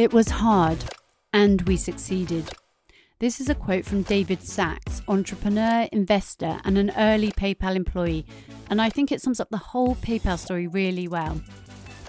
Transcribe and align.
It 0.00 0.14
was 0.14 0.30
hard, 0.30 0.82
and 1.30 1.60
we 1.68 1.76
succeeded. 1.76 2.50
This 3.18 3.38
is 3.38 3.50
a 3.50 3.54
quote 3.54 3.84
from 3.84 4.00
David 4.00 4.42
Sacks, 4.42 5.02
entrepreneur, 5.06 5.90
investor, 5.92 6.58
and 6.64 6.78
an 6.78 6.90
early 6.96 7.30
PayPal 7.32 7.76
employee, 7.76 8.24
and 8.70 8.80
I 8.80 8.88
think 8.88 9.12
it 9.12 9.20
sums 9.20 9.40
up 9.40 9.50
the 9.50 9.58
whole 9.58 9.96
PayPal 9.96 10.38
story 10.38 10.66
really 10.66 11.06
well. 11.06 11.42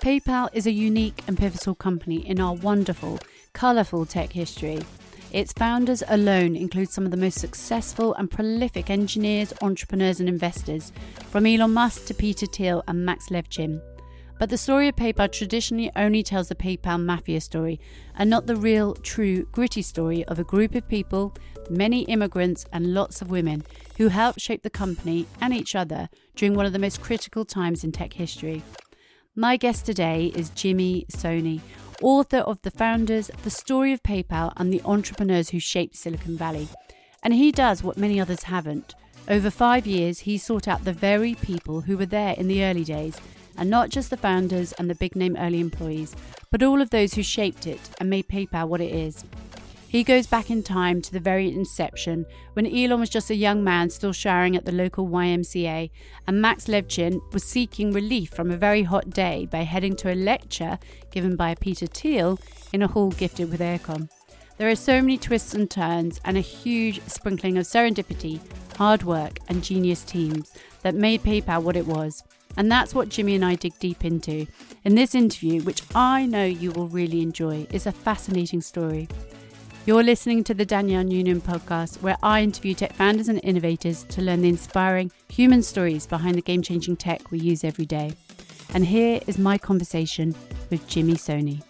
PayPal 0.02 0.48
is 0.54 0.68
a 0.68 0.72
unique 0.72 1.22
and 1.28 1.38
pivotal 1.38 1.76
company 1.76 2.26
in 2.26 2.40
our 2.40 2.54
wonderful, 2.54 3.20
colourful 3.52 4.06
tech 4.06 4.32
history. 4.32 4.80
Its 5.34 5.52
founders 5.52 6.02
alone 6.08 6.56
include 6.56 6.92
some 6.92 7.04
of 7.04 7.12
the 7.12 7.18
most 7.18 7.40
successful 7.40 8.14
and 8.14 8.32
prolific 8.32 8.90
engineers, 8.90 9.54
entrepreneurs, 9.62 10.22
and 10.22 10.30
investors, 10.30 10.94
from 11.30 11.46
Elon 11.46 11.74
Musk 11.74 12.06
to 12.06 12.14
Peter 12.14 12.46
Thiel 12.46 12.86
and 12.88 13.06
Max 13.06 13.28
Levchin. 13.28 13.82
But 14.42 14.50
the 14.50 14.58
story 14.58 14.88
of 14.88 14.96
PayPal 14.96 15.32
traditionally 15.32 15.92
only 15.96 16.24
tells 16.24 16.50
the 16.50 16.56
PayPal 16.56 17.00
mafia 17.00 17.40
story 17.42 17.80
and 18.18 18.28
not 18.28 18.48
the 18.48 18.56
real, 18.56 18.96
true, 18.96 19.46
gritty 19.52 19.84
story 19.84 20.26
of 20.26 20.40
a 20.40 20.44
group 20.44 20.74
of 20.74 20.88
people, 20.88 21.36
many 21.70 22.06
immigrants, 22.06 22.66
and 22.74 22.96
lots 22.96 23.22
of 23.22 23.30
women 23.30 23.64
who 23.98 24.08
helped 24.08 24.42
shape 24.42 24.64
the 24.64 24.72
company 24.72 25.28
and 25.40 25.54
each 25.54 25.76
other 25.76 26.10
during 26.36 26.56
one 26.56 26.66
of 26.66 26.74
the 26.74 26.80
most 26.80 27.04
critical 27.04 27.46
times 27.46 27.84
in 27.84 27.92
tech 27.92 28.14
history. 28.14 28.64
My 29.36 29.58
guest 29.58 29.86
today 29.86 30.32
is 30.34 30.50
Jimmy 30.50 31.06
Soni, 31.12 31.62
author 32.02 32.40
of 32.40 32.60
The 32.64 32.72
Founders, 32.72 33.30
The 33.44 33.52
Story 33.52 33.94
of 33.94 34.02
PayPal, 34.02 34.54
and 34.58 34.74
the 34.74 34.82
Entrepreneurs 34.86 35.52
Who 35.52 35.60
Shaped 35.60 35.96
Silicon 35.96 36.36
Valley. 36.36 36.68
And 37.22 37.36
he 37.36 37.52
does 37.52 37.84
what 37.84 37.96
many 37.96 38.20
others 38.20 38.42
haven't. 38.42 38.96
Over 39.28 39.52
five 39.52 39.86
years, 39.86 40.22
he 40.22 40.40
sought 40.40 40.68
out 40.68 40.84
the 40.84 40.94
very 40.94 41.36
people 41.36 41.82
who 41.82 41.96
were 41.96 42.08
there 42.08 42.34
in 42.34 42.48
the 42.48 42.64
early 42.64 42.84
days 42.84 43.22
and 43.58 43.70
not 43.70 43.90
just 43.90 44.10
the 44.10 44.18
founders 44.18 44.72
and 44.74 44.90
the 44.90 44.96
big 44.96 45.16
name 45.16 45.36
early 45.38 45.60
employees, 45.60 46.16
but 46.50 46.64
all 46.64 46.82
of 46.82 46.90
those 46.90 47.14
who 47.14 47.24
shaped 47.24 47.68
it 47.68 47.80
and 48.00 48.10
made 48.10 48.28
PayPal 48.28 48.68
what 48.68 48.82
it 48.82 48.94
is. 48.94 49.24
He 49.92 50.06
goes 50.06 50.26
back 50.26 50.50
in 50.50 50.64
time 50.64 51.02
to 51.02 51.12
the 51.12 51.20
very 51.20 51.54
inception 51.54 52.26
when 52.54 52.66
Elon 52.66 53.02
was 53.02 53.10
just 53.10 53.30
a 53.30 53.36
young 53.36 53.62
man 53.62 53.90
still 53.90 54.14
showering 54.14 54.56
at 54.56 54.64
the 54.64 54.72
local 54.72 55.06
YMCA, 55.06 55.90
and 56.26 56.42
Max 56.42 56.68
Levchin 56.68 57.20
was 57.34 57.44
seeking 57.44 57.92
relief 57.92 58.30
from 58.30 58.52
a 58.52 58.56
very 58.56 58.84
hot 58.84 59.10
day 59.10 59.50
by 59.52 59.64
heading 59.64 59.98
to 59.98 60.14
a 60.14 60.16
lecture 60.16 60.80
given 61.12 61.36
by 61.36 61.56
Peter 61.56 61.88
Thiel 61.88 62.40
in 62.72 62.82
a 62.82 62.88
hall 62.88 63.12
gifted 63.12 63.52
with 63.52 63.60
aircon. 63.60 64.08
There 64.56 64.70
are 64.70 64.76
so 64.76 65.02
many 65.02 65.18
twists 65.18 65.54
and 65.54 65.70
turns 65.70 66.22
and 66.24 66.38
a 66.38 66.40
huge 66.40 67.02
sprinkling 67.08 67.58
of 67.58 67.66
serendipity, 67.66 68.40
hard 68.78 69.04
work, 69.04 69.40
and 69.50 69.62
genius 69.62 70.04
teams 70.04 70.54
that 70.84 70.96
made 70.96 71.22
PayPal 71.22 71.64
what 71.64 71.76
it 71.76 71.86
was. 71.86 72.24
And 72.58 72.72
that's 72.72 72.94
what 72.94 73.10
Jimmy 73.10 73.36
and 73.36 73.46
I 73.46 73.56
dig 73.56 73.78
deep 73.80 74.04
into. 74.04 74.46
In 74.84 74.96
this 74.96 75.16
interview, 75.16 75.62
which 75.62 75.84
I 75.96 76.26
know 76.26 76.46
you 76.46 76.72
will 76.72 76.88
really 76.88 77.22
enjoy, 77.22 77.68
is 77.72 77.88
a 77.88 77.92
fascinating 77.92 78.62
story. 78.62 79.08
You're 79.86 80.04
listening 80.04 80.44
to 80.44 80.54
the 80.54 80.66
Danielle 80.66 81.04
Noonan 81.04 81.42
podcast, 81.42 82.02
where 82.02 82.18
I 82.22 82.44
interview 82.44 82.76
tech 82.76 82.94
founders 82.94 83.30
and 83.30 83.40
innovators 83.44 84.04
to 84.10 84.22
learn 84.22 84.42
the 84.42 84.50
inspiring 84.50 85.12
human 85.30 85.64
stories 85.64 86.06
behind 86.06 86.36
the 86.36 86.42
game 86.42 86.62
changing 86.62 86.98
tech 86.98 87.32
we 87.32 87.40
use 87.40 87.64
every 87.64 87.86
day. 87.86 88.14
And 88.74 88.86
here 88.86 89.22
is 89.26 89.38
my 89.38 89.58
conversation 89.58 90.36
with 90.70 90.88
Jimmy 90.88 91.14
Soni. 91.14 91.64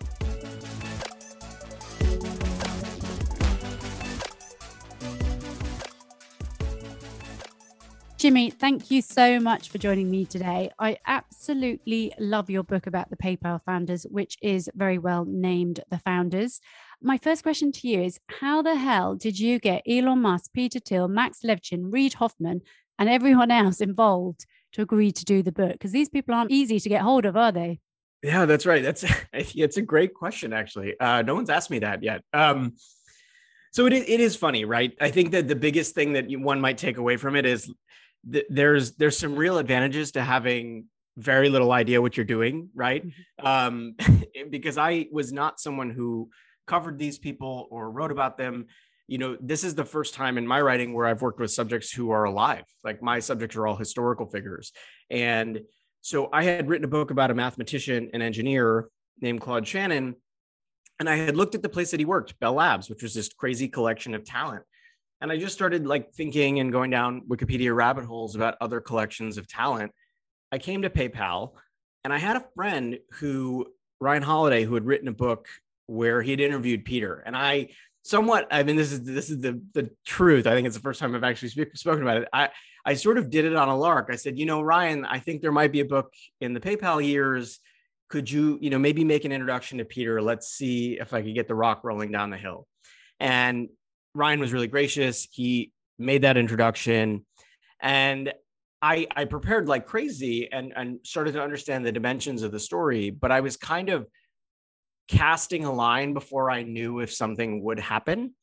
Jimmy, 8.22 8.52
thank 8.52 8.91
you 8.91 9.02
so 9.02 9.39
much 9.39 9.69
for 9.69 9.80
joining 9.80 10.11
me 10.11 10.27
today. 10.27 10.69
I 10.77 10.97
absolutely 11.08 12.14
love 12.19 12.52
your 12.52 12.61
book 12.61 12.86
about 12.86 13.09
the 13.09 13.17
PayPal 13.17 13.59
founders, 13.66 14.03
which 14.11 14.38
is 14.44 14.69
very 14.75 15.00
well 15.00 15.25
named 15.25 15.80
The 15.89 15.97
Founders. 15.97 16.60
My 17.02 17.17
first 17.17 17.42
question 17.42 17.71
to 17.71 17.87
you 17.87 18.04
is 18.04 18.20
How 18.27 18.61
the 18.61 18.76
hell 18.76 19.15
did 19.15 19.39
you 19.39 19.58
get 19.58 19.81
Elon 19.89 20.21
Musk, 20.21 20.54
Peter 20.54 20.77
Thiel, 20.77 21.08
Max 21.08 21.39
Levchin, 21.43 21.92
Reid 21.92 22.14
Hoffman, 22.14 22.61
and 22.99 23.10
everyone 23.10 23.49
else 23.49 23.81
involved 23.81 24.45
to 24.73 24.83
agree 24.83 25.11
to 25.11 25.26
do 25.26 25.42
the 25.42 25.52
book? 25.52 25.71
Because 25.71 25.92
these 25.92 26.10
people 26.10 26.36
aren't 26.36 26.52
easy 26.52 26.80
to 26.80 26.89
get 26.89 27.02
hold 27.02 27.26
of, 27.26 27.36
are 27.36 27.52
they? 27.52 27.80
Yeah, 28.21 28.45
that's 28.45 28.67
right. 28.67 28.83
That's 28.83 29.04
it's 29.33 29.77
a 29.77 29.81
great 29.81 30.14
question, 30.14 30.54
actually. 30.54 30.93
Uh, 30.99 31.23
no 31.23 31.33
one's 31.33 31.49
asked 31.49 31.71
me 31.71 31.80
that 31.80 32.04
yet. 32.04 32.21
Um, 32.33 32.76
so 33.71 33.87
it, 33.87 33.93
it 33.93 34.20
is 34.20 34.36
funny, 34.36 34.64
right? 34.64 34.95
I 35.02 35.10
think 35.10 35.31
that 35.31 35.48
the 35.48 35.55
biggest 35.55 35.95
thing 35.95 36.14
that 36.14 36.26
one 36.30 36.61
might 36.61 36.77
take 36.77 36.98
away 36.98 37.17
from 37.17 37.36
it 37.36 37.48
is 37.48 37.71
th- 38.30 38.45
there's 38.49 38.93
there's 38.93 39.17
some 39.17 39.36
real 39.36 39.58
advantages 39.58 40.11
to 40.14 40.23
having 40.23 40.86
very 41.17 41.49
little 41.49 41.71
idea 41.71 42.02
what 42.02 42.17
you're 42.17 42.26
doing, 42.26 42.70
right? 42.73 43.05
Mm-hmm. 43.05 43.48
Um, 43.48 43.95
because 44.49 44.77
I 44.77 45.08
was 45.11 45.32
not 45.32 45.59
someone 45.59 45.89
who 45.89 46.30
covered 46.67 46.98
these 46.98 47.17
people 47.17 47.67
or 47.71 47.92
wrote 47.92 48.11
about 48.11 48.37
them. 48.37 48.67
You 49.08 49.17
know, 49.17 49.37
this 49.42 49.64
is 49.64 49.76
the 49.76 49.83
first 49.83 50.14
time 50.14 50.37
in 50.37 50.48
my 50.48 50.61
writing 50.61 50.93
where 50.93 51.05
I've 51.05 51.21
worked 51.21 51.39
with 51.39 51.52
subjects 51.52 51.92
who 51.92 52.11
are 52.11 52.23
alive. 52.23 52.64
Like 52.83 53.04
my 53.04 53.20
subjects 53.20 53.55
are 53.58 53.67
all 53.67 53.76
historical 53.76 54.26
figures. 54.26 54.71
And 55.10 55.61
so 55.99 56.30
I 56.31 56.43
had 56.43 56.70
written 56.70 56.86
a 56.86 56.89
book 56.89 57.11
about 57.11 57.30
a 57.30 57.33
mathematician 57.33 58.10
and 58.14 58.23
engineer 58.23 58.87
named 59.20 59.42
Claude 59.42 59.67
Shannon. 59.67 60.15
And 60.99 61.10
I 61.10 61.17
had 61.17 61.36
looked 61.36 61.55
at 61.55 61.61
the 61.61 61.70
place 61.70 61.92
that 61.92 61.99
he 61.99 62.05
worked, 62.05 62.39
Bell 62.39 62.54
Labs, 62.54 62.89
which 62.89 63.04
was 63.04 63.14
this 63.14 63.30
crazy 63.30 63.67
collection 63.67 64.15
of 64.15 64.23
talent. 64.23 64.64
And 65.21 65.32
I 65.32 65.37
just 65.37 65.54
started 65.54 65.86
like 65.86 66.14
thinking 66.14 66.59
and 66.59 66.71
going 66.71 66.89
down 66.89 67.21
Wikipedia 67.27 67.76
rabbit 67.76 68.05
holes 68.05 68.36
about 68.36 68.55
other 68.59 68.82
collections 68.82 69.37
of 69.37 69.48
talent. 69.48 69.92
I 70.52 70.58
came 70.58 70.82
to 70.82 70.89
PayPal 70.89 71.54
and 72.04 72.11
I 72.11 72.17
had 72.17 72.36
a 72.36 72.45
friend 72.55 72.98
who, 73.11 73.67
Ryan 73.99 74.23
Holiday, 74.23 74.64
who 74.64 74.73
had 74.73 74.86
written 74.86 75.08
a 75.08 75.14
book 75.14 75.48
where 75.86 76.21
he 76.21 76.31
had 76.31 76.39
interviewed 76.39 76.86
Peter. 76.86 77.21
And 77.26 77.37
I 77.37 77.70
somewhat, 78.04 78.48
I 78.49 78.64
mean, 78.64 78.76
this 78.76 78.92
is 78.92 79.04
this 79.04 79.30
is 79.30 79.39
the 79.39 79.61
the 79.73 79.92
truth. 80.05 80.48
I 80.48 80.55
think 80.55 80.65
it's 80.65 80.76
the 80.76 80.81
first 80.81 80.99
time 80.99 81.15
I've 81.15 81.23
actually 81.23 81.49
speak, 81.49 81.76
spoken 81.77 82.02
about 82.02 82.17
it. 82.17 82.27
I 82.33 82.49
I 82.86 82.95
sort 82.95 83.17
of 83.17 83.30
did 83.30 83.45
it 83.45 83.55
on 83.55 83.70
a 83.70 83.77
lark. 83.77 84.10
I 84.11 84.15
said, 84.15 84.39
you 84.39 84.45
know, 84.45 84.61
Ryan, 84.61 85.05
I 85.05 85.20
think 85.20 85.42
there 85.42 85.52
might 85.52 85.71
be 85.71 85.81
a 85.81 85.86
book 85.86 86.14
in 86.39 86.54
the 86.54 86.60
PayPal 86.60 87.05
years. 87.05 87.60
Could 88.10 88.30
you, 88.30 88.58
you 88.60 88.70
know, 88.70 88.80
maybe 88.80 89.04
make 89.04 89.23
an 89.23 89.31
introduction 89.31 89.77
to 89.77 89.86
Peter? 89.86 90.21
Let's 90.21 90.49
see 90.49 90.99
if 90.99 91.14
I 91.14 91.21
could 91.21 91.36
get 91.36 91.48
the 91.48 91.55
rock 91.55 91.83
rolling 91.83 92.11
down 92.11 92.30
the 92.30 92.37
hill. 92.37 92.67
And 93.20 93.70
Ryan 94.14 94.39
was 94.39 94.54
really 94.54 94.67
gracious. 94.67 95.27
He 95.32 95.72
made 95.98 96.23
that 96.23 96.38
introduction 96.38 97.26
and 97.82 98.33
I, 98.82 99.08
I 99.16 99.26
prepared 99.26 99.67
like 99.67 99.86
crazy 99.86 100.52
and, 100.52 100.73
and 100.76 100.99
started 101.04 101.33
to 101.33 101.44
understand 101.44 101.86
the 101.86 101.92
dimensions 101.92 102.42
of 102.42 102.52
the 102.52 102.60
story, 102.60 103.11
but 103.11 103.32
I 103.32 103.42
was 103.42 103.55
kind 103.55 103.89
of 103.89 104.08
casting 105.08 105.66
a 105.66 105.72
line 105.72 106.14
before 106.14 106.49
I 106.49 106.64
knew 106.64 106.99
if 106.99 107.14
something 107.14 107.64
would 107.64 107.80
happen. 107.80 108.33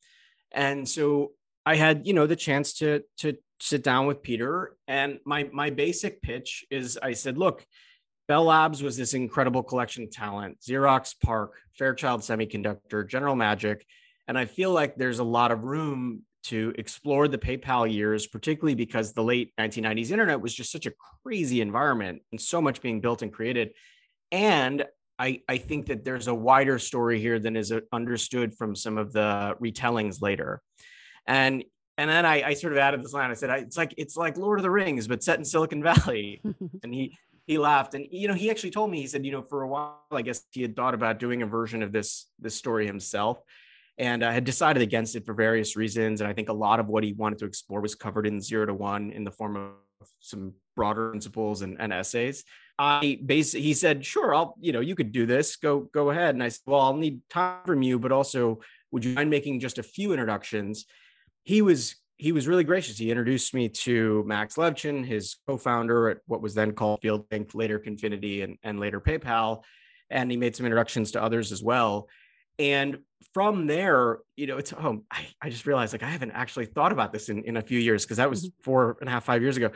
And 0.51 0.87
so 0.87 1.31
I 1.65 1.75
had, 1.75 2.07
you 2.07 2.13
know, 2.13 2.25
the 2.25 2.35
chance 2.35 2.73
to 2.75 3.03
to 3.17 3.37
sit 3.59 3.83
down 3.83 4.07
with 4.07 4.21
Peter. 4.21 4.75
And 4.87 5.19
my 5.25 5.49
my 5.51 5.71
basic 5.71 6.21
pitch 6.21 6.65
is 6.71 6.97
I 7.01 7.13
said, 7.13 7.37
look, 7.37 7.65
Bell 8.27 8.45
Labs 8.45 8.81
was 8.81 8.95
this 8.95 9.13
incredible 9.13 9.63
collection 9.63 10.05
of 10.05 10.11
talent, 10.11 10.59
Xerox 10.61 11.15
PARC, 11.21 11.51
Fairchild 11.77 12.21
Semiconductor, 12.21 13.07
General 13.07 13.35
Magic, 13.35 13.85
and 14.29 14.37
I 14.37 14.45
feel 14.45 14.71
like 14.71 14.95
there's 14.95 15.17
a 15.17 15.23
lot 15.23 15.51
of 15.51 15.63
room 15.63 16.21
to 16.43 16.71
explore 16.77 17.27
the 17.27 17.39
PayPal 17.39 17.91
years, 17.91 18.27
particularly 18.27 18.75
because 18.75 19.11
the 19.11 19.23
late 19.23 19.51
1990s 19.59 20.11
internet 20.11 20.39
was 20.39 20.53
just 20.53 20.71
such 20.71 20.85
a 20.85 20.93
crazy 21.23 21.61
environment 21.61 22.21
and 22.31 22.39
so 22.39 22.61
much 22.61 22.79
being 22.79 23.01
built 23.01 23.23
and 23.23 23.33
created. 23.33 23.71
And 24.31 24.85
I, 25.17 25.41
I 25.49 25.57
think 25.57 25.87
that 25.87 26.05
there's 26.05 26.27
a 26.27 26.33
wider 26.33 26.77
story 26.77 27.19
here 27.19 27.39
than 27.39 27.57
is 27.57 27.71
uh, 27.71 27.79
understood 27.91 28.53
from 28.53 28.75
some 28.75 28.99
of 28.99 29.11
the 29.11 29.55
retellings 29.59 30.21
later. 30.21 30.61
And 31.25 31.63
and 31.97 32.09
then 32.09 32.25
I, 32.25 32.43
I 32.43 32.53
sort 32.53 32.71
of 32.71 32.79
added 32.79 33.03
this 33.03 33.11
line. 33.11 33.31
I 33.31 33.33
said, 33.33 33.49
it's 33.49 33.75
like 33.75 33.95
it's 33.97 34.15
like 34.15 34.37
Lord 34.37 34.59
of 34.59 34.63
the 34.63 34.71
Rings, 34.71 35.07
but 35.07 35.23
set 35.23 35.39
in 35.39 35.43
Silicon 35.43 35.81
Valley. 35.81 36.39
and 36.83 36.93
he 36.93 37.17
he 37.47 37.57
laughed. 37.57 37.95
And 37.95 38.05
you 38.11 38.27
know, 38.27 38.35
he 38.35 38.51
actually 38.51 38.71
told 38.71 38.91
me, 38.91 39.01
he 39.01 39.07
said, 39.07 39.25
you 39.25 39.31
know, 39.31 39.41
for 39.41 39.63
a 39.63 39.67
while, 39.67 39.99
I 40.11 40.21
guess 40.21 40.43
he 40.51 40.61
had 40.61 40.75
thought 40.75 40.93
about 40.93 41.19
doing 41.19 41.41
a 41.41 41.47
version 41.47 41.81
of 41.81 41.91
this 41.91 42.29
this 42.39 42.55
story 42.55 42.85
himself 42.85 43.41
and 43.99 44.23
I 44.23 44.31
had 44.31 44.45
decided 44.45 44.81
against 44.81 45.15
it 45.15 45.25
for 45.25 45.33
various 45.33 45.75
reasons. 45.75 46.21
And 46.21 46.29
I 46.29 46.33
think 46.33 46.47
a 46.47 46.53
lot 46.53 46.79
of 46.79 46.87
what 46.87 47.03
he 47.03 47.13
wanted 47.13 47.37
to 47.39 47.45
explore 47.45 47.81
was 47.81 47.95
covered 47.95 48.25
in 48.25 48.39
Zero 48.39 48.65
to 48.65 48.73
One 48.73 49.11
in 49.11 49.25
the 49.25 49.31
form 49.31 49.57
of 49.57 49.73
some 50.21 50.53
broader 50.75 51.09
principles 51.09 51.61
and, 51.61 51.75
and 51.79 51.91
essays. 51.91 52.45
I 52.79 53.19
basically 53.25 53.63
he 53.63 53.73
said, 53.73 54.05
"Sure, 54.05 54.33
I'll 54.33 54.55
you 54.61 54.71
know 54.71 54.79
you 54.79 54.95
could 54.95 55.11
do 55.11 55.25
this. 55.25 55.57
Go 55.57 55.81
go 55.81 56.11
ahead." 56.11 56.33
And 56.33 56.41
I 56.41 56.47
said, 56.47 56.61
"Well, 56.65 56.79
I'll 56.79 56.95
need 56.95 57.19
time 57.29 57.59
from 57.65 57.81
you, 57.81 57.99
but 57.99 58.13
also 58.13 58.61
would 58.91 59.03
you 59.03 59.13
mind 59.13 59.29
making 59.29 59.59
just 59.59 59.77
a 59.77 59.83
few 59.83 60.13
introductions?" 60.13 60.85
He 61.43 61.61
was 61.61 61.97
he 62.15 62.31
was 62.31 62.47
really 62.47 62.63
gracious. 62.63 62.97
He 62.97 63.11
introduced 63.11 63.53
me 63.53 63.67
to 63.69 64.23
Max 64.25 64.55
Levchin, 64.55 65.05
his 65.05 65.37
co-founder 65.47 66.09
at 66.09 66.17
what 66.25 66.41
was 66.41 66.53
then 66.53 66.73
called 66.73 67.01
Fieldlink, 67.01 67.55
later 67.55 67.79
Confinity, 67.79 68.43
and, 68.43 68.57
and 68.61 68.77
later 68.77 68.99
PayPal. 68.99 69.63
And 70.09 70.29
he 70.29 70.35
made 70.35 70.53
some 70.53 70.65
introductions 70.65 71.11
to 71.11 71.23
others 71.23 71.53
as 71.53 71.63
well. 71.63 72.09
And 72.59 72.99
from 73.33 73.67
there, 73.67 74.19
you 74.35 74.47
know, 74.47 74.57
it's 74.57 74.73
oh, 74.73 75.03
I, 75.11 75.27
I 75.41 75.49
just 75.49 75.65
realized 75.65 75.93
like 75.93 76.03
I 76.03 76.09
haven't 76.09 76.31
actually 76.31 76.65
thought 76.65 76.91
about 76.91 77.13
this 77.13 77.29
in, 77.29 77.43
in 77.43 77.57
a 77.57 77.61
few 77.61 77.79
years 77.79 78.05
because 78.05 78.17
that 78.17 78.29
was 78.29 78.45
mm-hmm. 78.45 78.63
four 78.63 78.97
and 78.99 79.09
a 79.09 79.11
half, 79.11 79.23
five 79.23 79.41
years 79.41 79.57
ago. 79.57 79.71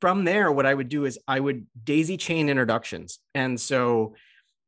From 0.00 0.24
there, 0.24 0.50
what 0.50 0.66
I 0.66 0.74
would 0.74 0.88
do 0.88 1.04
is 1.04 1.18
I 1.28 1.38
would 1.40 1.66
daisy 1.82 2.16
chain 2.16 2.48
introductions. 2.48 3.20
And 3.34 3.60
so 3.60 4.14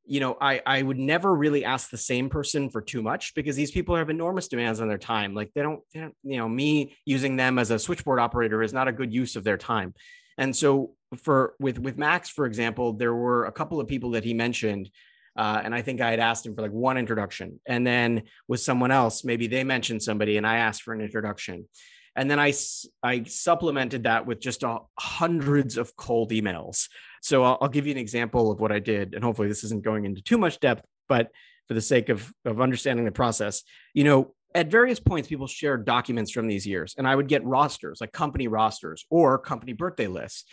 you 0.06 0.20
know, 0.20 0.36
I 0.40 0.62
I 0.64 0.82
would 0.82 0.98
never 0.98 1.34
really 1.34 1.64
ask 1.64 1.90
the 1.90 1.98
same 1.98 2.28
person 2.28 2.70
for 2.70 2.80
too 2.80 3.02
much 3.02 3.34
because 3.34 3.56
these 3.56 3.72
people 3.72 3.96
have 3.96 4.08
enormous 4.08 4.48
demands 4.48 4.80
on 4.80 4.88
their 4.88 4.98
time. 4.98 5.34
Like 5.34 5.50
they 5.54 5.62
don't, 5.62 5.80
they 5.92 6.00
don't, 6.00 6.14
you 6.22 6.36
know, 6.36 6.48
me 6.48 6.96
using 7.04 7.36
them 7.36 7.58
as 7.58 7.70
a 7.70 7.78
switchboard 7.78 8.20
operator 8.20 8.62
is 8.62 8.72
not 8.72 8.88
a 8.88 8.92
good 8.92 9.12
use 9.12 9.34
of 9.34 9.42
their 9.42 9.56
time. 9.56 9.94
And 10.38 10.54
so 10.54 10.92
for 11.22 11.54
with 11.58 11.78
with 11.78 11.98
Max, 11.98 12.30
for 12.30 12.46
example, 12.46 12.92
there 12.92 13.14
were 13.14 13.46
a 13.46 13.52
couple 13.52 13.80
of 13.80 13.88
people 13.88 14.10
that 14.12 14.24
he 14.24 14.32
mentioned. 14.32 14.90
Uh, 15.36 15.60
and 15.62 15.74
I 15.74 15.82
think 15.82 16.00
I 16.00 16.10
had 16.10 16.20
asked 16.20 16.46
him 16.46 16.54
for 16.54 16.62
like 16.62 16.72
one 16.72 16.96
introduction. 16.96 17.60
And 17.66 17.86
then 17.86 18.22
with 18.48 18.60
someone 18.60 18.90
else, 18.90 19.24
maybe 19.24 19.46
they 19.46 19.64
mentioned 19.64 20.02
somebody 20.02 20.36
and 20.36 20.46
I 20.46 20.58
asked 20.58 20.82
for 20.82 20.94
an 20.94 21.00
introduction. 21.00 21.68
And 22.14 22.30
then 22.30 22.40
I, 22.40 22.54
I 23.02 23.24
supplemented 23.24 24.04
that 24.04 24.26
with 24.26 24.40
just 24.40 24.62
a, 24.62 24.78
hundreds 24.98 25.76
of 25.76 25.94
cold 25.96 26.30
emails 26.30 26.88
so 27.26 27.42
I'll, 27.42 27.58
I'll 27.60 27.68
give 27.68 27.86
you 27.86 27.92
an 27.92 27.98
example 27.98 28.52
of 28.52 28.60
what 28.60 28.70
I 28.70 28.78
did, 28.78 29.14
and 29.14 29.24
hopefully 29.24 29.48
this 29.48 29.64
isn't 29.64 29.82
going 29.82 30.04
into 30.04 30.22
too 30.22 30.38
much 30.38 30.60
depth, 30.60 30.84
but 31.08 31.32
for 31.66 31.74
the 31.74 31.80
sake 31.80 32.08
of 32.08 32.32
of 32.44 32.60
understanding 32.60 33.04
the 33.04 33.10
process, 33.10 33.64
you 33.94 34.04
know, 34.04 34.32
at 34.54 34.70
various 34.70 35.00
points, 35.00 35.28
people 35.28 35.48
shared 35.48 35.84
documents 35.84 36.30
from 36.30 36.46
these 36.46 36.64
years, 36.64 36.94
and 36.96 37.06
I 37.06 37.16
would 37.16 37.26
get 37.26 37.44
rosters, 37.44 38.00
like 38.00 38.12
company 38.12 38.46
rosters 38.46 39.04
or 39.10 39.38
company 39.38 39.72
birthday 39.72 40.06
lists. 40.06 40.44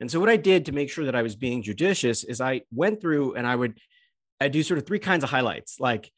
And 0.00 0.10
so, 0.10 0.18
what 0.20 0.30
I 0.30 0.38
did 0.38 0.64
to 0.66 0.72
make 0.72 0.88
sure 0.88 1.04
that 1.04 1.14
I 1.14 1.20
was 1.20 1.36
being 1.36 1.62
judicious 1.62 2.24
is 2.24 2.40
I 2.40 2.62
went 2.72 3.02
through 3.02 3.34
and 3.34 3.46
I 3.46 3.54
would 3.54 3.78
I 4.42 4.48
do 4.48 4.62
sort 4.62 4.78
of 4.78 4.86
three 4.86 4.98
kinds 4.98 5.24
of 5.24 5.30
highlights. 5.30 5.78
Like 5.78 6.10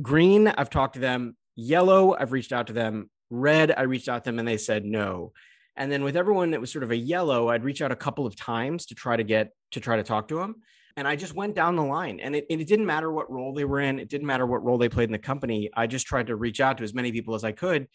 green, 0.00 0.48
I've 0.48 0.70
talked 0.70 0.94
to 0.94 1.00
them. 1.00 1.36
Yellow, 1.56 2.16
I've 2.18 2.32
reached 2.32 2.52
out 2.52 2.68
to 2.68 2.72
them. 2.72 3.10
Red, 3.30 3.74
I 3.76 3.82
reached 3.82 4.08
out 4.08 4.24
to 4.24 4.30
them 4.30 4.38
and 4.38 4.46
they 4.46 4.56
said 4.56 4.84
no. 4.84 5.32
And 5.76 5.90
then 5.90 6.04
with 6.04 6.16
everyone 6.16 6.52
that 6.52 6.60
was 6.60 6.72
sort 6.72 6.84
of 6.84 6.90
a 6.90 6.96
yellow, 6.96 7.48
I'd 7.48 7.64
reach 7.64 7.82
out 7.82 7.92
a 7.92 7.96
couple 7.96 8.24
of 8.26 8.36
times 8.36 8.86
to 8.86 8.94
try 8.94 9.16
to 9.16 9.24
get 9.24 9.50
to 9.72 9.80
try 9.80 9.96
to 9.96 10.02
talk 10.02 10.28
to 10.28 10.36
them. 10.36 10.56
And 10.96 11.06
I 11.06 11.16
just 11.16 11.34
went 11.34 11.54
down 11.54 11.76
the 11.76 11.82
line 11.82 12.20
and 12.20 12.34
it, 12.34 12.46
it 12.48 12.66
didn't 12.66 12.86
matter 12.86 13.12
what 13.12 13.30
role 13.30 13.52
they 13.52 13.66
were 13.66 13.80
in. 13.80 13.98
It 13.98 14.08
didn't 14.08 14.26
matter 14.26 14.46
what 14.46 14.64
role 14.64 14.78
they 14.78 14.88
played 14.88 15.08
in 15.08 15.12
the 15.12 15.18
company. 15.18 15.68
I 15.74 15.86
just 15.86 16.06
tried 16.06 16.28
to 16.28 16.36
reach 16.36 16.60
out 16.60 16.78
to 16.78 16.84
as 16.84 16.94
many 16.94 17.12
people 17.12 17.34
as 17.34 17.44
I 17.44 17.52
could. 17.52 17.88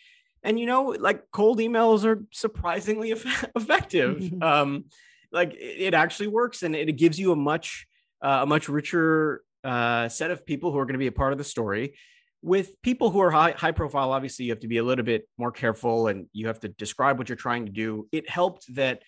And, 0.44 0.60
you 0.60 0.68
know, 0.68 0.96
like 1.00 1.24
cold 1.32 1.60
emails 1.60 2.06
are 2.06 2.24
surprisingly 2.32 3.12
effective. 3.56 4.32
um, 4.44 4.86
like 5.32 5.56
it 5.58 5.94
actually 5.94 6.28
works 6.28 6.62
and 6.62 6.76
it 6.76 6.92
gives 6.98 7.20
you 7.20 7.32
a 7.32 7.36
much, 7.36 7.88
uh, 8.22 8.42
a 8.44 8.46
much 8.46 8.70
richer 8.70 9.42
uh, 9.64 10.10
set 10.10 10.32
of 10.32 10.46
people 10.46 10.72
who 10.72 10.80
are 10.80 10.86
going 10.86 10.94
to 10.94 11.00
be 11.00 11.08
a 11.08 11.12
part 11.12 11.32
of 11.32 11.38
the 11.38 11.44
story 11.44 11.96
with 12.42 12.82
people 12.82 13.12
who 13.12 13.22
are 13.22 13.32
high, 13.32 13.52
high 13.52 13.72
profile. 13.72 14.12
Obviously 14.12 14.46
you 14.46 14.52
have 14.52 14.62
to 14.62 14.68
be 14.68 14.78
a 14.78 14.84
little 14.84 15.06
bit 15.06 15.28
more 15.38 15.52
careful 15.52 16.08
and 16.08 16.26
you 16.34 16.48
have 16.48 16.60
to 16.62 16.70
describe 16.70 17.18
what 17.18 17.30
you're 17.30 17.36
trying 17.36 17.66
to 17.66 17.72
do. 17.72 18.08
It 18.12 18.30
helped 18.30 18.74
that 18.76 19.04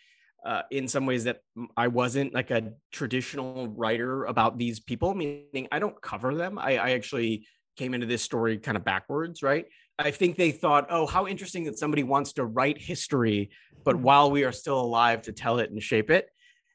uh, 0.45 0.63
in 0.71 0.87
some 0.87 1.05
ways 1.05 1.23
that 1.23 1.39
i 1.77 1.87
wasn't 1.87 2.33
like 2.33 2.51
a 2.51 2.73
traditional 2.91 3.69
writer 3.69 4.25
about 4.25 4.57
these 4.57 4.79
people 4.79 5.13
meaning 5.13 5.67
i 5.71 5.79
don't 5.79 5.99
cover 6.01 6.35
them. 6.35 6.59
I, 6.59 6.77
I 6.77 6.89
actually 6.91 7.47
came 7.77 7.93
into 7.93 8.05
this 8.05 8.21
story 8.21 8.57
kind 8.57 8.77
of 8.77 8.83
backwards 8.83 9.41
right? 9.41 9.65
I 9.97 10.11
think 10.11 10.35
they 10.35 10.51
thought 10.51 10.87
oh 10.89 11.05
how 11.07 11.27
interesting 11.27 11.63
that 11.65 11.79
somebody 11.79 12.03
wants 12.03 12.33
to 12.33 12.45
write 12.45 12.77
history 12.77 13.51
but 13.85 13.95
mm-hmm. 13.95 14.03
while 14.03 14.31
we 14.31 14.43
are 14.43 14.51
still 14.51 14.79
alive 14.81 15.21
to 15.23 15.31
tell 15.31 15.59
it 15.59 15.71
and 15.71 15.81
shape 15.81 16.09
it 16.09 16.27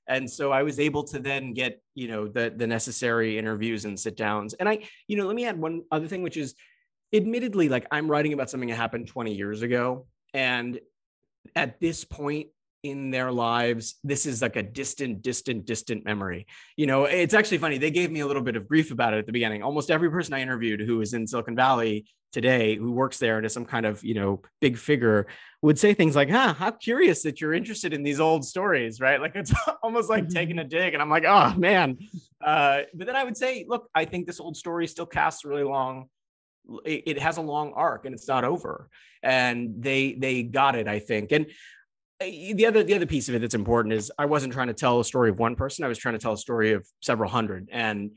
and 0.08 0.28
so 0.28 0.50
i 0.52 0.62
was 0.62 0.81
able 0.81 1.05
to 1.05 1.19
then 1.19 1.52
get 1.52 1.82
you 1.94 2.08
know 2.08 2.26
the 2.26 2.52
the 2.56 2.66
necessary 2.66 3.38
interviews 3.38 3.84
and 3.84 3.99
sit 3.99 4.16
downs. 4.16 4.55
And 4.55 4.69
i 4.69 4.81
you 5.06 5.16
know 5.16 5.26
let 5.26 5.37
me 5.37 5.46
add 5.46 5.58
one 5.58 5.82
other 5.90 6.06
thing 6.06 6.22
which 6.22 6.37
is 6.37 6.55
admittedly 7.12 7.69
like 7.69 7.87
i'm 7.90 8.10
writing 8.10 8.32
about 8.32 8.50
something 8.50 8.69
that 8.69 8.76
happened 8.76 9.06
20 9.08 9.34
years 9.34 9.62
ago. 9.62 10.06
And 10.34 10.81
at 11.56 11.81
this 11.81 12.05
point 12.05 12.49
in 12.83 13.11
their 13.11 13.33
lives 13.33 13.97
this 14.05 14.25
is 14.25 14.41
like 14.41 14.57
a 14.57 14.63
distant 14.63 15.23
distant 15.23 15.67
distant 15.67 16.05
memory. 16.05 16.47
You 16.77 16.87
know 16.87 17.05
it's 17.05 17.35
actually 17.35 17.59
funny 17.59 17.79
they 17.79 17.91
gave 17.91 18.11
me 18.11 18.21
a 18.21 18.27
little 18.27 18.43
bit 18.43 18.57
of 18.57 18.69
grief 18.69 18.91
about 18.91 19.15
it 19.15 19.19
at 19.19 19.27
the 19.27 19.33
beginning. 19.33 19.63
Almost 19.63 19.91
every 19.91 20.11
person 20.11 20.35
i 20.35 20.41
interviewed 20.41 20.81
who 20.81 21.01
is 21.01 21.15
in 21.15 21.27
silicon 21.27 21.57
valley 21.57 22.07
today 22.33 22.77
who 22.77 22.93
works 22.93 23.19
there 23.19 23.39
and 23.39 23.47
is 23.47 23.53
some 23.55 23.65
kind 23.65 23.87
of 23.87 24.05
you 24.05 24.13
know 24.13 24.43
big 24.61 24.77
figure 24.77 25.27
would 25.63 25.79
say 25.79 25.95
things 25.95 26.15
like 26.15 26.29
huh 26.29 26.53
how 26.53 26.71
curious 26.71 27.23
that 27.23 27.41
you're 27.41 27.55
interested 27.55 27.95
in 27.95 28.03
these 28.03 28.21
old 28.21 28.45
stories 28.45 29.01
right? 29.01 29.21
Like 29.21 29.35
it's 29.35 29.53
almost 29.83 30.09
like 30.09 30.25
mm-hmm. 30.25 30.35
taking 30.35 30.59
a 30.59 30.65
dig 30.65 30.95
and 30.95 31.03
i'm 31.03 31.11
like 31.11 31.25
oh 31.27 31.55
man. 31.57 31.99
Uh, 32.41 32.83
but 32.95 33.07
then 33.07 33.17
i 33.17 33.25
would 33.25 33.37
say 33.37 33.65
look 33.69 33.89
i 33.95 34.05
think 34.05 34.27
this 34.27 34.41
old 34.41 34.57
story 34.57 34.87
still 34.87 35.07
casts 35.07 35.45
really 35.45 35.65
long 35.65 36.09
it, 36.85 37.19
has 37.19 37.37
a 37.39 37.43
long 37.43 37.73
arc 37.75 38.05
and 38.05 38.15
it's 38.15 38.29
not 38.29 38.45
over. 38.45 38.89
And 39.23 39.83
they 39.83 40.13
they 40.13 40.43
got 40.43 40.77
it 40.77 40.87
i 40.87 40.99
think. 40.99 41.33
And 41.33 41.47
the 42.20 42.67
other 42.67 42.82
the 42.82 42.94
other 42.94 43.06
piece 43.06 43.29
of 43.29 43.35
it 43.35 43.41
that's 43.41 43.55
important 43.55 43.94
is 43.94 44.11
I 44.19 44.26
wasn't 44.26 44.53
trying 44.53 44.67
to 44.69 44.75
tell 44.75 44.99
a 45.00 45.05
story 45.05 45.31
of 45.31 45.38
one 45.38 45.55
person. 45.55 45.85
I 45.85 45.88
was 45.88 45.99
trying 45.99 46.15
to 46.15 46.19
tell 46.19 46.32
a 46.32 46.38
story 46.38 46.73
of 46.73 46.87
several 47.00 47.31
hundred, 47.31 47.69
and 47.70 48.12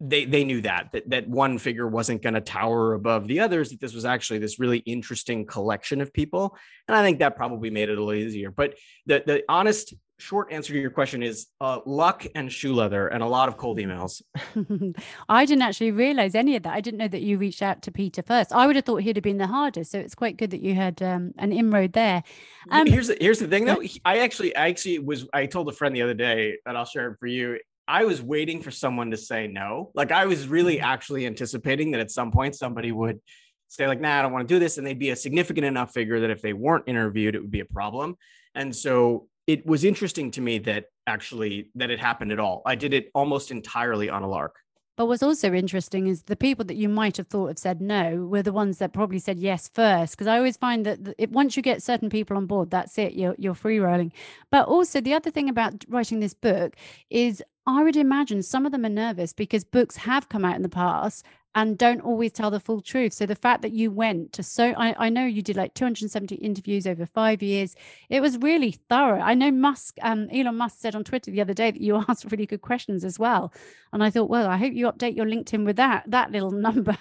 they 0.00 0.24
they 0.24 0.44
knew 0.44 0.62
that 0.62 0.92
that 0.92 1.10
that 1.10 1.28
one 1.28 1.58
figure 1.58 1.86
wasn't 1.86 2.22
going 2.22 2.34
to 2.34 2.40
tower 2.40 2.94
above 2.94 3.26
the 3.26 3.40
others 3.40 3.70
that 3.70 3.80
this 3.80 3.94
was 3.94 4.04
actually 4.04 4.38
this 4.38 4.58
really 4.58 4.78
interesting 4.78 5.44
collection 5.44 6.00
of 6.00 6.12
people. 6.12 6.56
And 6.86 6.96
i 6.96 7.02
think 7.02 7.18
that 7.18 7.36
probably 7.36 7.70
made 7.70 7.88
it 7.88 7.98
a 7.98 8.02
little 8.02 8.14
easier. 8.14 8.50
But 8.50 8.74
the 9.06 9.22
the 9.26 9.44
honest 9.48 9.94
short 10.18 10.52
answer 10.52 10.72
to 10.72 10.80
your 10.80 10.90
question 10.90 11.22
is 11.22 11.46
uh, 11.60 11.78
luck 11.86 12.26
and 12.34 12.52
shoe 12.52 12.74
leather 12.74 13.08
and 13.08 13.22
a 13.22 13.26
lot 13.26 13.48
of 13.48 13.56
cold 13.56 13.78
emails. 13.78 14.20
I 15.28 15.46
didn't 15.46 15.62
actually 15.62 15.92
realize 15.92 16.34
any 16.34 16.56
of 16.56 16.64
that. 16.64 16.74
I 16.74 16.80
didn't 16.80 16.98
know 16.98 17.08
that 17.08 17.22
you 17.22 17.38
reached 17.38 17.62
out 17.62 17.82
to 17.82 17.92
peter 17.92 18.22
first. 18.22 18.52
I 18.52 18.66
would 18.66 18.76
have 18.76 18.84
thought 18.84 19.02
he'd 19.02 19.16
have 19.16 19.22
been 19.22 19.38
the 19.38 19.46
hardest. 19.46 19.92
So 19.92 19.98
it's 19.98 20.16
quite 20.16 20.36
good 20.36 20.50
that 20.50 20.60
you 20.60 20.74
had 20.74 21.00
um, 21.02 21.32
an 21.38 21.52
inroad 21.52 21.92
there. 21.92 22.24
Um, 22.70 22.86
here's 22.86 23.08
the, 23.08 23.16
here's 23.20 23.38
the 23.38 23.46
thing 23.46 23.64
though. 23.64 23.82
i 24.04 24.18
actually 24.18 24.54
i 24.54 24.68
actually 24.68 24.98
was 24.98 25.26
i 25.32 25.46
told 25.46 25.68
a 25.68 25.72
friend 25.72 25.96
the 25.96 26.02
other 26.02 26.14
day 26.14 26.58
that 26.66 26.76
i'll 26.76 26.84
share 26.84 27.12
it 27.12 27.18
for 27.18 27.26
you. 27.26 27.58
I 27.86 28.04
was 28.04 28.20
waiting 28.20 28.60
for 28.60 28.70
someone 28.70 29.10
to 29.12 29.16
say 29.16 29.46
no. 29.46 29.90
Like 29.94 30.12
I 30.12 30.26
was 30.26 30.46
really 30.46 30.76
mm-hmm. 30.76 30.84
actually 30.84 31.26
anticipating 31.26 31.92
that 31.92 32.00
at 32.00 32.10
some 32.10 32.30
point 32.30 32.54
somebody 32.54 32.92
would 32.92 33.20
say 33.68 33.86
like, 33.86 34.00
"Nah, 34.00 34.18
I 34.18 34.22
don't 34.22 34.32
want 34.32 34.46
to 34.46 34.54
do 34.54 34.58
this," 34.58 34.76
and 34.76 34.86
they'd 34.86 34.98
be 34.98 35.10
a 35.10 35.16
significant 35.16 35.64
enough 35.64 35.94
figure 35.94 36.20
that 36.20 36.30
if 36.30 36.42
they 36.42 36.52
weren't 36.52 36.84
interviewed, 36.86 37.34
it 37.34 37.40
would 37.40 37.50
be 37.50 37.60
a 37.60 37.64
problem. 37.64 38.16
And 38.54 38.76
so 38.76 39.28
it 39.48 39.64
was 39.66 39.82
interesting 39.82 40.30
to 40.30 40.42
me 40.42 40.58
that 40.58 40.90
actually 41.06 41.70
that 41.74 41.90
it 41.90 41.98
happened 41.98 42.30
at 42.30 42.38
all. 42.38 42.62
I 42.66 42.74
did 42.74 42.92
it 42.92 43.10
almost 43.14 43.50
entirely 43.50 44.10
on 44.10 44.22
a 44.22 44.28
lark. 44.28 44.56
But 44.98 45.06
what's 45.06 45.22
also 45.22 45.54
interesting 45.54 46.06
is 46.06 46.24
the 46.24 46.36
people 46.36 46.64
that 46.66 46.76
you 46.76 46.88
might 46.88 47.16
have 47.16 47.28
thought 47.28 47.46
have 47.46 47.58
said 47.58 47.80
no 47.80 48.26
were 48.26 48.42
the 48.42 48.52
ones 48.52 48.78
that 48.78 48.92
probably 48.92 49.20
said 49.20 49.38
yes 49.38 49.70
first. 49.72 50.12
Because 50.12 50.26
I 50.26 50.36
always 50.36 50.56
find 50.56 50.84
that 50.84 51.14
it, 51.16 51.30
once 51.30 51.56
you 51.56 51.62
get 51.62 51.82
certain 51.82 52.10
people 52.10 52.36
on 52.36 52.46
board, 52.46 52.70
that's 52.70 52.98
it. 52.98 53.14
You're 53.14 53.36
you're 53.38 53.54
free 53.54 53.78
rolling. 53.78 54.12
But 54.50 54.68
also 54.68 55.00
the 55.00 55.14
other 55.14 55.30
thing 55.30 55.48
about 55.48 55.82
writing 55.88 56.20
this 56.20 56.34
book 56.34 56.76
is 57.08 57.42
I 57.66 57.82
would 57.82 57.96
imagine 57.96 58.42
some 58.42 58.66
of 58.66 58.72
them 58.72 58.84
are 58.84 58.90
nervous 58.90 59.32
because 59.32 59.64
books 59.64 59.96
have 59.96 60.28
come 60.28 60.44
out 60.44 60.56
in 60.56 60.62
the 60.62 60.68
past 60.68 61.24
and 61.54 61.78
don't 61.78 62.00
always 62.02 62.32
tell 62.32 62.50
the 62.50 62.60
full 62.60 62.80
truth. 62.80 63.12
So 63.12 63.26
the 63.26 63.34
fact 63.34 63.62
that 63.62 63.72
you 63.72 63.90
went 63.90 64.32
to 64.34 64.42
so 64.42 64.74
I, 64.76 64.94
I 65.06 65.08
know 65.08 65.24
you 65.24 65.42
did 65.42 65.56
like 65.56 65.74
270 65.74 66.36
interviews 66.36 66.86
over 66.86 67.06
five 67.06 67.42
years. 67.42 67.74
It 68.08 68.20
was 68.20 68.38
really 68.38 68.72
thorough. 68.88 69.20
I 69.20 69.34
know 69.34 69.50
Musk, 69.50 69.96
um, 70.02 70.28
Elon 70.30 70.56
Musk 70.56 70.78
said 70.78 70.94
on 70.94 71.04
Twitter 71.04 71.30
the 71.30 71.40
other 71.40 71.54
day 71.54 71.70
that 71.70 71.80
you 71.80 71.96
asked 72.08 72.30
really 72.30 72.46
good 72.46 72.62
questions 72.62 73.04
as 73.04 73.18
well. 73.18 73.52
And 73.92 74.04
I 74.04 74.10
thought, 74.10 74.28
well, 74.28 74.48
I 74.48 74.56
hope 74.56 74.74
you 74.74 74.90
update 74.90 75.16
your 75.16 75.26
LinkedIn 75.26 75.64
with 75.64 75.76
that 75.76 76.04
that 76.08 76.30
little 76.30 76.50
number 76.68 76.96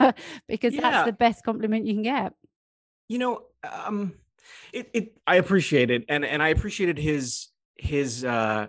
because 0.48 0.74
yeah. 0.74 0.82
that's 0.82 1.06
the 1.06 1.13
best 1.13 1.44
compliment 1.44 1.86
you 1.86 1.94
can 1.94 2.04
get. 2.04 2.34
You 3.10 3.20
know, 3.20 3.44
um, 3.63 4.13
it, 4.74 4.89
it 4.94 5.18
I 5.25 5.36
appreciate 5.36 5.92
it, 5.92 6.06
and 6.10 6.25
and 6.25 6.42
I 6.42 6.50
appreciated 6.50 6.98
his 6.98 7.48
his 7.77 8.25
uh 8.25 8.68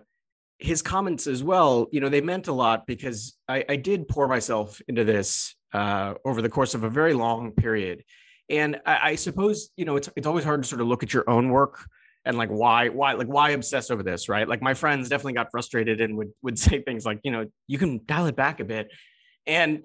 his 0.59 0.83
comments 0.83 1.27
as 1.27 1.43
well, 1.43 1.87
you 1.93 2.01
know, 2.01 2.09
they 2.09 2.21
meant 2.21 2.49
a 2.49 2.53
lot 2.53 2.87
because 2.87 3.37
I, 3.49 3.65
I 3.69 3.77
did 3.77 4.09
pour 4.09 4.27
myself 4.27 4.83
into 4.89 5.05
this 5.05 5.55
uh, 5.73 6.15
over 6.25 6.43
the 6.43 6.49
course 6.49 6.75
of 6.75 6.85
a 6.85 6.91
very 6.91 7.15
long 7.15 7.53
period. 7.53 8.05
And 8.49 8.81
I, 8.87 8.99
I, 9.03 9.15
suppose, 9.17 9.71
you 9.77 9.85
know, 9.85 9.97
it's 9.97 10.09
it's 10.17 10.27
always 10.27 10.45
hard 10.45 10.63
to 10.63 10.69
sort 10.69 10.81
of 10.81 10.87
look 10.87 11.03
at 11.03 11.13
your 11.13 11.29
own 11.29 11.51
work 11.51 11.87
and 12.25 12.37
like 12.37 12.49
why 12.49 12.89
why 12.89 13.13
like 13.13 13.27
why 13.27 13.51
obsess 13.51 13.91
over 13.91 14.03
this, 14.03 14.29
right? 14.29 14.49
Like 14.49 14.63
my 14.63 14.75
friends 14.75 15.09
definitely 15.09 15.35
got 15.35 15.51
frustrated 15.51 16.01
and 16.01 16.17
would 16.17 16.33
would 16.43 16.59
say 16.67 16.83
things 16.83 17.05
like, 17.05 17.21
you 17.25 17.31
know, 17.31 17.47
you 17.67 17.79
can 17.79 18.01
dial 18.07 18.27
it 18.27 18.37
back 18.37 18.61
a 18.61 18.65
bit. 18.65 18.91
And 19.47 19.85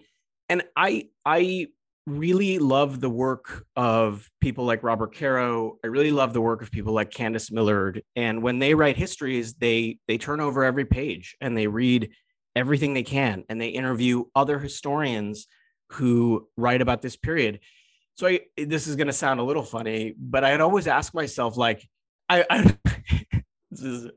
and 0.50 0.64
I 0.76 1.08
I 1.26 1.68
really 2.06 2.60
love 2.60 3.00
the 3.00 3.10
work 3.10 3.66
of 3.78 4.30
people 4.42 4.66
like 4.66 4.84
Robert 4.84 5.16
Caro. 5.16 5.78
I 5.84 5.88
really 5.88 6.12
love 6.12 6.34
the 6.34 6.42
work 6.42 6.62
of 6.62 6.70
people 6.70 6.94
like 6.94 7.12
Candice 7.12 7.50
Millard. 7.50 8.04
And 8.16 8.44
when 8.44 8.60
they 8.60 8.74
write 8.76 8.98
histories, 8.98 9.54
they 9.54 10.00
they 10.08 10.18
turn 10.18 10.42
over 10.42 10.64
every 10.64 10.86
page 10.86 11.36
and 11.40 11.58
they 11.58 11.68
read 11.68 12.12
everything 12.56 12.94
they 12.94 13.04
can 13.04 13.44
and 13.50 13.60
they 13.60 13.70
interview 13.70 14.26
other 14.36 14.60
historians 14.60 15.48
who 15.94 16.48
write 16.58 16.82
about 16.82 17.02
this 17.02 17.16
period. 17.16 17.60
So 18.16 18.28
I, 18.28 18.42
this 18.58 18.88
is 18.88 18.96
going 18.96 19.08
to 19.08 19.14
sound 19.14 19.40
a 19.40 19.44
little 19.44 19.64
funny, 19.64 20.14
but 20.18 20.44
I'd 20.44 20.62
always 20.62 20.88
ask 20.88 21.14
myself, 21.14 21.58
like, 21.58 21.88
I, 22.30 22.46
I, 22.50 22.78
is, 23.72 24.08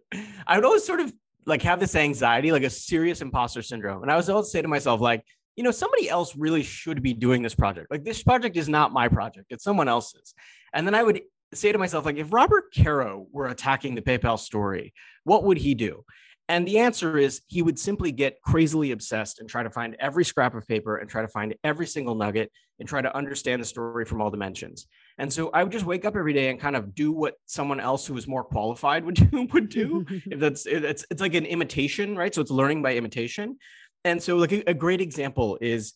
I 0.46 0.56
would 0.56 0.64
always 0.64 0.84
sort 0.84 1.00
of 1.00 1.12
like 1.46 1.62
have 1.62 1.80
this 1.80 1.94
anxiety, 1.94 2.52
like 2.52 2.64
a 2.64 2.70
serious 2.70 3.20
imposter 3.20 3.62
syndrome, 3.62 4.02
and 4.02 4.10
I 4.10 4.16
was 4.16 4.28
always 4.28 4.50
say 4.50 4.62
to 4.62 4.68
myself, 4.68 5.00
like, 5.00 5.24
you 5.54 5.64
know, 5.64 5.70
somebody 5.70 6.08
else 6.10 6.36
really 6.36 6.62
should 6.62 7.02
be 7.02 7.14
doing 7.14 7.42
this 7.42 7.54
project. 7.54 7.90
Like 7.90 8.04
this 8.04 8.22
project 8.22 8.56
is 8.56 8.68
not 8.68 8.92
my 8.92 9.08
project, 9.08 9.46
it's 9.50 9.64
someone 9.64 9.88
else's. 9.88 10.34
And 10.74 10.86
then 10.86 10.94
I 10.94 11.02
would 11.02 11.22
say 11.54 11.72
to 11.72 11.78
myself, 11.78 12.04
like, 12.04 12.16
if 12.16 12.32
Robert 12.32 12.64
Caro 12.76 13.26
were 13.32 13.46
attacking 13.46 13.94
the 13.94 14.02
PayPal 14.02 14.38
story, 14.38 14.92
what 15.24 15.44
would 15.44 15.58
he 15.58 15.74
do? 15.74 16.04
And 16.48 16.66
the 16.66 16.78
answer 16.78 17.18
is 17.18 17.40
he 17.48 17.62
would 17.62 17.78
simply 17.78 18.12
get 18.12 18.40
crazily 18.42 18.92
obsessed 18.92 19.40
and 19.40 19.48
try 19.48 19.64
to 19.64 19.70
find 19.70 19.96
every 19.98 20.24
scrap 20.24 20.54
of 20.54 20.66
paper 20.66 20.98
and 20.98 21.10
try 21.10 21.22
to 21.22 21.28
find 21.28 21.54
every 21.64 21.86
single 21.86 22.14
nugget 22.14 22.52
and 22.78 22.88
try 22.88 23.02
to 23.02 23.14
understand 23.16 23.60
the 23.60 23.66
story 23.66 24.04
from 24.04 24.20
all 24.20 24.30
dimensions. 24.30 24.86
And 25.18 25.32
so 25.32 25.50
I 25.50 25.64
would 25.64 25.72
just 25.72 25.86
wake 25.86 26.04
up 26.04 26.14
every 26.14 26.32
day 26.32 26.50
and 26.50 26.60
kind 26.60 26.76
of 26.76 26.94
do 26.94 27.10
what 27.10 27.34
someone 27.46 27.80
else 27.80 28.06
who 28.06 28.14
was 28.14 28.28
more 28.28 28.44
qualified 28.44 29.04
would 29.04 29.14
do 29.30 29.48
would 29.52 29.68
do. 29.68 30.04
if 30.26 30.38
that's 30.38 30.66
it's 30.66 31.04
it's 31.10 31.20
like 31.20 31.34
an 31.34 31.46
imitation, 31.46 32.16
right? 32.16 32.34
So 32.34 32.42
it's 32.42 32.50
learning 32.50 32.82
by 32.82 32.94
imitation. 32.94 33.56
And 34.04 34.22
so 34.22 34.36
like 34.36 34.52
a, 34.52 34.70
a 34.70 34.74
great 34.74 35.00
example 35.00 35.58
is 35.60 35.94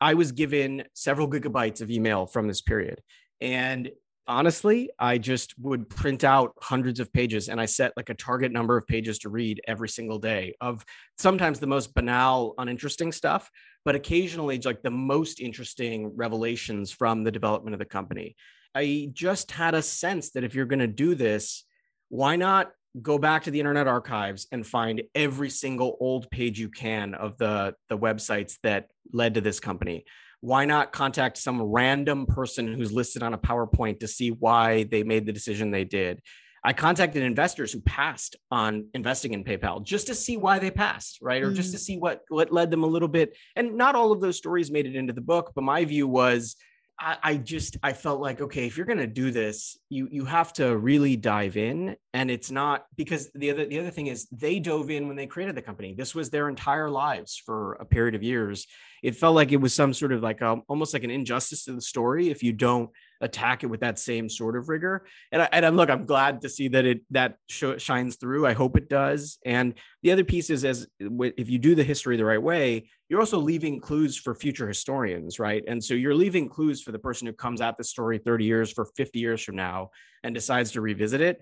I 0.00 0.14
was 0.14 0.32
given 0.32 0.84
several 0.94 1.30
gigabytes 1.30 1.80
of 1.80 1.90
email 1.90 2.26
from 2.26 2.48
this 2.48 2.60
period. 2.60 3.00
And 3.40 3.90
honestly, 4.26 4.90
I 4.98 5.18
just 5.18 5.58
would 5.58 5.88
print 5.88 6.24
out 6.24 6.54
hundreds 6.60 7.00
of 7.00 7.12
pages 7.12 7.48
and 7.48 7.60
I 7.60 7.66
set 7.66 7.92
like 7.96 8.08
a 8.10 8.14
target 8.14 8.52
number 8.52 8.76
of 8.76 8.86
pages 8.86 9.18
to 9.20 9.28
read 9.28 9.60
every 9.66 9.88
single 9.88 10.18
day 10.18 10.54
of 10.60 10.84
sometimes 11.18 11.60
the 11.60 11.66
most 11.66 11.94
banal, 11.94 12.54
uninteresting 12.58 13.12
stuff, 13.12 13.50
but 13.84 13.94
occasionally 13.94 14.58
like 14.64 14.82
the 14.82 14.90
most 14.90 15.40
interesting 15.40 16.12
revelations 16.16 16.90
from 16.90 17.24
the 17.24 17.32
development 17.32 17.74
of 17.74 17.78
the 17.78 17.84
company. 17.84 18.36
I 18.74 19.10
just 19.12 19.50
had 19.50 19.74
a 19.74 19.82
sense 19.82 20.30
that 20.30 20.44
if 20.44 20.54
you're 20.54 20.66
going 20.66 20.78
to 20.80 20.86
do 20.86 21.14
this, 21.14 21.64
why 22.08 22.36
not 22.36 22.72
go 23.02 23.18
back 23.18 23.42
to 23.44 23.50
the 23.50 23.58
internet 23.58 23.88
archives 23.88 24.46
and 24.52 24.66
find 24.66 25.02
every 25.14 25.50
single 25.50 25.96
old 26.00 26.30
page 26.30 26.58
you 26.58 26.68
can 26.68 27.14
of 27.14 27.36
the 27.38 27.74
the 27.88 27.98
websites 27.98 28.56
that 28.62 28.88
led 29.12 29.34
to 29.34 29.40
this 29.40 29.58
company 29.58 30.04
why 30.44 30.66
not 30.66 30.92
contact 30.92 31.38
some 31.38 31.62
random 31.62 32.26
person 32.26 32.74
who's 32.74 32.92
listed 32.92 33.22
on 33.22 33.32
a 33.32 33.38
PowerPoint 33.38 34.00
to 34.00 34.06
see 34.06 34.30
why 34.30 34.82
they 34.82 35.02
made 35.02 35.24
the 35.24 35.32
decision 35.32 35.70
they 35.70 35.84
did? 35.84 36.20
I 36.62 36.74
contacted 36.74 37.22
investors 37.22 37.72
who 37.72 37.80
passed 37.80 38.36
on 38.50 38.88
investing 38.92 39.32
in 39.32 39.42
PayPal 39.42 39.82
just 39.82 40.06
to 40.08 40.14
see 40.14 40.36
why 40.36 40.58
they 40.58 40.70
passed, 40.70 41.18
right? 41.22 41.42
Or 41.42 41.50
mm. 41.50 41.54
just 41.54 41.72
to 41.72 41.78
mm. 41.78 41.80
see 41.80 41.96
what 41.96 42.24
what 42.28 42.52
led 42.52 42.70
them 42.70 42.84
a 42.84 42.86
little 42.86 43.08
bit. 43.08 43.34
And 43.56 43.76
not 43.76 43.94
all 43.94 44.12
of 44.12 44.20
those 44.20 44.36
stories 44.36 44.70
made 44.70 44.84
it 44.84 44.94
into 44.94 45.14
the 45.14 45.22
book, 45.22 45.52
but 45.54 45.64
my 45.64 45.82
view 45.86 46.06
was 46.06 46.56
I, 46.98 47.16
I 47.22 47.36
just 47.36 47.76
I 47.82 47.92
felt 47.92 48.20
like 48.20 48.40
okay, 48.40 48.66
if 48.66 48.76
you're 48.76 48.86
gonna 48.86 49.06
do 49.06 49.30
this, 49.30 49.78
you 49.88 50.08
you 50.10 50.24
have 50.24 50.52
to 50.54 50.76
really 50.76 51.16
dive 51.16 51.56
in, 51.56 51.96
and 52.12 52.30
it's 52.30 52.50
not 52.50 52.86
because 52.96 53.30
the 53.34 53.50
other 53.50 53.66
the 53.66 53.80
other 53.80 53.90
thing 53.90 54.06
is 54.06 54.26
they 54.30 54.60
dove 54.60 54.90
in 54.90 55.08
when 55.08 55.16
they 55.16 55.26
created 55.26 55.56
the 55.56 55.62
company. 55.62 55.94
This 55.94 56.14
was 56.14 56.30
their 56.30 56.48
entire 56.48 56.88
lives 56.88 57.40
for 57.44 57.74
a 57.74 57.84
period 57.84 58.14
of 58.14 58.22
years. 58.22 58.66
It 59.02 59.16
felt 59.16 59.34
like 59.34 59.52
it 59.52 59.58
was 59.58 59.74
some 59.74 59.92
sort 59.92 60.12
of 60.12 60.22
like 60.22 60.40
a, 60.40 60.50
um, 60.52 60.62
almost 60.68 60.94
like 60.94 61.04
an 61.04 61.10
injustice 61.10 61.64
to 61.64 61.72
the 61.72 61.80
story 61.80 62.30
if 62.30 62.42
you 62.42 62.52
don't 62.52 62.90
attack 63.24 63.64
it 63.64 63.66
with 63.66 63.80
that 63.80 63.98
same 63.98 64.28
sort 64.28 64.56
of 64.56 64.68
rigor. 64.68 65.06
And 65.32 65.42
I, 65.42 65.48
and 65.50 65.76
look, 65.76 65.90
I'm 65.90 66.04
glad 66.04 66.42
to 66.42 66.48
see 66.48 66.68
that 66.68 66.84
it 66.84 67.00
that 67.10 67.36
sh- 67.48 67.78
shines 67.78 68.16
through. 68.16 68.46
I 68.46 68.52
hope 68.52 68.76
it 68.76 68.88
does. 68.88 69.38
And 69.44 69.74
the 70.02 70.12
other 70.12 70.24
piece 70.24 70.50
is 70.50 70.64
as 70.64 70.86
if 71.00 71.48
you 71.48 71.58
do 71.58 71.74
the 71.74 71.82
history 71.82 72.16
the 72.16 72.24
right 72.24 72.42
way, 72.42 72.90
you're 73.08 73.20
also 73.20 73.38
leaving 73.38 73.80
clues 73.80 74.16
for 74.16 74.34
future 74.34 74.68
historians, 74.68 75.38
right? 75.38 75.64
And 75.66 75.82
so 75.82 75.94
you're 75.94 76.14
leaving 76.14 76.48
clues 76.48 76.82
for 76.82 76.92
the 76.92 76.98
person 76.98 77.26
who 77.26 77.32
comes 77.32 77.60
at 77.60 77.78
the 77.78 77.84
story 77.84 78.18
30 78.18 78.44
years 78.44 78.70
for 78.70 78.84
50 78.96 79.18
years 79.18 79.42
from 79.42 79.56
now 79.56 79.90
and 80.22 80.34
decides 80.34 80.72
to 80.72 80.80
revisit 80.80 81.20
it. 81.20 81.40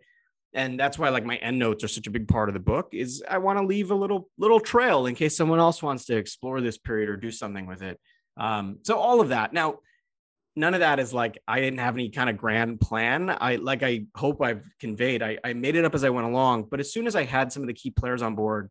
And 0.54 0.78
that's 0.78 0.98
why 0.98 1.08
like 1.08 1.24
my 1.24 1.36
endnotes 1.36 1.82
are 1.82 1.88
such 1.88 2.06
a 2.06 2.10
big 2.10 2.28
part 2.28 2.48
of 2.48 2.52
the 2.52 2.60
book 2.60 2.90
is 2.92 3.24
I 3.28 3.38
want 3.38 3.58
to 3.58 3.64
leave 3.64 3.90
a 3.90 3.94
little 3.94 4.28
little 4.38 4.60
trail 4.60 5.06
in 5.06 5.14
case 5.14 5.36
someone 5.36 5.58
else 5.58 5.82
wants 5.82 6.04
to 6.06 6.16
explore 6.16 6.60
this 6.60 6.78
period 6.78 7.08
or 7.08 7.16
do 7.16 7.30
something 7.30 7.66
with 7.66 7.82
it. 7.82 7.98
Um, 8.36 8.78
so 8.82 8.98
all 8.98 9.20
of 9.20 9.30
that. 9.30 9.52
Now, 9.52 9.78
none 10.56 10.74
of 10.74 10.80
that 10.80 10.98
is 10.98 11.14
like 11.14 11.38
I 11.48 11.60
didn't 11.60 11.78
have 11.78 11.94
any 11.94 12.10
kind 12.10 12.28
of 12.28 12.36
grand 12.36 12.80
plan. 12.80 13.30
I 13.30 13.56
like 13.56 13.82
I 13.82 14.06
hope 14.16 14.42
I've 14.42 14.62
conveyed. 14.80 15.22
I, 15.22 15.38
I 15.44 15.52
made 15.54 15.76
it 15.76 15.84
up 15.84 15.94
as 15.94 16.04
I 16.04 16.10
went 16.10 16.26
along. 16.26 16.68
But 16.70 16.80
as 16.80 16.92
soon 16.92 17.06
as 17.06 17.16
I 17.16 17.24
had 17.24 17.52
some 17.52 17.62
of 17.62 17.66
the 17.66 17.74
key 17.74 17.90
players 17.90 18.22
on 18.22 18.34
board, 18.34 18.70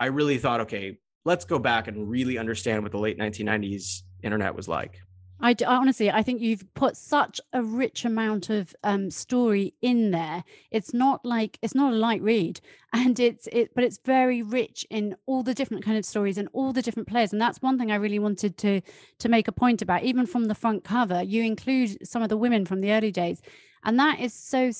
I 0.00 0.06
really 0.06 0.38
thought, 0.38 0.62
okay, 0.62 0.98
let's 1.24 1.44
go 1.44 1.58
back 1.58 1.88
and 1.88 2.08
really 2.08 2.38
understand 2.38 2.82
what 2.82 2.92
the 2.92 2.98
late 2.98 3.18
1990s 3.18 4.02
internet 4.22 4.54
was 4.54 4.68
like. 4.68 4.98
I, 5.44 5.54
I, 5.60 5.76
honestly, 5.76 6.10
I 6.10 6.22
think 6.22 6.40
you've 6.40 6.72
put 6.72 6.96
such 6.96 7.38
a 7.52 7.62
rich 7.62 8.06
amount 8.06 8.48
of 8.48 8.74
um, 8.82 9.10
story 9.10 9.74
in 9.82 10.10
there. 10.10 10.42
It's 10.70 10.94
not 10.94 11.22
like 11.22 11.58
it's 11.60 11.74
not 11.74 11.92
a 11.92 11.96
light 11.96 12.22
read, 12.22 12.62
and 12.94 13.20
it's 13.20 13.46
it, 13.52 13.74
but 13.74 13.84
it's 13.84 13.98
very 13.98 14.42
rich 14.42 14.86
in 14.88 15.16
all 15.26 15.42
the 15.42 15.52
different 15.52 15.84
kind 15.84 15.98
of 15.98 16.06
stories 16.06 16.38
and 16.38 16.48
all 16.54 16.72
the 16.72 16.80
different 16.80 17.08
players. 17.08 17.30
And 17.30 17.42
that's 17.42 17.60
one 17.60 17.78
thing 17.78 17.92
I 17.92 17.96
really 17.96 18.18
wanted 18.18 18.56
to 18.58 18.80
to 19.18 19.28
make 19.28 19.46
a 19.46 19.52
point 19.52 19.82
about. 19.82 20.02
Even 20.02 20.24
from 20.24 20.46
the 20.46 20.54
front 20.54 20.82
cover, 20.82 21.22
you 21.22 21.42
include 21.42 22.08
some 22.08 22.22
of 22.22 22.30
the 22.30 22.38
women 22.38 22.64
from 22.64 22.80
the 22.80 22.92
early 22.92 23.12
days, 23.12 23.42
and 23.84 23.98
that 23.98 24.20
is 24.20 24.32
so 24.32 24.70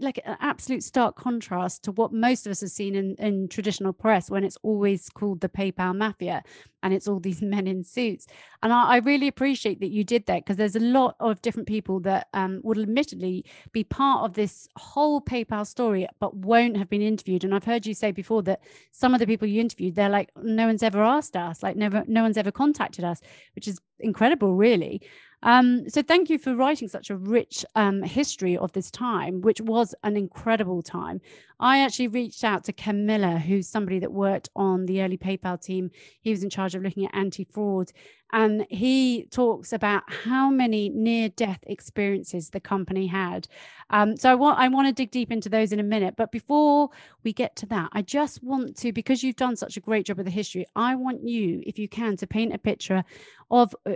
like 0.00 0.18
an 0.24 0.36
absolute 0.40 0.82
stark 0.82 1.16
contrast 1.16 1.84
to 1.84 1.92
what 1.92 2.12
most 2.12 2.46
of 2.46 2.50
us 2.50 2.62
have 2.62 2.70
seen 2.70 2.94
in, 2.94 3.14
in 3.18 3.48
traditional 3.48 3.92
press 3.92 4.30
when 4.30 4.44
it's 4.44 4.58
always 4.62 5.08
called 5.10 5.40
the 5.40 5.48
PayPal 5.48 5.96
mafia 5.96 6.42
and 6.82 6.92
it's 6.92 7.08
all 7.08 7.20
these 7.20 7.42
men 7.54 7.66
in 7.66 7.82
suits. 7.82 8.26
And 8.62 8.72
I, 8.72 8.84
I 8.84 8.96
really 8.98 9.28
appreciate 9.28 9.80
that 9.80 9.90
you 9.90 10.04
did 10.04 10.26
that 10.26 10.44
because 10.44 10.56
there's 10.56 10.76
a 10.76 10.80
lot 10.80 11.16
of 11.20 11.42
different 11.42 11.68
people 11.68 12.00
that 12.00 12.28
um, 12.32 12.60
would 12.62 12.78
admittedly 12.78 13.44
be 13.72 13.84
part 13.84 14.24
of 14.24 14.34
this 14.34 14.68
whole 14.76 15.20
PayPal 15.20 15.66
story, 15.66 16.06
but 16.20 16.36
won't 16.36 16.76
have 16.76 16.88
been 16.88 17.02
interviewed. 17.02 17.44
And 17.44 17.54
I've 17.54 17.64
heard 17.64 17.86
you 17.86 17.94
say 17.94 18.12
before 18.12 18.42
that 18.44 18.60
some 18.92 19.14
of 19.14 19.20
the 19.20 19.26
people 19.26 19.48
you 19.48 19.60
interviewed, 19.60 19.94
they're 19.94 20.08
like, 20.08 20.30
no 20.42 20.66
one's 20.66 20.82
ever 20.82 21.02
asked 21.02 21.36
us, 21.36 21.62
like 21.62 21.76
never, 21.76 22.04
no 22.06 22.22
one's 22.22 22.38
ever 22.38 22.52
contacted 22.52 23.04
us, 23.04 23.20
which 23.54 23.68
is 23.68 23.80
incredible, 23.98 24.54
really. 24.54 25.02
Um, 25.44 25.88
so 25.90 26.02
thank 26.02 26.30
you 26.30 26.38
for 26.38 26.56
writing 26.56 26.88
such 26.88 27.10
a 27.10 27.16
rich 27.16 27.64
um, 27.74 28.02
history 28.02 28.56
of 28.56 28.72
this 28.72 28.90
time, 28.90 29.42
which 29.42 29.60
was 29.60 29.94
an 30.02 30.16
incredible 30.16 30.82
time. 30.82 31.20
I 31.60 31.80
actually 31.80 32.08
reached 32.08 32.42
out 32.42 32.64
to 32.64 32.72
Ken 32.72 33.06
Miller, 33.06 33.36
who's 33.38 33.68
somebody 33.68 33.98
that 34.00 34.10
worked 34.10 34.48
on 34.56 34.86
the 34.86 35.02
early 35.02 35.18
PayPal 35.18 35.60
team. 35.60 35.90
He 36.20 36.30
was 36.30 36.42
in 36.42 36.50
charge 36.50 36.74
of 36.74 36.82
looking 36.82 37.04
at 37.04 37.14
anti-fraud, 37.14 37.92
and 38.32 38.66
he 38.70 39.26
talks 39.30 39.72
about 39.72 40.02
how 40.24 40.50
many 40.50 40.88
near-death 40.88 41.60
experiences 41.66 42.50
the 42.50 42.58
company 42.58 43.06
had. 43.06 43.46
Um, 43.90 44.16
so 44.16 44.30
I 44.30 44.34
want 44.34 44.58
I 44.58 44.68
want 44.68 44.88
to 44.88 44.92
dig 44.92 45.10
deep 45.10 45.30
into 45.30 45.48
those 45.48 45.72
in 45.72 45.78
a 45.78 45.84
minute, 45.84 46.14
but 46.16 46.32
before 46.32 46.88
we 47.22 47.32
get 47.32 47.54
to 47.56 47.66
that, 47.66 47.90
I 47.92 48.02
just 48.02 48.42
want 48.42 48.76
to 48.78 48.92
because 48.92 49.22
you've 49.22 49.36
done 49.36 49.56
such 49.56 49.76
a 49.76 49.80
great 49.80 50.06
job 50.06 50.18
of 50.18 50.24
the 50.24 50.30
history. 50.30 50.64
I 50.74 50.94
want 50.96 51.28
you, 51.28 51.62
if 51.66 51.78
you 51.78 51.88
can, 51.88 52.16
to 52.16 52.26
paint 52.26 52.54
a 52.54 52.58
picture 52.58 53.04
of 53.50 53.76
uh, 53.86 53.94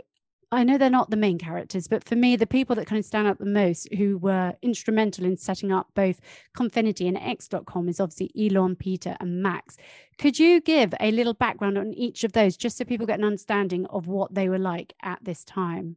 I 0.51 0.65
know 0.65 0.79
they're 0.79 0.89
not 0.89 1.11
the 1.11 1.17
main 1.17 1.39
characters, 1.39 1.89
but 1.89 2.05
for 2.05 2.17
me, 2.17 2.35
the 2.35 2.47
people 2.47 2.75
that 2.77 2.87
kind 2.87 2.99
of 2.99 3.05
stand 3.05 3.29
out 3.29 3.39
the 3.39 3.45
most 3.45 3.93
who 3.95 4.17
were 4.17 4.55
instrumental 4.63 5.27
in 5.27 5.37
setting 5.37 5.71
up 5.71 5.89
both 5.95 6.21
Confinity 6.55 7.07
and 7.07 7.19
X.com 7.19 7.89
is 7.89 8.01
obviously 8.01 8.33
Elon, 8.35 8.75
Peter, 8.75 9.15
and 9.21 9.43
Max. 9.43 9.77
Could 10.17 10.39
you 10.39 10.63
give 10.63 10.95
a 11.01 11.11
little 11.11 11.35
background 11.35 11.77
on 11.77 11.93
each 11.93 12.25
of 12.25 12.33
those 12.33 12.57
just 12.57 12.79
so 12.79 12.85
people 12.87 13.07
get 13.07 13.19
an 13.19 13.27
understanding 13.27 13.85
of 13.87 14.07
what 14.07 14.33
they 14.35 14.49
were 14.49 14.59
like 14.59 14.95
at 15.03 15.19
this 15.23 15.45
time? 15.45 15.97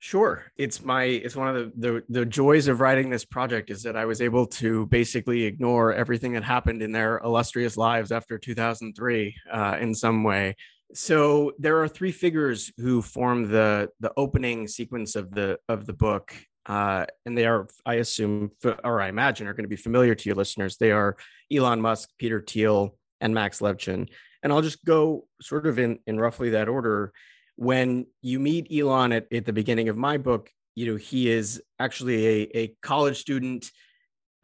Sure. 0.00 0.44
It's 0.56 0.84
my 0.84 1.02
it's 1.02 1.34
one 1.34 1.48
of 1.48 1.56
the, 1.56 1.72
the 1.76 2.20
the 2.20 2.24
joys 2.24 2.68
of 2.68 2.80
writing 2.80 3.10
this 3.10 3.24
project 3.24 3.68
is 3.68 3.82
that 3.82 3.96
I 3.96 4.04
was 4.04 4.22
able 4.22 4.46
to 4.46 4.86
basically 4.86 5.42
ignore 5.42 5.92
everything 5.92 6.34
that 6.34 6.44
happened 6.44 6.82
in 6.82 6.92
their 6.92 7.18
illustrious 7.18 7.76
lives 7.76 8.12
after 8.12 8.38
2003 8.38 9.34
uh, 9.52 9.76
in 9.80 9.92
some 9.92 10.22
way 10.22 10.54
so 10.94 11.52
there 11.58 11.82
are 11.82 11.88
three 11.88 12.12
figures 12.12 12.72
who 12.78 13.02
form 13.02 13.48
the 13.48 13.90
the 14.00 14.12
opening 14.16 14.66
sequence 14.66 15.16
of 15.16 15.30
the 15.30 15.58
of 15.68 15.86
the 15.86 15.92
book 15.92 16.34
uh, 16.66 17.06
and 17.26 17.36
they 17.36 17.46
are 17.46 17.66
i 17.86 17.94
assume 17.94 18.50
or 18.84 19.00
i 19.00 19.08
imagine 19.08 19.46
are 19.46 19.54
going 19.54 19.64
to 19.64 19.68
be 19.68 19.76
familiar 19.76 20.14
to 20.14 20.28
your 20.28 20.36
listeners. 20.36 20.76
They 20.76 20.92
are 20.92 21.16
elon 21.52 21.80
musk 21.80 22.10
peter 22.18 22.42
thiel 22.46 22.96
and 23.20 23.34
max 23.34 23.60
levchin. 23.60 24.08
And 24.42 24.52
i'll 24.52 24.62
just 24.62 24.84
go 24.84 25.26
sort 25.42 25.66
of 25.66 25.78
in 25.78 25.98
in 26.06 26.18
roughly 26.18 26.50
that 26.50 26.68
order. 26.68 27.12
When 27.56 28.06
you 28.22 28.38
meet 28.38 28.68
elon 28.72 29.12
at, 29.12 29.26
at 29.32 29.44
the 29.44 29.52
beginning 29.52 29.88
of 29.88 29.96
my 29.96 30.16
book 30.18 30.50
you 30.74 30.86
know 30.86 30.96
he 30.96 31.30
is 31.30 31.60
actually 31.78 32.26
a, 32.26 32.58
a 32.58 32.76
college 32.82 33.18
student 33.18 33.70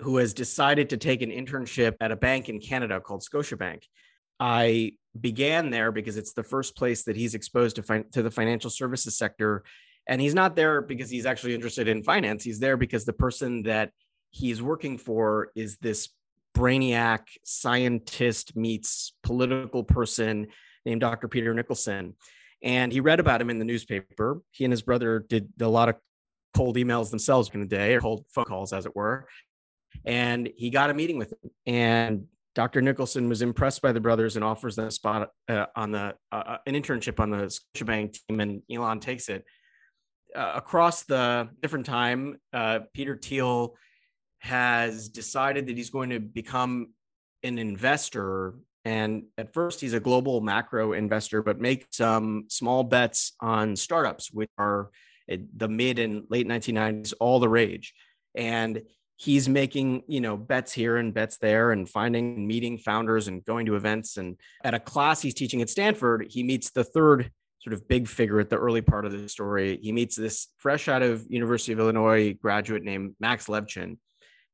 who 0.01 0.17
has 0.17 0.35
decided 0.35 0.91
to 0.91 0.97
take 0.97 1.23
an 1.23 1.31
internship 1.31 1.95
at 2.01 2.11
a 2.11 2.17
bank 2.17 2.49
in 2.49 2.59
canada 2.59 3.01
called 3.01 3.23
scotiabank. 3.23 3.83
I 4.41 4.95
began 5.21 5.71
there 5.71 5.93
because 5.93 6.17
it's 6.17 6.33
the 6.33 6.43
first 6.43 6.77
place 6.77 7.05
that 7.05 7.17
he's 7.17 7.35
exposed 7.35 7.77
to, 7.77 8.05
to 8.13 8.23
the 8.23 8.31
financial 8.31 8.71
services 8.71 9.17
sector. 9.17 9.65
And 10.07 10.21
he's 10.21 10.35
not 10.35 10.57
there 10.57 10.83
because 10.83 11.09
he's 11.09 11.27
actually 11.27 11.55
interested 11.55 11.89
in 11.89 12.03
finance. 12.03 12.45
He's 12.45 12.59
there 12.59 12.77
because 12.77 13.05
the 13.05 13.13
person 13.13 13.63
that 13.63 13.91
he's 14.31 14.61
working 14.61 14.99
for 14.99 15.51
is 15.55 15.77
this 15.79 16.09
brainiac 16.57 17.21
scientist 17.45 18.57
meets 18.57 19.13
political 19.23 19.83
person 19.83 20.49
named 20.85 21.01
Dr. 21.01 21.29
Peter 21.29 21.55
Nicholson. 21.55 22.15
And 22.63 22.93
he 22.93 23.01
read 23.01 23.21
about 23.21 23.41
him 23.41 23.51
in 23.51 23.59
the 23.59 23.65
newspaper. 23.65 24.41
He 24.51 24.65
and 24.65 24.73
his 24.73 24.83
brother 24.83 25.25
did 25.29 25.49
a 25.61 25.69
lot 25.69 25.89
of 25.89 25.97
cold 26.55 26.77
emails 26.77 27.11
themselves 27.11 27.51
in 27.53 27.61
the 27.61 27.67
day, 27.67 27.95
or 27.95 28.01
cold 28.01 28.25
phone 28.35 28.45
calls, 28.45 28.73
as 28.73 28.87
it 28.87 28.95
were. 28.95 29.27
And 30.05 30.49
he 30.57 30.71
got 30.71 30.91
a 30.91 30.95
meeting 30.95 31.19
with 31.19 31.33
him. 31.33 31.51
And 31.67 32.27
Dr. 32.55 32.81
Nicholson 32.81 33.29
was 33.29 33.43
impressed 33.43 33.83
by 33.83 33.93
the 33.93 34.01
brothers 34.01 34.37
and 34.37 34.45
offers 34.45 34.77
them 34.77 34.87
a 34.87 34.91
spot 34.91 35.31
uh, 35.49 35.67
on 35.75 35.91
the 35.91 36.15
uh, 36.31 36.35
uh, 36.35 36.59
an 36.67 36.75
internship 36.75 37.19
on 37.19 37.31
the 37.31 37.53
Scotiabank 37.77 38.19
team, 38.29 38.41
and 38.41 38.63
Elon 38.71 39.01
takes 39.01 39.29
it. 39.29 39.45
Uh, 40.35 40.53
across 40.55 41.05
the 41.05 41.49
different 41.63 41.87
time, 41.87 42.39
uh, 42.53 42.81
Peter 42.93 43.17
Thiel 43.17 43.75
has 44.39 45.09
decided 45.09 45.67
that 45.67 45.77
he's 45.77 45.91
going 45.91 46.11
to 46.11 46.21
become 46.21 46.93
an 47.43 47.59
investor 47.59 48.55
And 48.85 49.25
at 49.39 49.55
first, 49.55 49.81
he's 49.81 49.95
a 49.95 50.01
global 50.01 50.43
macro 50.43 50.93
investor, 50.93 51.43
but 51.43 51.59
makes 51.59 51.97
some 51.97 52.45
small 52.49 52.85
bets 52.85 53.33
on 53.41 53.77
startups, 53.77 54.31
which 54.31 54.51
are 54.59 54.91
the 55.27 55.69
mid 55.69 55.99
and 55.99 56.25
late 56.29 56.47
1990s, 56.47 57.15
all 57.19 57.41
the 57.41 57.49
rage. 57.49 57.95
And 58.35 58.83
he's 59.17 59.49
making 59.49 60.03
you 60.07 60.21
know 60.21 60.37
bets 60.37 60.73
here 60.73 60.97
and 60.97 61.15
bets 61.15 61.39
there 61.39 61.73
and 61.73 61.89
finding 61.89 62.47
meeting 62.47 62.79
founders 62.79 63.29
and 63.29 63.45
going 63.45 63.67
to 63.67 63.77
events. 63.77 64.17
And 64.17 64.39
at 64.63 64.75
a 64.75 64.81
class 64.81 65.21
he's 65.21 65.35
teaching 65.35 65.63
at 65.63 65.71
stanford 65.71 66.27
he 66.31 66.43
meets 66.43 66.71
the 66.71 66.85
third 66.85 67.31
sort 67.61 67.75
of 67.75 67.89
big 67.89 68.07
figure 68.07 68.41
at 68.41 68.51
the 68.51 68.57
early 68.57 68.83
part 68.83 69.07
of 69.07 69.13
the 69.13 69.29
story. 69.29 69.79
He 69.81 69.91
meets 69.91 70.17
this 70.17 70.49
fresh 70.59 70.89
out 70.89 71.03
of 71.03 71.25
university 71.29 71.73
of 71.73 71.81
illinois 71.81 72.35
graduate 72.35 72.83
named 72.83 73.15
max 73.21 73.47
levchin. 73.47 73.99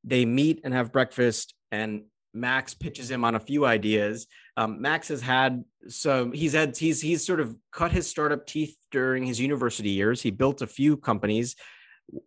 They 0.05 0.25
meet 0.25 0.61
and 0.64 0.73
have 0.73 0.93
breakfast 0.93 1.55
and 1.73 2.02
max 2.33 2.75
pitches 2.75 3.11
him 3.11 3.25
on 3.25 3.35
a 3.35 3.40
few 3.40 3.64
ideas. 3.64 4.26
Um, 4.57 4.81
max 4.81 5.09
has 5.09 5.21
had 5.21 5.64
some 5.88 6.33
he's 6.33 6.52
had 6.52 6.76
he's 6.76 7.00
he's 7.00 7.26
sort 7.26 7.40
of 7.40 7.57
cut 7.73 7.93
his 7.93 8.09
startup 8.09 8.47
teeth 8.47 8.76
during 8.90 9.25
his 9.25 9.40
university 9.40 9.90
years. 9.90 10.23
He 10.23 10.31
built 10.31 10.62
a 10.62 10.67
few 10.67 10.97
companies. 10.97 11.57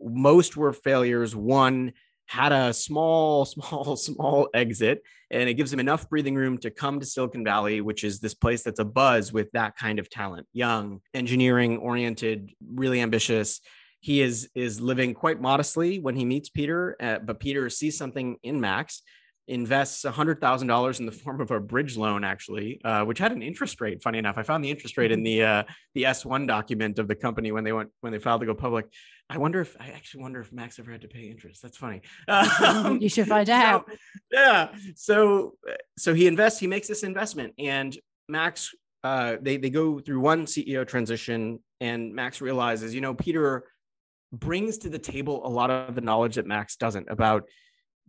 Most 0.02 0.58
were 0.58 0.74
failures. 0.74 1.36
One 1.36 1.94
had 2.34 2.52
a 2.52 2.74
small, 2.74 3.46
small, 3.54 3.96
small 3.96 4.50
exit, 4.54 5.04
and 5.30 5.48
it 5.48 5.54
gives 5.54 5.72
him 5.72 5.80
enough 5.80 6.10
breathing 6.10 6.36
room 6.36 6.58
to 6.58 6.72
come 6.72 7.00
to 7.00 7.06
Silicon 7.06 7.44
Valley, 7.44 7.80
which 7.82 8.04
is 8.04 8.20
this 8.20 8.34
place 8.34 8.64
that's 8.64 8.80
a 8.80 8.86
buzz 8.86 9.32
with 9.32 9.52
that 9.52 9.78
kind 9.78 10.00
of 10.00 10.10
talent, 10.10 10.48
young, 10.52 11.00
engineering 11.14 11.78
oriented, 11.78 12.52
really 12.74 13.02
ambitious. 13.02 13.62
He 14.00 14.22
is 14.22 14.50
is 14.56 14.82
living 14.82 15.14
quite 15.14 15.40
modestly 15.40 16.00
when 16.00 16.16
he 16.16 16.26
meets 16.26 16.50
Peter, 16.50 16.98
uh, 17.00 17.20
but 17.20 17.40
Peter 17.40 17.70
sees 17.70 17.98
something 17.98 18.38
in 18.44 18.60
Max 18.60 19.04
invests 19.48 20.04
$100,000 20.04 21.00
in 21.00 21.06
the 21.06 21.12
form 21.12 21.42
of 21.42 21.52
a 21.52 21.60
bridge 21.60 21.98
loan, 21.98 22.24
actually, 22.24 22.80
uh, 22.86 23.04
which 23.04 23.20
had 23.20 23.32
an 23.32 23.42
interest 23.42 23.82
rate. 23.82 24.02
Funny 24.02 24.18
enough, 24.18 24.38
I 24.38 24.44
found 24.44 24.64
the 24.64 24.70
interest 24.70 24.98
rate 24.98 25.12
in 25.12 25.20
mm-hmm. 25.20 25.24
the 25.24 25.44
uh, 25.44 25.64
the 25.96 26.04
S1 26.04 26.48
document 26.48 27.00
of 27.00 27.08
the 27.08 27.16
company 27.16 27.52
when 27.52 27.64
they 27.64 27.74
went 27.74 27.90
when 28.02 28.14
they 28.14 28.20
filed 28.20 28.42
to 28.42 28.48
go 28.48 28.54
public. 28.54 28.86
I 29.30 29.38
wonder 29.38 29.62
if 29.62 29.76
I 29.80 29.90
actually 29.90 30.24
wonder 30.24 30.40
if 30.40 30.52
Max 30.54 30.80
ever 30.80 30.92
had 30.92 31.02
to 31.02 31.08
pay 31.08 31.24
interest. 31.24 31.62
That's 31.62 31.78
funny. 31.78 32.02
Um, 32.28 33.02
you 33.02 33.10
should 33.10 33.28
find 33.28 33.50
out. 33.50 33.86
So, 33.88 33.96
yeah. 34.32 34.70
So 34.96 35.54
so 35.98 36.14
he 36.14 36.28
invests. 36.28 36.60
He 36.60 36.68
makes 36.68 36.88
this 36.88 37.04
investment, 37.04 37.54
and 37.58 37.98
Max. 38.30 38.74
Uh, 39.04 39.36
they 39.42 39.58
they 39.58 39.70
go 39.70 40.00
through 40.00 40.22
one 40.22 40.46
CEO 40.46 40.88
transition, 40.88 41.60
and 41.82 42.14
Max 42.16 42.40
realizes, 42.40 42.96
you 42.96 43.02
know, 43.02 43.14
Peter 43.14 43.66
brings 44.32 44.78
to 44.80 44.90
the 44.90 44.98
table 44.98 45.46
a 45.46 45.50
lot 45.50 45.70
of 45.70 45.94
the 45.94 46.02
knowledge 46.02 46.36
that 46.36 46.48
Max 46.48 46.78
doesn't 46.78 47.08
about 47.10 47.44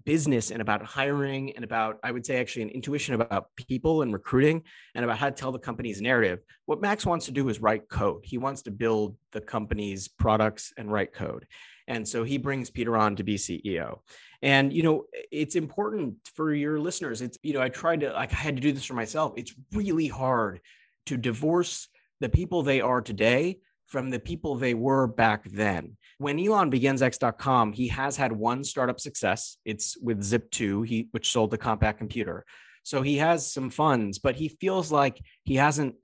business 0.05 0.51
and 0.51 0.61
about 0.61 0.85
hiring 0.85 1.55
and 1.55 1.65
about 1.65 1.99
i 2.03 2.11
would 2.11 2.27
say 2.27 2.39
actually 2.39 2.63
an 2.63 2.69
intuition 2.69 3.15
about 3.15 3.49
people 3.57 4.03
and 4.03 4.13
recruiting 4.13 4.63
and 4.95 5.05
about 5.05 5.17
how 5.17 5.31
to 5.31 5.35
tell 5.35 5.53
the 5.53 5.59
company's 5.59 6.01
narrative. 6.01 6.41
What 6.67 6.81
max 6.81 7.07
wants 7.07 7.27
to 7.27 7.33
do 7.33 7.49
is 7.49 7.61
write 7.61 7.89
code. 7.89 8.23
He 8.25 8.39
wants 8.39 8.63
to 8.63 8.71
build 8.71 9.17
the 9.33 9.41
company's 9.41 10.09
products 10.09 10.73
and 10.77 10.93
write 10.93 11.13
code. 11.13 11.47
And 11.87 12.07
so 12.07 12.25
he 12.25 12.39
brings 12.39 12.71
peter 12.71 12.97
on 12.97 13.17
to 13.17 13.23
be 13.23 13.37
ceo 13.37 13.99
and 14.43 14.73
you 14.73 14.83
know 14.83 15.05
it's 15.33 15.57
important 15.57 16.17
for 16.35 16.53
your 16.53 16.79
listeners. 16.79 17.23
It's 17.23 17.39
you 17.43 17.55
know 17.55 17.63
i 17.63 17.69
tried 17.69 18.01
to 18.01 18.13
like 18.13 18.33
i 18.33 18.37
had 18.37 18.57
to 18.57 18.63
do 18.63 18.73
this 18.73 18.85
for 18.85 18.95
myself. 18.95 19.33
It's 19.37 19.55
really 19.73 20.09
hard 20.09 20.61
to 21.07 21.17
divorce 21.17 21.89
the 22.21 22.29
people 22.29 22.63
they 22.63 22.81
are 22.81 23.01
today 23.01 23.59
from 23.87 24.11
the 24.11 24.21
people 24.21 24.55
they 24.55 24.75
were 24.75 25.07
back 25.07 25.45
then 25.45 25.97
when 26.25 26.41
Elon 26.41 26.71
begins 26.71 27.03
X.com, 27.03 27.75
he 27.75 27.87
has 27.89 28.17
had 28.17 28.33
one 28.33 28.65
startup 28.65 28.99
success. 28.99 29.59
It's 29.67 29.95
with 29.99 30.23
Zip2, 30.23 30.87
he, 30.87 31.09
which 31.11 31.31
sold 31.31 31.51
the 31.51 31.59
Compaq 31.59 31.99
computer. 31.99 32.47
So 32.83 33.03
he 33.03 33.19
has 33.19 33.53
some 33.53 33.69
funds, 33.69 34.19
but 34.19 34.35
he 34.35 34.49
feels 34.49 34.91
like 34.91 35.21
he 35.43 35.57
hasn't 35.57 35.97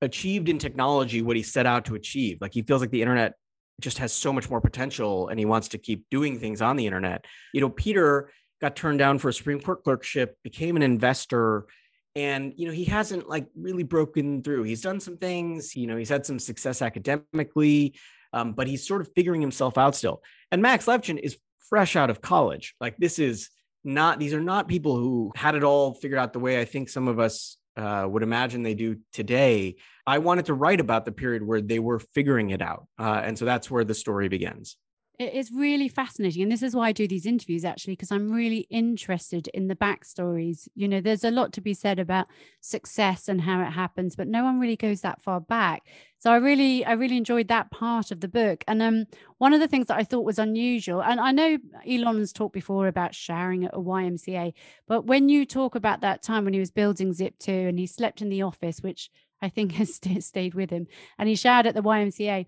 achieved 0.00 0.48
in 0.48 0.60
technology 0.60 1.22
what 1.22 1.34
he 1.34 1.42
set 1.42 1.66
out 1.66 1.86
to 1.86 1.96
achieve. 1.96 2.38
Like 2.40 2.54
he 2.54 2.62
feels 2.62 2.80
like 2.80 2.92
the 2.92 3.02
internet 3.02 3.34
just 3.80 3.98
has 3.98 4.12
so 4.12 4.32
much 4.32 4.48
more 4.48 4.60
potential 4.60 5.26
and 5.26 5.40
he 5.40 5.44
wants 5.44 5.66
to 5.70 5.78
keep 5.78 6.06
doing 6.08 6.38
things 6.38 6.62
on 6.62 6.76
the 6.76 6.86
internet. 6.86 7.24
You 7.52 7.60
know, 7.60 7.70
Peter 7.70 8.30
got 8.60 8.76
turned 8.76 9.00
down 9.00 9.18
for 9.18 9.28
a 9.28 9.34
Supreme 9.34 9.60
Court 9.60 9.82
clerkship, 9.82 10.36
became 10.44 10.76
an 10.76 10.82
investor, 10.82 11.66
and 12.14 12.52
you 12.56 12.66
know 12.66 12.72
he 12.72 12.84
hasn't 12.84 13.28
like 13.28 13.46
really 13.54 13.82
broken 13.82 14.42
through 14.42 14.62
he's 14.62 14.80
done 14.80 14.98
some 14.98 15.18
things 15.18 15.76
you 15.76 15.86
know 15.86 15.96
he's 15.96 16.08
had 16.08 16.24
some 16.24 16.38
success 16.38 16.80
academically 16.80 17.94
um, 18.32 18.52
but 18.52 18.66
he's 18.66 18.86
sort 18.86 19.00
of 19.00 19.10
figuring 19.14 19.40
himself 19.40 19.78
out 19.78 19.94
still. 19.96 20.22
And 20.50 20.62
Max 20.62 20.86
Levchin 20.86 21.18
is 21.18 21.38
fresh 21.68 21.96
out 21.96 22.10
of 22.10 22.20
college. 22.20 22.74
Like 22.80 22.96
this 22.96 23.18
is 23.18 23.50
not; 23.84 24.18
these 24.18 24.34
are 24.34 24.40
not 24.40 24.68
people 24.68 24.96
who 24.96 25.32
had 25.34 25.54
it 25.54 25.64
all 25.64 25.94
figured 25.94 26.18
out 26.18 26.32
the 26.32 26.38
way 26.38 26.60
I 26.60 26.64
think 26.64 26.88
some 26.88 27.08
of 27.08 27.18
us 27.18 27.56
uh, 27.76 28.06
would 28.08 28.22
imagine 28.22 28.62
they 28.62 28.74
do 28.74 28.98
today. 29.12 29.76
I 30.06 30.18
wanted 30.18 30.46
to 30.46 30.54
write 30.54 30.80
about 30.80 31.04
the 31.04 31.12
period 31.12 31.42
where 31.42 31.60
they 31.60 31.78
were 31.78 31.98
figuring 31.98 32.50
it 32.50 32.62
out, 32.62 32.86
uh, 32.98 33.20
and 33.24 33.38
so 33.38 33.44
that's 33.44 33.70
where 33.70 33.84
the 33.84 33.94
story 33.94 34.28
begins. 34.28 34.76
It's 35.20 35.50
really 35.50 35.88
fascinating. 35.88 36.44
And 36.44 36.52
this 36.52 36.62
is 36.62 36.76
why 36.76 36.88
I 36.88 36.92
do 36.92 37.08
these 37.08 37.26
interviews, 37.26 37.64
actually, 37.64 37.94
because 37.94 38.12
I'm 38.12 38.30
really 38.30 38.68
interested 38.70 39.48
in 39.48 39.66
the 39.66 39.74
backstories. 39.74 40.68
You 40.76 40.86
know, 40.86 41.00
there's 41.00 41.24
a 41.24 41.32
lot 41.32 41.52
to 41.54 41.60
be 41.60 41.74
said 41.74 41.98
about 41.98 42.28
success 42.60 43.28
and 43.28 43.40
how 43.40 43.60
it 43.62 43.72
happens, 43.72 44.14
but 44.14 44.28
no 44.28 44.44
one 44.44 44.60
really 44.60 44.76
goes 44.76 45.00
that 45.00 45.20
far 45.20 45.40
back. 45.40 45.82
So 46.18 46.30
I 46.30 46.36
really, 46.36 46.84
I 46.84 46.92
really 46.92 47.16
enjoyed 47.16 47.48
that 47.48 47.72
part 47.72 48.12
of 48.12 48.20
the 48.20 48.28
book. 48.28 48.62
And 48.68 48.80
um, 48.80 49.06
one 49.38 49.52
of 49.52 49.58
the 49.58 49.66
things 49.66 49.88
that 49.88 49.98
I 49.98 50.04
thought 50.04 50.24
was 50.24 50.38
unusual, 50.38 51.02
and 51.02 51.18
I 51.18 51.32
know 51.32 51.58
Elon 51.84 52.18
has 52.18 52.32
talked 52.32 52.54
before 52.54 52.86
about 52.86 53.12
showering 53.12 53.64
at 53.64 53.74
a 53.74 53.80
YMCA, 53.80 54.52
but 54.86 55.06
when 55.06 55.28
you 55.28 55.44
talk 55.44 55.74
about 55.74 56.00
that 56.02 56.22
time 56.22 56.44
when 56.44 56.54
he 56.54 56.60
was 56.60 56.70
building 56.70 57.12
Zip2 57.12 57.68
and 57.68 57.76
he 57.76 57.88
slept 57.88 58.22
in 58.22 58.28
the 58.28 58.42
office, 58.42 58.78
which 58.82 59.10
I 59.42 59.48
think 59.48 59.72
has 59.82 60.00
stayed 60.20 60.54
with 60.54 60.70
him, 60.70 60.86
and 61.18 61.28
he 61.28 61.34
showered 61.34 61.66
at 61.66 61.74
the 61.74 61.82
YMCA 61.82 62.46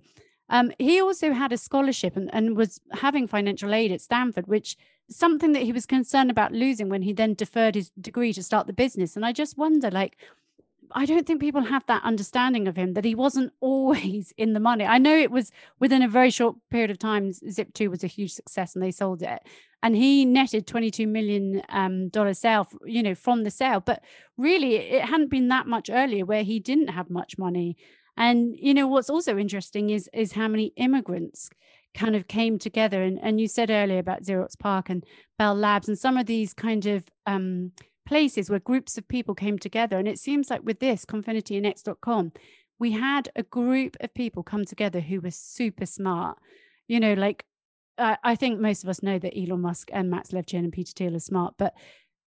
um, 0.50 0.72
he 0.78 1.00
also 1.00 1.32
had 1.32 1.52
a 1.52 1.56
scholarship 1.56 2.16
and, 2.16 2.28
and 2.34 2.56
was 2.56 2.80
having 2.92 3.26
financial 3.26 3.72
aid 3.72 3.92
at 3.92 4.00
Stanford, 4.00 4.48
which 4.48 4.76
something 5.08 5.52
that 5.52 5.62
he 5.62 5.72
was 5.72 5.86
concerned 5.86 6.30
about 6.30 6.52
losing 6.52 6.88
when 6.88 7.02
he 7.02 7.12
then 7.12 7.34
deferred 7.34 7.76
his 7.76 7.90
degree 8.00 8.32
to 8.32 8.42
start 8.42 8.66
the 8.66 8.72
business. 8.72 9.16
And 9.16 9.24
I 9.24 9.32
just 9.32 9.56
wonder, 9.56 9.90
like, 9.90 10.16
I 10.92 11.06
don't 11.06 11.24
think 11.24 11.40
people 11.40 11.62
have 11.62 11.86
that 11.86 12.02
understanding 12.02 12.66
of 12.66 12.74
him 12.76 12.94
that 12.94 13.04
he 13.04 13.14
wasn't 13.14 13.52
always 13.60 14.32
in 14.36 14.52
the 14.52 14.60
money. 14.60 14.84
I 14.84 14.98
know 14.98 15.16
it 15.16 15.30
was 15.30 15.52
within 15.78 16.02
a 16.02 16.08
very 16.08 16.30
short 16.30 16.56
period 16.68 16.90
of 16.90 16.98
time, 16.98 17.30
Zip2 17.30 17.88
was 17.88 18.02
a 18.02 18.08
huge 18.08 18.32
success 18.32 18.74
and 18.74 18.82
they 18.82 18.90
sold 18.90 19.22
it. 19.22 19.40
And 19.82 19.96
he 19.96 20.24
netted 20.24 20.66
$22 20.66 21.08
million 21.08 21.62
um, 21.70 22.10
sale, 22.34 22.68
you 22.84 23.02
know, 23.02 23.14
from 23.14 23.44
the 23.44 23.50
sale. 23.50 23.80
But 23.80 24.02
really, 24.36 24.76
it 24.76 25.04
hadn't 25.04 25.30
been 25.30 25.48
that 25.48 25.66
much 25.66 25.88
earlier 25.90 26.26
where 26.26 26.42
he 26.42 26.60
didn't 26.60 26.88
have 26.88 27.08
much 27.08 27.38
money. 27.38 27.76
And 28.16 28.54
you 28.58 28.74
know 28.74 28.86
what's 28.86 29.10
also 29.10 29.38
interesting 29.38 29.90
is 29.90 30.08
is 30.12 30.32
how 30.32 30.48
many 30.48 30.72
immigrants 30.76 31.50
kind 31.94 32.14
of 32.14 32.28
came 32.28 32.58
together. 32.58 33.02
And 33.02 33.18
and 33.22 33.40
you 33.40 33.48
said 33.48 33.70
earlier 33.70 33.98
about 33.98 34.22
Xerox 34.22 34.58
PARC 34.58 34.90
and 34.90 35.04
Bell 35.38 35.54
Labs 35.54 35.88
and 35.88 35.98
some 35.98 36.16
of 36.16 36.26
these 36.26 36.52
kind 36.54 36.86
of 36.86 37.04
um, 37.26 37.72
places 38.06 38.50
where 38.50 38.58
groups 38.58 38.98
of 38.98 39.08
people 39.08 39.34
came 39.34 39.58
together. 39.58 39.98
And 39.98 40.08
it 40.08 40.18
seems 40.18 40.50
like 40.50 40.62
with 40.64 40.80
this 40.80 41.04
Confinity 41.04 41.56
and 41.56 41.66
X.com, 41.66 42.32
we 42.78 42.92
had 42.92 43.28
a 43.36 43.42
group 43.42 43.96
of 44.00 44.14
people 44.14 44.42
come 44.42 44.64
together 44.64 45.00
who 45.00 45.20
were 45.20 45.30
super 45.30 45.86
smart. 45.86 46.38
You 46.88 46.98
know, 46.98 47.14
like 47.14 47.44
uh, 47.98 48.16
I 48.24 48.34
think 48.34 48.58
most 48.58 48.82
of 48.82 48.88
us 48.88 49.02
know 49.02 49.18
that 49.18 49.38
Elon 49.38 49.60
Musk 49.60 49.90
and 49.92 50.10
Max 50.10 50.30
Levchin 50.30 50.60
and 50.60 50.72
Peter 50.72 50.92
Thiel 50.96 51.16
are 51.16 51.20
smart, 51.20 51.54
but 51.58 51.74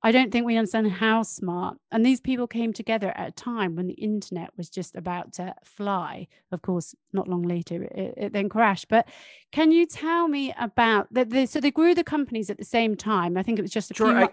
I 0.04 0.12
don't 0.12 0.32
think 0.32 0.46
we 0.46 0.58
understand 0.58 0.92
how 0.92 1.24
smart. 1.24 1.78
And 1.92 2.06
these 2.06 2.20
people 2.20 2.46
came 2.46 2.74
together 2.74 3.14
at 3.16 3.30
a 3.30 3.32
time 3.32 3.76
when 3.76 3.88
the 3.88 3.94
internet 3.94 4.50
was 4.58 4.70
just 4.70 4.96
about 4.96 5.34
to 5.34 5.56
fly. 5.64 6.28
Of 6.52 6.62
course, 6.62 6.94
not 7.14 7.30
long 7.30 7.44
later, 7.44 7.84
it, 7.84 8.14
it 8.18 8.34
then 8.34 8.50
crashed. 8.50 8.90
But 8.90 9.08
can 9.54 9.72
you 9.72 9.86
tell 9.86 10.28
me 10.28 10.54
about 10.60 11.08
that? 11.14 11.30
The, 11.30 11.46
so 11.46 11.62
they 11.62 11.72
grew 11.72 11.96
the 11.96 12.04
companies 12.04 12.50
at 12.50 12.58
the 12.58 12.66
same 12.66 12.98
time. 12.98 13.38
I 13.38 13.44
think 13.44 13.60
it 13.60 13.62
was 13.62 13.72
just 13.72 13.92
a 13.92 13.94
sure, 13.94 14.08
few. 14.08 14.26
I, 14.26 14.30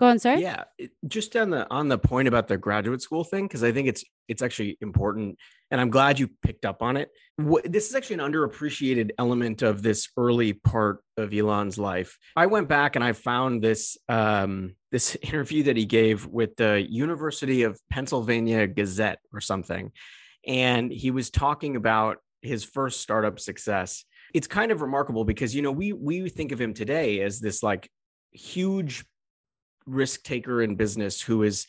Go 0.00 0.08
on, 0.08 0.18
sorry. 0.18 0.42
Yeah, 0.42 0.64
just 1.06 1.36
on 1.36 1.50
the 1.50 1.70
on 1.70 1.86
the 1.86 1.96
point 1.96 2.26
about 2.26 2.48
the 2.48 2.56
graduate 2.56 3.00
school 3.00 3.22
thing, 3.22 3.46
because 3.46 3.62
I 3.62 3.70
think 3.70 3.86
it's 3.86 4.04
it's 4.26 4.42
actually 4.42 4.76
important, 4.80 5.38
and 5.70 5.80
I'm 5.80 5.90
glad 5.90 6.18
you 6.18 6.28
picked 6.42 6.64
up 6.64 6.82
on 6.82 6.96
it. 6.96 7.10
This 7.64 7.88
is 7.88 7.94
actually 7.94 8.14
an 8.14 8.32
underappreciated 8.32 9.10
element 9.16 9.62
of 9.62 9.80
this 9.80 10.08
early 10.16 10.54
part 10.54 11.04
of 11.16 11.32
Elon's 11.32 11.78
life. 11.78 12.18
I 12.34 12.46
went 12.46 12.68
back 12.68 12.96
and 12.96 13.04
I 13.04 13.12
found 13.12 13.62
this 13.62 13.96
um, 14.08 14.74
this 14.92 15.16
interview 15.22 15.64
that 15.64 15.76
he 15.76 15.84
gave 15.84 16.26
with 16.26 16.54
the 16.54 16.86
University 16.88 17.64
of 17.64 17.80
Pennsylvania 17.90 18.68
Gazette 18.68 19.18
or 19.32 19.40
something, 19.40 19.90
and 20.46 20.92
he 20.92 21.10
was 21.10 21.30
talking 21.30 21.74
about 21.74 22.18
his 22.42 22.62
first 22.62 23.00
startup 23.00 23.40
success. 23.40 24.04
It's 24.34 24.46
kind 24.46 24.70
of 24.70 24.80
remarkable 24.80 25.24
because 25.24 25.54
you 25.54 25.62
know 25.62 25.72
we 25.72 25.92
we 25.92 26.28
think 26.28 26.52
of 26.52 26.60
him 26.60 26.74
today 26.74 27.20
as 27.20 27.40
this 27.40 27.62
like 27.62 27.90
huge 28.30 29.04
risk 29.86 30.22
taker 30.22 30.62
in 30.62 30.76
business 30.76 31.20
who 31.20 31.42
is 31.42 31.66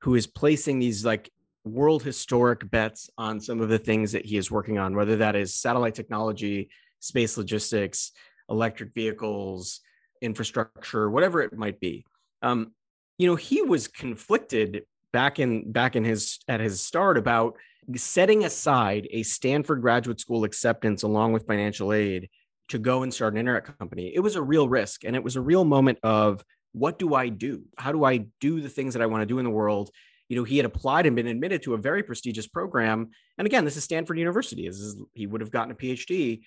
who 0.00 0.14
is 0.14 0.26
placing 0.26 0.78
these 0.78 1.04
like 1.04 1.30
world 1.64 2.02
historic 2.02 2.68
bets 2.70 3.10
on 3.18 3.38
some 3.38 3.60
of 3.60 3.68
the 3.68 3.78
things 3.78 4.12
that 4.12 4.24
he 4.24 4.36
is 4.36 4.50
working 4.50 4.78
on 4.78 4.96
whether 4.96 5.16
that 5.16 5.36
is 5.36 5.54
satellite 5.54 5.94
technology 5.94 6.70
space 7.00 7.36
logistics 7.36 8.12
electric 8.48 8.94
vehicles 8.94 9.80
infrastructure 10.22 11.10
whatever 11.10 11.42
it 11.42 11.52
might 11.52 11.78
be 11.80 12.04
um, 12.42 12.72
you 13.18 13.26
know 13.26 13.36
he 13.36 13.62
was 13.62 13.88
conflicted 13.88 14.84
back 15.12 15.38
in 15.38 15.70
back 15.72 15.96
in 15.96 16.04
his 16.04 16.38
at 16.48 16.60
his 16.60 16.80
start 16.80 17.18
about 17.18 17.56
setting 17.96 18.44
aside 18.44 19.08
a 19.10 19.22
Stanford 19.22 19.80
graduate 19.80 20.20
school 20.20 20.44
acceptance 20.44 21.02
along 21.02 21.32
with 21.32 21.46
financial 21.46 21.92
aid 21.92 22.28
to 22.68 22.78
go 22.78 23.02
and 23.02 23.12
start 23.12 23.34
an 23.34 23.38
internet 23.40 23.76
company. 23.78 24.12
It 24.14 24.20
was 24.20 24.36
a 24.36 24.42
real 24.42 24.68
risk 24.68 25.04
and 25.04 25.16
it 25.16 25.24
was 25.24 25.36
a 25.36 25.40
real 25.40 25.64
moment 25.64 25.98
of 26.02 26.44
what 26.72 26.98
do 26.98 27.14
I 27.14 27.28
do? 27.28 27.64
How 27.76 27.90
do 27.90 28.04
I 28.04 28.26
do 28.40 28.60
the 28.60 28.68
things 28.68 28.94
that 28.94 29.02
I 29.02 29.06
want 29.06 29.22
to 29.22 29.26
do 29.26 29.38
in 29.38 29.44
the 29.44 29.50
world? 29.50 29.90
You 30.28 30.36
know, 30.36 30.44
he 30.44 30.56
had 30.56 30.66
applied 30.66 31.06
and 31.06 31.16
been 31.16 31.26
admitted 31.26 31.62
to 31.64 31.74
a 31.74 31.78
very 31.78 32.04
prestigious 32.04 32.46
program. 32.46 33.10
And 33.36 33.46
again, 33.46 33.64
this 33.64 33.76
is 33.76 33.82
Stanford 33.82 34.18
University. 34.18 34.68
This 34.68 34.78
is, 34.78 34.96
he 35.14 35.26
would 35.26 35.40
have 35.40 35.50
gotten 35.50 35.72
a 35.72 35.74
PhD 35.74 36.42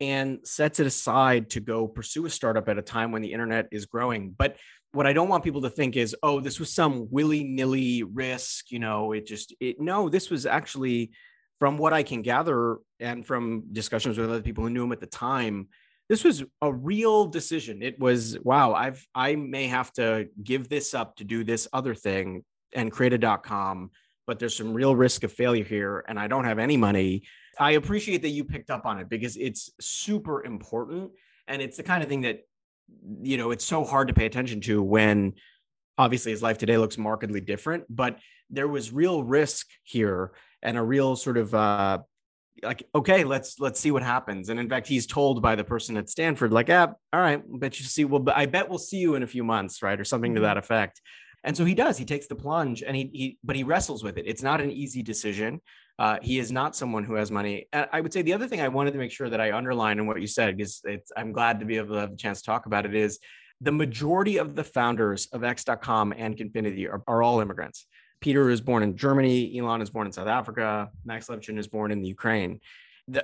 and 0.00 0.40
sets 0.44 0.80
it 0.80 0.86
aside 0.86 1.48
to 1.50 1.60
go 1.60 1.88
pursue 1.88 2.26
a 2.26 2.30
startup 2.30 2.68
at 2.68 2.76
a 2.76 2.82
time 2.82 3.12
when 3.12 3.22
the 3.22 3.32
internet 3.32 3.68
is 3.72 3.86
growing. 3.86 4.34
But 4.36 4.56
what 4.92 5.06
I 5.06 5.12
don't 5.12 5.28
want 5.28 5.44
people 5.44 5.62
to 5.62 5.70
think 5.70 5.96
is, 5.96 6.14
oh, 6.22 6.40
this 6.40 6.60
was 6.60 6.72
some 6.72 7.08
willy 7.10 7.44
nilly 7.44 8.02
risk. 8.02 8.70
You 8.70 8.78
know, 8.78 9.12
it 9.12 9.26
just, 9.26 9.54
it, 9.60 9.80
no, 9.80 10.08
this 10.08 10.30
was 10.30 10.46
actually, 10.46 11.12
from 11.58 11.78
what 11.78 11.92
I 11.92 12.02
can 12.02 12.22
gather 12.22 12.78
and 13.00 13.26
from 13.26 13.64
discussions 13.72 14.18
with 14.18 14.28
other 14.28 14.42
people 14.42 14.64
who 14.64 14.70
knew 14.70 14.84
him 14.84 14.92
at 14.92 15.00
the 15.00 15.06
time, 15.06 15.68
this 16.08 16.24
was 16.24 16.44
a 16.60 16.72
real 16.72 17.26
decision. 17.26 17.82
It 17.82 17.98
was, 17.98 18.38
wow, 18.40 18.74
I've, 18.74 19.06
I 19.14 19.36
may 19.36 19.68
have 19.68 19.92
to 19.94 20.28
give 20.42 20.68
this 20.68 20.92
up 20.92 21.16
to 21.16 21.24
do 21.24 21.44
this 21.44 21.68
other 21.72 21.94
thing 21.94 22.44
and 22.74 22.92
create 22.92 23.14
a 23.14 23.38
com, 23.38 23.90
but 24.26 24.38
there's 24.38 24.56
some 24.56 24.74
real 24.74 24.94
risk 24.94 25.24
of 25.24 25.32
failure 25.32 25.64
here. 25.64 26.04
And 26.08 26.18
I 26.18 26.26
don't 26.26 26.44
have 26.44 26.58
any 26.58 26.76
money. 26.76 27.22
I 27.58 27.72
appreciate 27.72 28.22
that 28.22 28.30
you 28.30 28.44
picked 28.44 28.70
up 28.70 28.84
on 28.84 28.98
it 28.98 29.08
because 29.08 29.36
it's 29.36 29.70
super 29.80 30.44
important. 30.44 31.12
And 31.46 31.62
it's 31.62 31.76
the 31.76 31.82
kind 31.82 32.02
of 32.02 32.08
thing 32.08 32.22
that 32.22 32.40
you 33.22 33.36
know 33.36 33.50
it's 33.50 33.64
so 33.64 33.84
hard 33.84 34.08
to 34.08 34.14
pay 34.14 34.26
attention 34.26 34.60
to 34.60 34.82
when 34.82 35.32
obviously 35.98 36.30
his 36.30 36.42
life 36.42 36.58
today 36.58 36.78
looks 36.78 36.98
markedly 36.98 37.40
different 37.40 37.84
but 37.88 38.18
there 38.50 38.68
was 38.68 38.92
real 38.92 39.22
risk 39.22 39.66
here 39.82 40.32
and 40.62 40.76
a 40.76 40.82
real 40.82 41.16
sort 41.16 41.36
of 41.36 41.54
uh 41.54 41.98
like 42.62 42.86
okay 42.94 43.24
let's 43.24 43.58
let's 43.58 43.80
see 43.80 43.90
what 43.90 44.02
happens. 44.02 44.48
And 44.48 44.60
in 44.60 44.68
fact 44.68 44.86
he's 44.86 45.06
told 45.06 45.42
by 45.42 45.54
the 45.54 45.64
person 45.64 45.96
at 45.96 46.08
stanford 46.08 46.52
like 46.52 46.70
ah 46.70 46.92
all 47.12 47.20
right 47.20 47.42
bet 47.58 47.78
you 47.78 47.86
see 47.86 48.04
well 48.04 48.24
i 48.34 48.46
bet 48.46 48.68
we'll 48.68 48.78
see 48.78 48.98
you 48.98 49.14
in 49.14 49.22
a 49.22 49.26
few 49.26 49.42
months 49.42 49.82
right 49.82 49.98
or 49.98 50.04
something 50.04 50.34
to 50.34 50.40
mm-hmm. 50.40 50.46
that 50.46 50.56
effect. 50.56 51.00
And 51.44 51.56
so 51.56 51.64
he 51.64 51.74
does. 51.74 51.98
He 51.98 52.04
takes 52.04 52.28
the 52.28 52.36
plunge 52.36 52.84
and 52.84 52.94
he, 52.94 53.10
he 53.12 53.38
but 53.42 53.56
he 53.56 53.64
wrestles 53.64 54.04
with 54.04 54.16
it. 54.16 54.26
It's 54.28 54.42
not 54.42 54.60
an 54.60 54.70
easy 54.70 55.02
decision 55.02 55.60
uh, 55.98 56.18
he 56.22 56.38
is 56.38 56.50
not 56.50 56.74
someone 56.74 57.04
who 57.04 57.14
has 57.14 57.30
money. 57.30 57.66
And 57.72 57.86
I 57.92 58.00
would 58.00 58.12
say 58.12 58.22
the 58.22 58.32
other 58.32 58.48
thing 58.48 58.60
I 58.60 58.68
wanted 58.68 58.92
to 58.92 58.98
make 58.98 59.12
sure 59.12 59.28
that 59.28 59.40
I 59.40 59.56
underline 59.56 59.98
in 59.98 60.06
what 60.06 60.20
you 60.20 60.26
said, 60.26 60.56
because 60.56 60.82
I'm 61.16 61.32
glad 61.32 61.60
to 61.60 61.66
be 61.66 61.76
able 61.76 61.94
to 61.94 62.00
have 62.00 62.12
a 62.12 62.16
chance 62.16 62.40
to 62.40 62.46
talk 62.46 62.66
about 62.66 62.86
it, 62.86 62.94
is 62.94 63.18
the 63.60 63.72
majority 63.72 64.38
of 64.38 64.56
the 64.56 64.64
founders 64.64 65.28
of 65.32 65.44
X.com 65.44 66.12
and 66.16 66.36
Confinity 66.36 66.88
are, 66.88 67.02
are 67.06 67.22
all 67.22 67.40
immigrants. 67.40 67.86
Peter 68.20 68.50
is 68.50 68.60
born 68.60 68.82
in 68.82 68.96
Germany, 68.96 69.58
Elon 69.58 69.82
is 69.82 69.90
born 69.90 70.06
in 70.06 70.12
South 70.12 70.28
Africa, 70.28 70.90
Max 71.04 71.26
Levchin 71.26 71.58
is 71.58 71.68
born 71.68 71.90
in 71.90 72.00
the 72.00 72.08
Ukraine. 72.08 72.60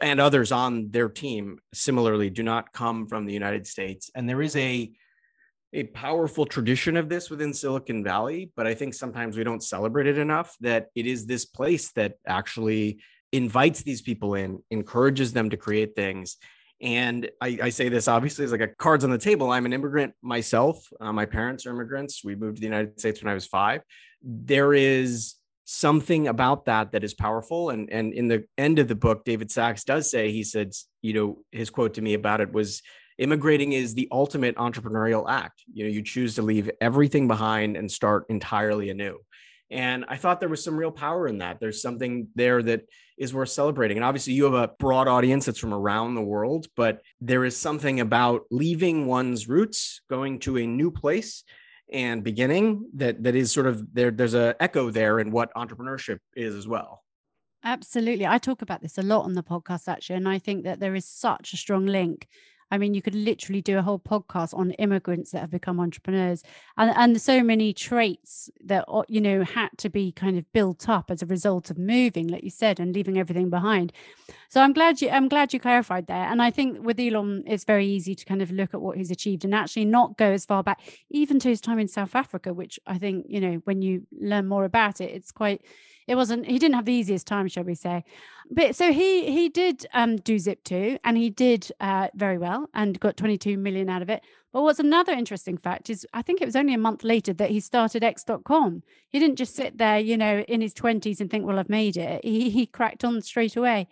and 0.02 0.20
others 0.20 0.50
on 0.52 0.90
their 0.90 1.08
team 1.08 1.58
similarly 1.72 2.30
do 2.30 2.42
not 2.42 2.72
come 2.72 3.06
from 3.06 3.24
the 3.24 3.32
United 3.32 3.66
States. 3.66 4.10
And 4.14 4.28
there 4.28 4.42
is 4.42 4.56
a 4.56 4.90
a 5.72 5.84
powerful 5.84 6.46
tradition 6.46 6.96
of 6.96 7.08
this 7.08 7.28
within 7.28 7.52
Silicon 7.52 8.02
Valley, 8.02 8.50
but 8.56 8.66
I 8.66 8.74
think 8.74 8.94
sometimes 8.94 9.36
we 9.36 9.44
don't 9.44 9.62
celebrate 9.62 10.06
it 10.06 10.18
enough 10.18 10.56
that 10.60 10.86
it 10.94 11.06
is 11.06 11.26
this 11.26 11.44
place 11.44 11.92
that 11.92 12.14
actually 12.26 13.00
invites 13.32 13.82
these 13.82 14.00
people 14.00 14.34
in, 14.34 14.62
encourages 14.70 15.32
them 15.32 15.50
to 15.50 15.56
create 15.56 15.94
things. 15.94 16.38
And 16.80 17.28
I, 17.40 17.58
I 17.64 17.68
say 17.70 17.88
this 17.88 18.08
obviously 18.08 18.44
as 18.44 18.52
like 18.52 18.60
a 18.60 18.68
cards 18.68 19.04
on 19.04 19.10
the 19.10 19.18
table. 19.18 19.50
I'm 19.50 19.66
an 19.66 19.72
immigrant 19.72 20.14
myself. 20.22 20.86
Uh, 21.00 21.12
my 21.12 21.26
parents 21.26 21.66
are 21.66 21.70
immigrants. 21.70 22.24
We 22.24 22.36
moved 22.36 22.56
to 22.56 22.60
the 22.60 22.66
United 22.66 22.98
States 22.98 23.22
when 23.22 23.30
I 23.30 23.34
was 23.34 23.46
five. 23.46 23.82
There 24.22 24.72
is 24.72 25.34
something 25.64 26.28
about 26.28 26.64
that 26.64 26.92
that 26.92 27.04
is 27.04 27.12
powerful. 27.14 27.70
And 27.70 27.90
and 27.92 28.14
in 28.14 28.28
the 28.28 28.44
end 28.56 28.78
of 28.78 28.88
the 28.88 28.94
book, 28.94 29.24
David 29.24 29.50
Sacks 29.50 29.84
does 29.84 30.10
say 30.10 30.30
he 30.30 30.44
said, 30.44 30.72
you 31.02 31.12
know, 31.12 31.42
his 31.52 31.68
quote 31.68 31.94
to 31.94 32.02
me 32.02 32.14
about 32.14 32.40
it 32.40 32.52
was 32.52 32.80
immigrating 33.18 33.72
is 33.72 33.94
the 33.94 34.08
ultimate 34.10 34.56
entrepreneurial 34.56 35.28
act. 35.28 35.64
You 35.72 35.84
know, 35.84 35.90
you 35.90 36.02
choose 36.02 36.34
to 36.36 36.42
leave 36.42 36.70
everything 36.80 37.28
behind 37.28 37.76
and 37.76 37.90
start 37.90 38.26
entirely 38.28 38.90
anew. 38.90 39.18
And 39.70 40.04
I 40.08 40.16
thought 40.16 40.40
there 40.40 40.48
was 40.48 40.64
some 40.64 40.76
real 40.76 40.90
power 40.90 41.28
in 41.28 41.38
that. 41.38 41.60
There's 41.60 41.82
something 41.82 42.28
there 42.34 42.62
that 42.62 42.86
is 43.18 43.34
worth 43.34 43.50
celebrating. 43.50 43.98
And 43.98 44.04
obviously, 44.04 44.32
you 44.32 44.44
have 44.44 44.54
a 44.54 44.70
broad 44.78 45.08
audience 45.08 45.44
that's 45.44 45.58
from 45.58 45.74
around 45.74 46.14
the 46.14 46.22
world, 46.22 46.68
but 46.74 47.02
there 47.20 47.44
is 47.44 47.56
something 47.56 48.00
about 48.00 48.42
leaving 48.50 49.06
one's 49.06 49.48
roots, 49.48 50.00
going 50.08 50.38
to 50.40 50.56
a 50.56 50.66
new 50.66 50.90
place, 50.90 51.44
and 51.92 52.24
beginning 52.24 52.88
that 52.94 53.22
that 53.24 53.34
is 53.34 53.52
sort 53.52 53.66
of 53.66 53.92
there. 53.92 54.10
There's 54.10 54.34
a 54.34 54.56
echo 54.60 54.90
there 54.90 55.20
in 55.20 55.30
what 55.30 55.52
entrepreneurship 55.54 56.20
is 56.34 56.54
as 56.54 56.66
well. 56.66 57.02
Absolutely. 57.64 58.26
I 58.26 58.38
talk 58.38 58.62
about 58.62 58.80
this 58.80 58.98
a 58.98 59.02
lot 59.02 59.24
on 59.24 59.34
the 59.34 59.42
podcast, 59.42 59.88
actually. 59.88 60.16
And 60.16 60.28
I 60.28 60.38
think 60.38 60.64
that 60.64 60.80
there 60.80 60.94
is 60.94 61.04
such 61.04 61.52
a 61.52 61.56
strong 61.56 61.86
link 61.86 62.26
I 62.70 62.78
mean, 62.78 62.94
you 62.94 63.02
could 63.02 63.14
literally 63.14 63.62
do 63.62 63.78
a 63.78 63.82
whole 63.82 63.98
podcast 63.98 64.52
on 64.52 64.72
immigrants 64.72 65.30
that 65.30 65.40
have 65.40 65.50
become 65.50 65.80
entrepreneurs 65.80 66.42
and, 66.76 66.90
and 66.96 67.20
so 67.20 67.42
many 67.42 67.72
traits 67.72 68.50
that, 68.64 68.84
you 69.08 69.20
know, 69.20 69.44
had 69.44 69.70
to 69.78 69.88
be 69.88 70.12
kind 70.12 70.38
of 70.38 70.50
built 70.52 70.88
up 70.88 71.10
as 71.10 71.22
a 71.22 71.26
result 71.26 71.70
of 71.70 71.78
moving, 71.78 72.28
like 72.28 72.44
you 72.44 72.50
said, 72.50 72.78
and 72.78 72.94
leaving 72.94 73.18
everything 73.18 73.50
behind. 73.50 73.92
So 74.48 74.60
I'm 74.60 74.72
glad 74.72 75.00
you, 75.00 75.08
I'm 75.10 75.28
glad 75.28 75.52
you 75.52 75.60
clarified 75.60 76.06
there. 76.06 76.16
And 76.30 76.42
I 76.42 76.50
think 76.50 76.84
with 76.84 77.00
Elon, 77.00 77.44
it's 77.46 77.64
very 77.64 77.86
easy 77.86 78.14
to 78.14 78.24
kind 78.24 78.42
of 78.42 78.50
look 78.50 78.74
at 78.74 78.80
what 78.80 78.96
he's 78.96 79.10
achieved 79.10 79.44
and 79.44 79.54
actually 79.54 79.86
not 79.86 80.16
go 80.16 80.32
as 80.32 80.44
far 80.44 80.62
back, 80.62 80.80
even 81.10 81.38
to 81.40 81.48
his 81.48 81.60
time 81.60 81.78
in 81.78 81.88
South 81.88 82.14
Africa, 82.14 82.52
which 82.52 82.78
I 82.86 82.98
think, 82.98 83.26
you 83.28 83.40
know, 83.40 83.62
when 83.64 83.82
you 83.82 84.06
learn 84.12 84.46
more 84.46 84.64
about 84.64 85.00
it, 85.00 85.10
it's 85.10 85.32
quite, 85.32 85.62
it 86.08 86.16
wasn't 86.16 86.46
he 86.46 86.58
didn't 86.58 86.74
have 86.74 86.86
the 86.86 86.92
easiest 86.92 87.26
time 87.26 87.46
shall 87.48 87.64
we 87.64 87.74
say. 87.74 88.04
But 88.50 88.74
so 88.74 88.92
he 88.92 89.30
he 89.30 89.48
did 89.48 89.86
um, 89.92 90.16
do 90.16 90.36
Zip2 90.36 90.98
and 91.04 91.16
he 91.16 91.30
did 91.30 91.70
uh, 91.80 92.08
very 92.14 92.38
well 92.38 92.68
and 92.74 92.98
got 92.98 93.16
22 93.16 93.56
million 93.58 93.88
out 93.88 94.02
of 94.02 94.10
it. 94.10 94.22
But 94.52 94.62
what's 94.62 94.80
another 94.80 95.12
interesting 95.12 95.58
fact 95.58 95.90
is 95.90 96.06
i 96.14 96.22
think 96.22 96.40
it 96.40 96.46
was 96.46 96.56
only 96.56 96.72
a 96.72 96.78
month 96.78 97.04
later 97.04 97.34
that 97.34 97.50
he 97.50 97.60
started 97.60 98.02
x.com 98.02 98.82
he 99.10 99.18
didn't 99.18 99.36
just 99.36 99.54
sit 99.54 99.76
there 99.76 99.98
you 99.98 100.16
know 100.16 100.40
in 100.40 100.62
his 100.62 100.72
20s 100.72 101.20
and 101.20 101.30
think 101.30 101.44
well 101.46 101.58
i've 101.58 101.68
made 101.68 101.96
it. 101.96 102.24
He, 102.24 102.48
he 102.48 102.64
cracked 102.66 103.04
on 103.04 103.20
straight 103.20 103.56
away 103.56 103.88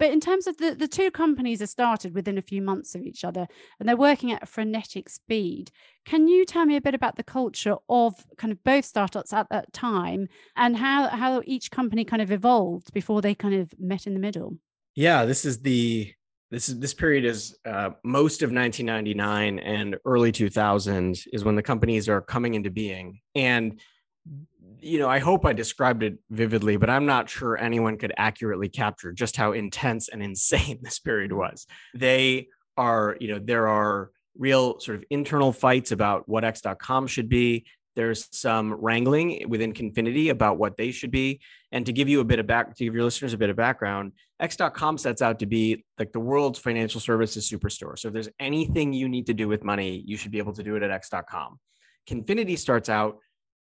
but 0.00 0.10
in 0.10 0.18
terms 0.18 0.46
of 0.46 0.56
the, 0.56 0.74
the 0.74 0.88
two 0.88 1.10
companies 1.10 1.60
are 1.60 1.66
started 1.66 2.14
within 2.14 2.38
a 2.38 2.42
few 2.42 2.62
months 2.62 2.94
of 2.94 3.02
each 3.02 3.22
other 3.22 3.46
and 3.78 3.86
they're 3.86 3.96
working 3.96 4.32
at 4.32 4.42
a 4.42 4.46
frenetic 4.46 5.10
speed. 5.10 5.70
Can 6.06 6.26
you 6.26 6.46
tell 6.46 6.64
me 6.64 6.74
a 6.74 6.80
bit 6.80 6.94
about 6.94 7.16
the 7.16 7.22
culture 7.22 7.76
of 7.86 8.14
kind 8.38 8.50
of 8.50 8.64
both 8.64 8.86
startups 8.86 9.34
at 9.34 9.50
that 9.50 9.74
time 9.74 10.28
and 10.56 10.78
how, 10.78 11.08
how 11.08 11.42
each 11.44 11.70
company 11.70 12.06
kind 12.06 12.22
of 12.22 12.32
evolved 12.32 12.94
before 12.94 13.20
they 13.20 13.34
kind 13.34 13.54
of 13.54 13.74
met 13.78 14.06
in 14.06 14.14
the 14.14 14.20
middle? 14.20 14.56
Yeah, 14.94 15.26
this 15.26 15.44
is 15.44 15.60
the 15.60 16.12
this 16.50 16.68
is 16.68 16.80
this 16.80 16.94
period 16.94 17.24
is 17.24 17.56
uh, 17.64 17.90
most 18.02 18.42
of 18.42 18.50
1999 18.50 19.60
and 19.60 19.96
early 20.04 20.32
2000 20.32 21.20
is 21.32 21.44
when 21.44 21.54
the 21.54 21.62
companies 21.62 22.08
are 22.08 22.20
coming 22.20 22.54
into 22.54 22.70
being 22.70 23.20
and 23.36 23.80
you 24.82 24.98
know, 24.98 25.08
I 25.08 25.18
hope 25.18 25.46
I 25.46 25.52
described 25.52 26.02
it 26.02 26.18
vividly, 26.30 26.76
but 26.76 26.90
I'm 26.90 27.06
not 27.06 27.28
sure 27.28 27.56
anyone 27.58 27.96
could 27.96 28.12
accurately 28.16 28.68
capture 28.68 29.12
just 29.12 29.36
how 29.36 29.52
intense 29.52 30.08
and 30.08 30.22
insane 30.22 30.78
this 30.82 30.98
period 30.98 31.30
mm-hmm. 31.30 31.40
was. 31.40 31.66
They 31.94 32.48
are, 32.76 33.16
you 33.20 33.28
know, 33.28 33.40
there 33.42 33.68
are 33.68 34.10
real 34.38 34.80
sort 34.80 34.98
of 34.98 35.04
internal 35.10 35.52
fights 35.52 35.92
about 35.92 36.28
what 36.28 36.44
X.com 36.44 37.06
should 37.06 37.28
be. 37.28 37.66
There's 37.96 38.28
some 38.30 38.72
wrangling 38.72 39.48
within 39.48 39.72
Confinity 39.72 40.30
about 40.30 40.58
what 40.58 40.76
they 40.76 40.90
should 40.92 41.10
be. 41.10 41.40
And 41.72 41.84
to 41.86 41.92
give 41.92 42.08
you 42.08 42.20
a 42.20 42.24
bit 42.24 42.38
of 42.38 42.46
back, 42.46 42.74
to 42.74 42.84
give 42.84 42.94
your 42.94 43.04
listeners 43.04 43.32
a 43.32 43.38
bit 43.38 43.50
of 43.50 43.56
background, 43.56 44.12
X.com 44.38 44.96
sets 44.96 45.20
out 45.20 45.40
to 45.40 45.46
be 45.46 45.84
like 45.98 46.12
the 46.12 46.20
world's 46.20 46.58
financial 46.58 47.00
services 47.00 47.50
superstore. 47.50 47.98
So 47.98 48.08
if 48.08 48.14
there's 48.14 48.28
anything 48.38 48.92
you 48.92 49.08
need 49.08 49.26
to 49.26 49.34
do 49.34 49.48
with 49.48 49.64
money, 49.64 50.02
you 50.06 50.16
should 50.16 50.30
be 50.30 50.38
able 50.38 50.54
to 50.54 50.62
do 50.62 50.76
it 50.76 50.82
at 50.82 50.90
X.com. 50.90 51.58
Confinity 52.06 52.56
starts 52.56 52.88
out 52.88 53.18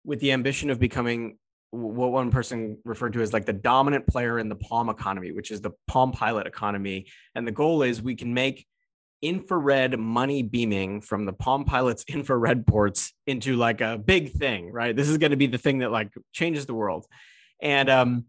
with 0.04 0.20
the 0.20 0.32
ambition 0.32 0.70
of 0.70 0.78
becoming 0.78 1.38
what 1.70 2.12
one 2.12 2.30
person 2.30 2.78
referred 2.84 3.12
to 3.14 3.20
as 3.20 3.32
like 3.32 3.46
the 3.46 3.52
dominant 3.52 4.06
player 4.06 4.38
in 4.38 4.48
the 4.48 4.54
Palm 4.54 4.88
economy, 4.88 5.32
which 5.32 5.50
is 5.50 5.60
the 5.60 5.72
Palm 5.88 6.12
Pilot 6.12 6.46
economy. 6.46 7.06
And 7.34 7.46
the 7.46 7.52
goal 7.52 7.82
is 7.82 8.00
we 8.00 8.14
can 8.14 8.32
make 8.32 8.66
infrared 9.22 9.98
money 9.98 10.42
beaming 10.42 11.00
from 11.00 11.24
the 11.24 11.32
Palm 11.32 11.64
Pilot's 11.64 12.04
infrared 12.08 12.66
ports 12.66 13.12
into 13.26 13.56
like 13.56 13.80
a 13.80 13.98
big 13.98 14.32
thing, 14.32 14.70
right? 14.70 14.94
This 14.94 15.08
is 15.08 15.18
going 15.18 15.30
to 15.30 15.36
be 15.36 15.46
the 15.46 15.58
thing 15.58 15.78
that 15.78 15.90
like 15.90 16.10
changes 16.32 16.66
the 16.66 16.74
world. 16.74 17.06
And 17.60 17.88
um, 17.88 18.24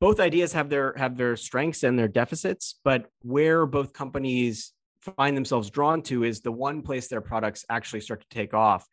both 0.00 0.20
ideas 0.20 0.52
have 0.54 0.68
their 0.68 0.94
have 0.96 1.16
their 1.16 1.36
strengths 1.36 1.84
and 1.84 1.98
their 1.98 2.08
deficits, 2.08 2.78
but 2.84 3.06
where 3.22 3.66
both 3.66 3.92
companies 3.92 4.72
find 5.16 5.36
themselves 5.36 5.70
drawn 5.70 6.02
to 6.02 6.24
is 6.24 6.40
the 6.40 6.52
one 6.52 6.82
place 6.82 7.08
their 7.08 7.20
products 7.20 7.64
actually 7.70 8.00
start 8.00 8.20
to 8.20 8.28
take 8.28 8.52
off, 8.52 8.86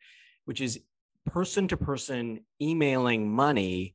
which 0.44 0.60
is 0.60 0.80
person 1.28 1.68
to 1.68 1.76
person 1.76 2.40
emailing 2.60 3.30
money 3.30 3.94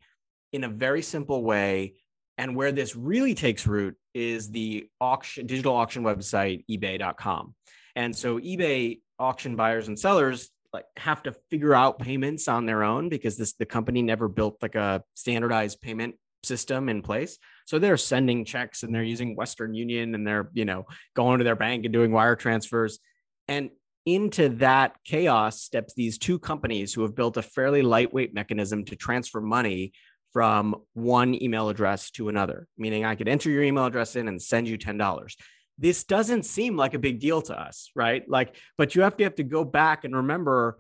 in 0.52 0.64
a 0.64 0.70
very 0.70 1.02
simple 1.02 1.44
way. 1.44 1.96
And 2.38 2.56
where 2.56 2.72
this 2.72 2.96
really 2.96 3.36
takes 3.36 3.68
root 3.68 3.96
is 4.14 4.50
the 4.50 4.88
auction, 5.00 5.46
digital 5.46 5.76
auction 5.76 6.04
website, 6.04 6.66
ebay.com. 6.70 7.54
And 7.96 8.16
so 8.16 8.40
eBay 8.40 9.02
auction 9.20 9.56
buyers 9.56 9.88
and 9.88 10.00
sellers 10.00 10.50
like 10.74 10.86
have 10.98 11.22
to 11.24 11.36
figure 11.52 11.76
out 11.76 12.00
payments 12.00 12.48
on 12.48 12.66
their 12.66 12.84
own 12.84 13.08
because 13.10 13.38
this 13.38 13.54
the 13.54 13.66
company 13.66 14.02
never 14.02 14.28
built 14.28 14.58
like 14.62 14.74
a 14.74 15.04
standardized 15.14 15.80
payment 15.82 16.16
system 16.44 16.90
in 16.90 17.02
place. 17.02 17.38
So 17.66 17.80
they're 17.80 17.98
sending 17.98 18.46
checks 18.46 18.84
and 18.84 18.94
they're 18.94 19.04
using 19.04 19.36
Western 19.36 19.74
Union 19.74 20.16
and 20.16 20.26
they're, 20.26 20.50
you 20.54 20.66
know, 20.66 20.86
going 21.16 21.38
to 21.38 21.44
their 21.44 21.56
bank 21.56 21.86
and 21.86 21.94
doing 21.94 22.12
wire 22.12 22.36
transfers. 22.36 23.00
And 23.48 23.70
into 24.06 24.50
that 24.50 24.98
chaos 25.06 25.62
steps 25.62 25.94
these 25.94 26.18
two 26.18 26.38
companies 26.40 26.94
who 26.94 27.02
have 27.04 27.16
built 27.16 27.38
a 27.38 27.42
fairly 27.42 27.82
lightweight 27.82 28.34
mechanism 28.34 28.84
to 28.86 28.96
transfer 28.96 29.42
money 29.42 29.94
from 30.34 30.76
one 30.94 31.42
email 31.42 31.70
address 31.70 32.10
to 32.12 32.28
another, 32.28 32.68
meaning 32.78 33.06
I 33.06 33.16
could 33.16 33.28
enter 33.28 33.50
your 33.50 33.64
email 33.64 33.86
address 33.86 34.16
in 34.16 34.28
and 34.28 34.42
send 34.42 34.68
you 34.68 34.78
$10. 34.78 35.36
This 35.78 36.04
doesn't 36.04 36.44
seem 36.44 36.76
like 36.76 36.94
a 36.94 37.00
big 37.00 37.20
deal 37.20 37.42
to 37.44 37.60
us, 37.60 37.92
right? 37.96 38.28
Like, 38.28 38.56
but 38.78 38.96
you 38.96 39.04
have 39.04 39.18
to 39.18 39.24
have 39.24 39.36
to 39.36 39.44
go 39.44 39.64
back 39.64 40.04
and 40.04 40.16
remember 40.16 40.80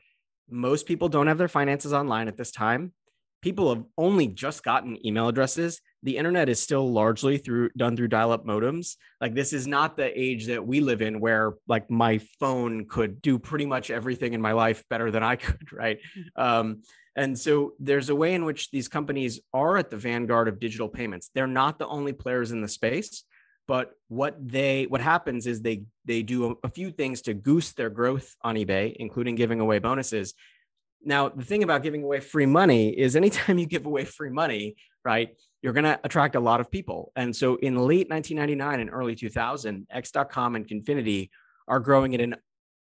most 0.50 0.86
people 0.86 1.10
don't 1.10 1.28
have 1.28 1.38
their 1.38 1.48
finances 1.48 1.94
online 1.94 2.28
at 2.28 2.38
this 2.38 2.52
time 2.52 2.94
people 3.44 3.76
have 3.76 3.84
only 3.98 4.26
just 4.26 4.64
gotten 4.64 5.06
email 5.06 5.28
addresses. 5.28 5.82
The 6.02 6.18
internet 6.18 6.48
is 6.48 6.64
still 6.64 6.90
largely 6.90 7.38
through 7.38 7.72
done 7.76 7.98
through 7.98 8.08
dial-up 8.08 8.46
modems. 8.46 8.96
Like 9.20 9.36
this 9.36 9.52
is 9.52 9.68
not 9.68 9.98
the 9.98 10.18
age 10.20 10.48
that 10.48 10.66
we 10.66 10.80
live 10.80 11.02
in 11.02 11.20
where 11.20 11.56
like 11.68 11.92
my 11.92 12.22
phone 12.40 12.86
could 12.88 13.22
do 13.22 13.38
pretty 13.38 13.66
much 13.66 13.92
everything 13.92 14.34
in 14.34 14.42
my 14.42 14.54
life 14.54 14.84
better 14.90 15.12
than 15.12 15.24
i 15.24 15.36
could 15.44 15.74
right? 15.74 16.00
Mm-hmm. 16.18 16.42
um, 16.42 16.82
and 17.16 17.38
so 17.38 17.74
there's 17.80 18.10
a 18.10 18.16
way 18.16 18.34
in 18.34 18.44
which 18.44 18.72
these 18.72 18.88
companies 18.88 19.40
are 19.54 19.78
at 19.78 19.92
the 19.92 19.98
vanguard 19.98 20.48
of 20.48 20.60
digital 20.60 20.90
payments. 20.90 21.30
They're 21.36 21.46
not 21.46 21.78
the 21.78 21.86
only 21.86 22.14
players 22.14 22.52
in 22.52 22.62
the 22.62 22.68
space 22.68 23.24
but 23.68 23.92
what 24.10 24.36
they 24.40 24.86
what 24.86 25.02
happens 25.02 25.48
is 25.48 25.62
they 25.62 25.84
they 26.06 26.22
do 26.22 26.52
a, 26.52 26.68
a 26.68 26.70
few 26.70 26.92
things 26.92 27.22
to 27.22 27.34
goose 27.34 27.72
their 27.74 27.90
growth 27.90 28.36
on 28.42 28.56
ebay 28.56 28.94
including 28.98 29.36
giving 29.36 29.60
away 29.60 29.80
bonuses 29.80 30.34
now, 31.06 31.30
the 31.30 31.44
thing 31.44 31.64
about 31.64 31.84
giving 31.84 32.04
away 32.04 32.20
free 32.20 32.46
money 32.46 32.90
is 32.90 33.16
anytime 33.16 33.58
you 33.60 33.66
give 33.66 33.86
away 33.86 34.06
free 34.06 34.30
money, 34.30 34.76
right, 35.04 35.36
you're 35.62 35.74
going 35.74 35.86
to 35.86 36.00
attract 36.04 36.36
a 36.36 36.40
lot 36.40 36.60
of 36.60 36.70
people. 36.70 37.12
And 37.16 37.36
so 37.36 37.56
in 37.56 37.76
late 37.76 38.10
1999 38.10 38.80
and 38.80 38.90
early 38.92 39.16
2000, 39.16 39.88
X.com 39.90 40.56
and 40.56 40.68
Confinity 40.68 41.32
are 41.68 41.80
growing 41.80 42.14
at 42.14 42.22
an 42.22 42.36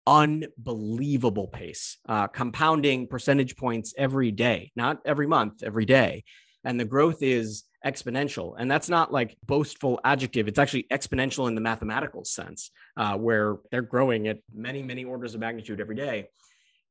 unbelievable 0.07 1.47
pace, 1.47 1.97
uh, 2.09 2.27
compounding 2.27 3.07
percentage 3.07 3.55
points 3.55 3.93
every 3.97 4.31
day, 4.31 4.71
not 4.75 4.99
every 5.05 5.27
month, 5.27 5.61
every 5.63 5.85
day. 5.85 6.23
And 6.63 6.79
the 6.79 6.85
growth 6.85 7.21
is 7.21 7.63
exponential. 7.85 8.55
And 8.57 8.69
that's 8.69 8.89
not 8.89 9.11
like 9.11 9.37
boastful 9.45 9.99
adjective. 10.03 10.47
It's 10.47 10.59
actually 10.59 10.87
exponential 10.91 11.47
in 11.47 11.55
the 11.55 11.61
mathematical 11.61 12.23
sense, 12.25 12.71
uh, 12.97 13.15
where 13.17 13.57
they're 13.71 13.81
growing 13.81 14.27
at 14.27 14.39
many, 14.53 14.83
many 14.83 15.03
orders 15.03 15.33
of 15.33 15.41
magnitude 15.41 15.79
every 15.79 15.95
day. 15.95 16.27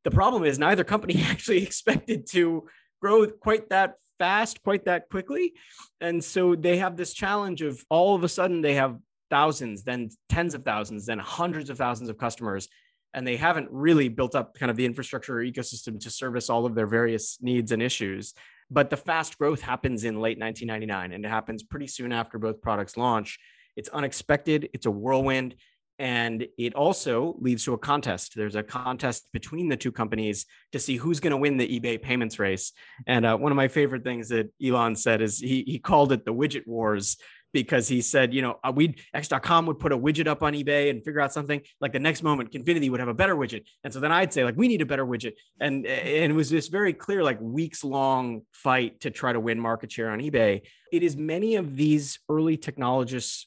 The 0.05 0.11
problem 0.11 0.45
is 0.45 0.59
neither 0.59 0.85
company 0.85 1.23
actually 1.27 1.63
expected 1.63 2.27
to 2.31 2.69
grow 3.01 3.27
quite 3.27 3.69
that 3.71 3.95
fast, 4.19 4.63
quite 4.63 4.85
that 4.85 5.09
quickly. 5.09 5.55
And 6.01 6.23
so 6.23 6.55
they 6.55 6.77
have 6.79 6.97
this 6.97 7.13
challenge 7.15 7.63
of 7.63 7.83
all 7.89 8.15
of 8.15 8.23
a 8.23 8.29
sudden 8.29 8.61
they 8.61 8.75
have 8.75 8.99
thousands, 9.31 9.83
then 9.83 10.11
tens 10.29 10.55
of 10.55 10.65
thousands, 10.65 11.07
then 11.07 11.19
hundreds 11.19 11.71
of 11.71 11.79
thousands 11.79 12.11
of 12.11 12.19
customers. 12.19 12.69
And 13.15 13.27
they 13.27 13.37
haven't 13.37 13.69
really 13.71 14.09
built 14.09 14.35
up 14.35 14.55
kind 14.55 14.71
of 14.71 14.77
the 14.77 14.85
infrastructure 14.85 15.39
or 15.39 15.43
ecosystem 15.43 15.99
to 16.01 16.11
service 16.11 16.51
all 16.51 16.67
of 16.67 16.75
their 16.75 16.87
various 16.87 17.39
needs 17.41 17.73
and 17.73 17.83
issues. 17.83 18.35
But 18.71 18.91
the 18.91 18.97
fast 18.97 19.37
growth 19.37 19.63
happens 19.63 20.05
in 20.05 20.21
late 20.21 20.39
1999 20.39 21.13
and 21.13 21.25
it 21.25 21.29
happens 21.29 21.63
pretty 21.63 21.89
soon 21.89 22.13
after 22.13 22.39
both 22.39 22.61
products 22.61 22.97
launch. 22.97 23.39
It's 23.75 23.89
unexpected, 23.89 24.69
it's 24.73 24.87
a 24.87 24.91
whirlwind. 24.91 25.57
And 26.01 26.47
it 26.57 26.75
also 26.75 27.37
leads 27.41 27.63
to 27.67 27.75
a 27.75 27.79
contest. 27.79 28.33
There's 28.35 28.57
a 28.57 28.63
contest 28.63 29.29
between 29.35 29.69
the 29.69 29.77
two 29.77 29.93
companies 29.93 30.47
to 30.73 30.79
see 30.79 30.97
who's 30.97 31.21
going 31.21 31.33
to 31.33 31.37
win 31.37 31.59
the 31.59 31.79
eBay 31.79 32.01
payments 32.01 32.39
race. 32.39 32.73
And 33.07 33.27
uh, 33.27 33.37
one 33.37 33.53
of 33.53 33.57
my 33.57 33.69
favorite 33.69 34.03
things 34.03 34.31
that 34.31 34.51
Elon 34.65 34.97
said 34.97 35.21
is 35.21 35.39
he, 35.39 35.63
he 35.67 35.79
called 35.79 36.13
it 36.13 36.25
the 36.25 36.33
widget 36.33 36.67
wars 36.67 37.19
because 37.53 37.87
he 37.87 38.01
said, 38.01 38.33
you 38.33 38.41
know, 38.41 38.59
uh, 38.65 38.73
we 38.75 38.95
X.com 39.13 39.67
would 39.67 39.79
put 39.79 39.93
a 39.93 39.99
widget 39.99 40.27
up 40.27 40.43
on 40.43 40.55
eBay 40.55 40.89
and 40.89 41.05
figure 41.05 41.21
out 41.21 41.35
something. 41.35 41.61
Like 41.83 41.93
the 41.93 41.99
next 41.99 42.23
moment, 42.23 42.51
Confinity 42.51 42.89
would 42.91 43.01
have 43.01 43.09
a 43.09 43.15
better 43.15 43.37
widget, 43.37 43.65
and 43.85 43.93
so 43.93 44.01
then 44.01 44.13
I'd 44.13 44.33
say, 44.33 44.45
like, 44.45 44.57
we 44.57 44.69
need 44.69 44.83
a 44.83 44.87
better 44.87 45.05
widget, 45.05 45.33
and 45.61 45.87
and 45.87 46.33
it 46.33 46.35
was 46.35 46.51
this 46.51 46.69
very 46.69 46.93
clear, 46.93 47.23
like 47.23 47.41
weeks 47.41 47.83
long 47.85 48.43
fight 48.53 49.01
to 49.01 49.11
try 49.11 49.33
to 49.33 49.41
win 49.41 49.59
market 49.59 49.91
share 49.91 50.11
on 50.11 50.21
eBay. 50.21 50.63
It 50.93 51.03
is 51.03 51.17
many 51.17 51.57
of 51.57 51.77
these 51.77 52.21
early 52.29 52.57
technologists 52.57 53.47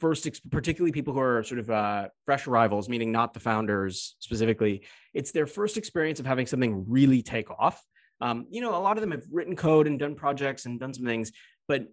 first, 0.00 0.28
particularly 0.50 0.92
people 0.92 1.12
who 1.12 1.20
are 1.20 1.42
sort 1.42 1.60
of 1.60 1.70
uh, 1.70 2.08
fresh 2.24 2.46
arrivals, 2.46 2.88
meaning 2.88 3.12
not 3.12 3.34
the 3.34 3.40
founders 3.40 4.16
specifically, 4.18 4.82
it's 5.14 5.30
their 5.30 5.46
first 5.46 5.76
experience 5.76 6.18
of 6.18 6.26
having 6.26 6.46
something 6.46 6.84
really 6.88 7.22
take 7.22 7.50
off. 7.50 7.84
Um, 8.20 8.46
you 8.50 8.60
know, 8.60 8.74
a 8.74 8.80
lot 8.80 8.96
of 8.96 9.02
them 9.02 9.12
have 9.12 9.24
written 9.30 9.54
code 9.56 9.86
and 9.86 9.98
done 9.98 10.14
projects 10.14 10.66
and 10.66 10.80
done 10.80 10.92
some 10.92 11.04
things, 11.04 11.32
but 11.68 11.86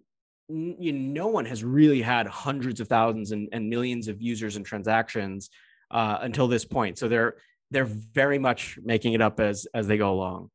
you 0.48 0.92
know, 0.92 1.22
no 1.22 1.28
one 1.28 1.44
has 1.44 1.62
really 1.62 2.00
had 2.00 2.26
hundreds 2.26 2.80
of 2.80 2.88
thousands 2.88 3.32
and, 3.32 3.48
and 3.52 3.68
millions 3.68 4.08
of 4.08 4.20
users 4.20 4.56
and 4.56 4.64
transactions 4.64 5.50
uh, 5.90 6.18
until 6.22 6.48
this 6.48 6.64
point. 6.64 6.98
So 6.98 7.08
they're 7.08 7.36
they're 7.70 7.84
very 7.84 8.38
much 8.38 8.78
making 8.82 9.12
it 9.12 9.20
up 9.20 9.40
as 9.40 9.66
as 9.74 9.86
they 9.86 9.98
go 9.98 10.10
along. 10.10 10.50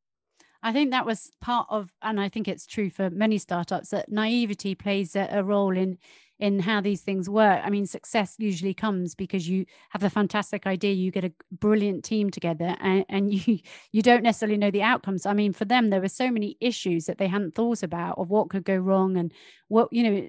I 0.64 0.72
think 0.72 0.92
that 0.92 1.04
was 1.04 1.30
part 1.42 1.66
of, 1.68 1.90
and 2.00 2.18
I 2.18 2.30
think 2.30 2.48
it's 2.48 2.66
true 2.66 2.88
for 2.88 3.10
many 3.10 3.36
startups 3.36 3.90
that 3.90 4.10
naivety 4.10 4.74
plays 4.74 5.14
a, 5.14 5.28
a 5.30 5.44
role 5.44 5.76
in 5.76 5.98
in 6.40 6.58
how 6.60 6.80
these 6.80 7.02
things 7.02 7.30
work. 7.30 7.60
I 7.64 7.70
mean, 7.70 7.86
success 7.86 8.34
usually 8.38 8.74
comes 8.74 9.14
because 9.14 9.48
you 9.48 9.66
have 9.90 10.02
a 10.02 10.10
fantastic 10.10 10.66
idea, 10.66 10.92
you 10.92 11.10
get 11.12 11.24
a 11.24 11.32
brilliant 11.52 12.04
team 12.04 12.30
together, 12.30 12.76
and, 12.80 13.04
and 13.08 13.32
you 13.46 13.58
you 13.92 14.02
don't 14.02 14.22
necessarily 14.22 14.58
know 14.58 14.70
the 14.70 14.82
outcomes. 14.82 15.26
I 15.26 15.32
mean, 15.32 15.52
for 15.52 15.64
them, 15.64 15.90
there 15.90 16.00
were 16.00 16.08
so 16.08 16.30
many 16.30 16.56
issues 16.60 17.06
that 17.06 17.18
they 17.18 17.28
hadn't 17.28 17.54
thought 17.54 17.82
about 17.82 18.18
of 18.18 18.30
what 18.30 18.50
could 18.50 18.64
go 18.64 18.76
wrong 18.76 19.16
and 19.16 19.32
what 19.68 19.92
you 19.92 20.02
know. 20.02 20.26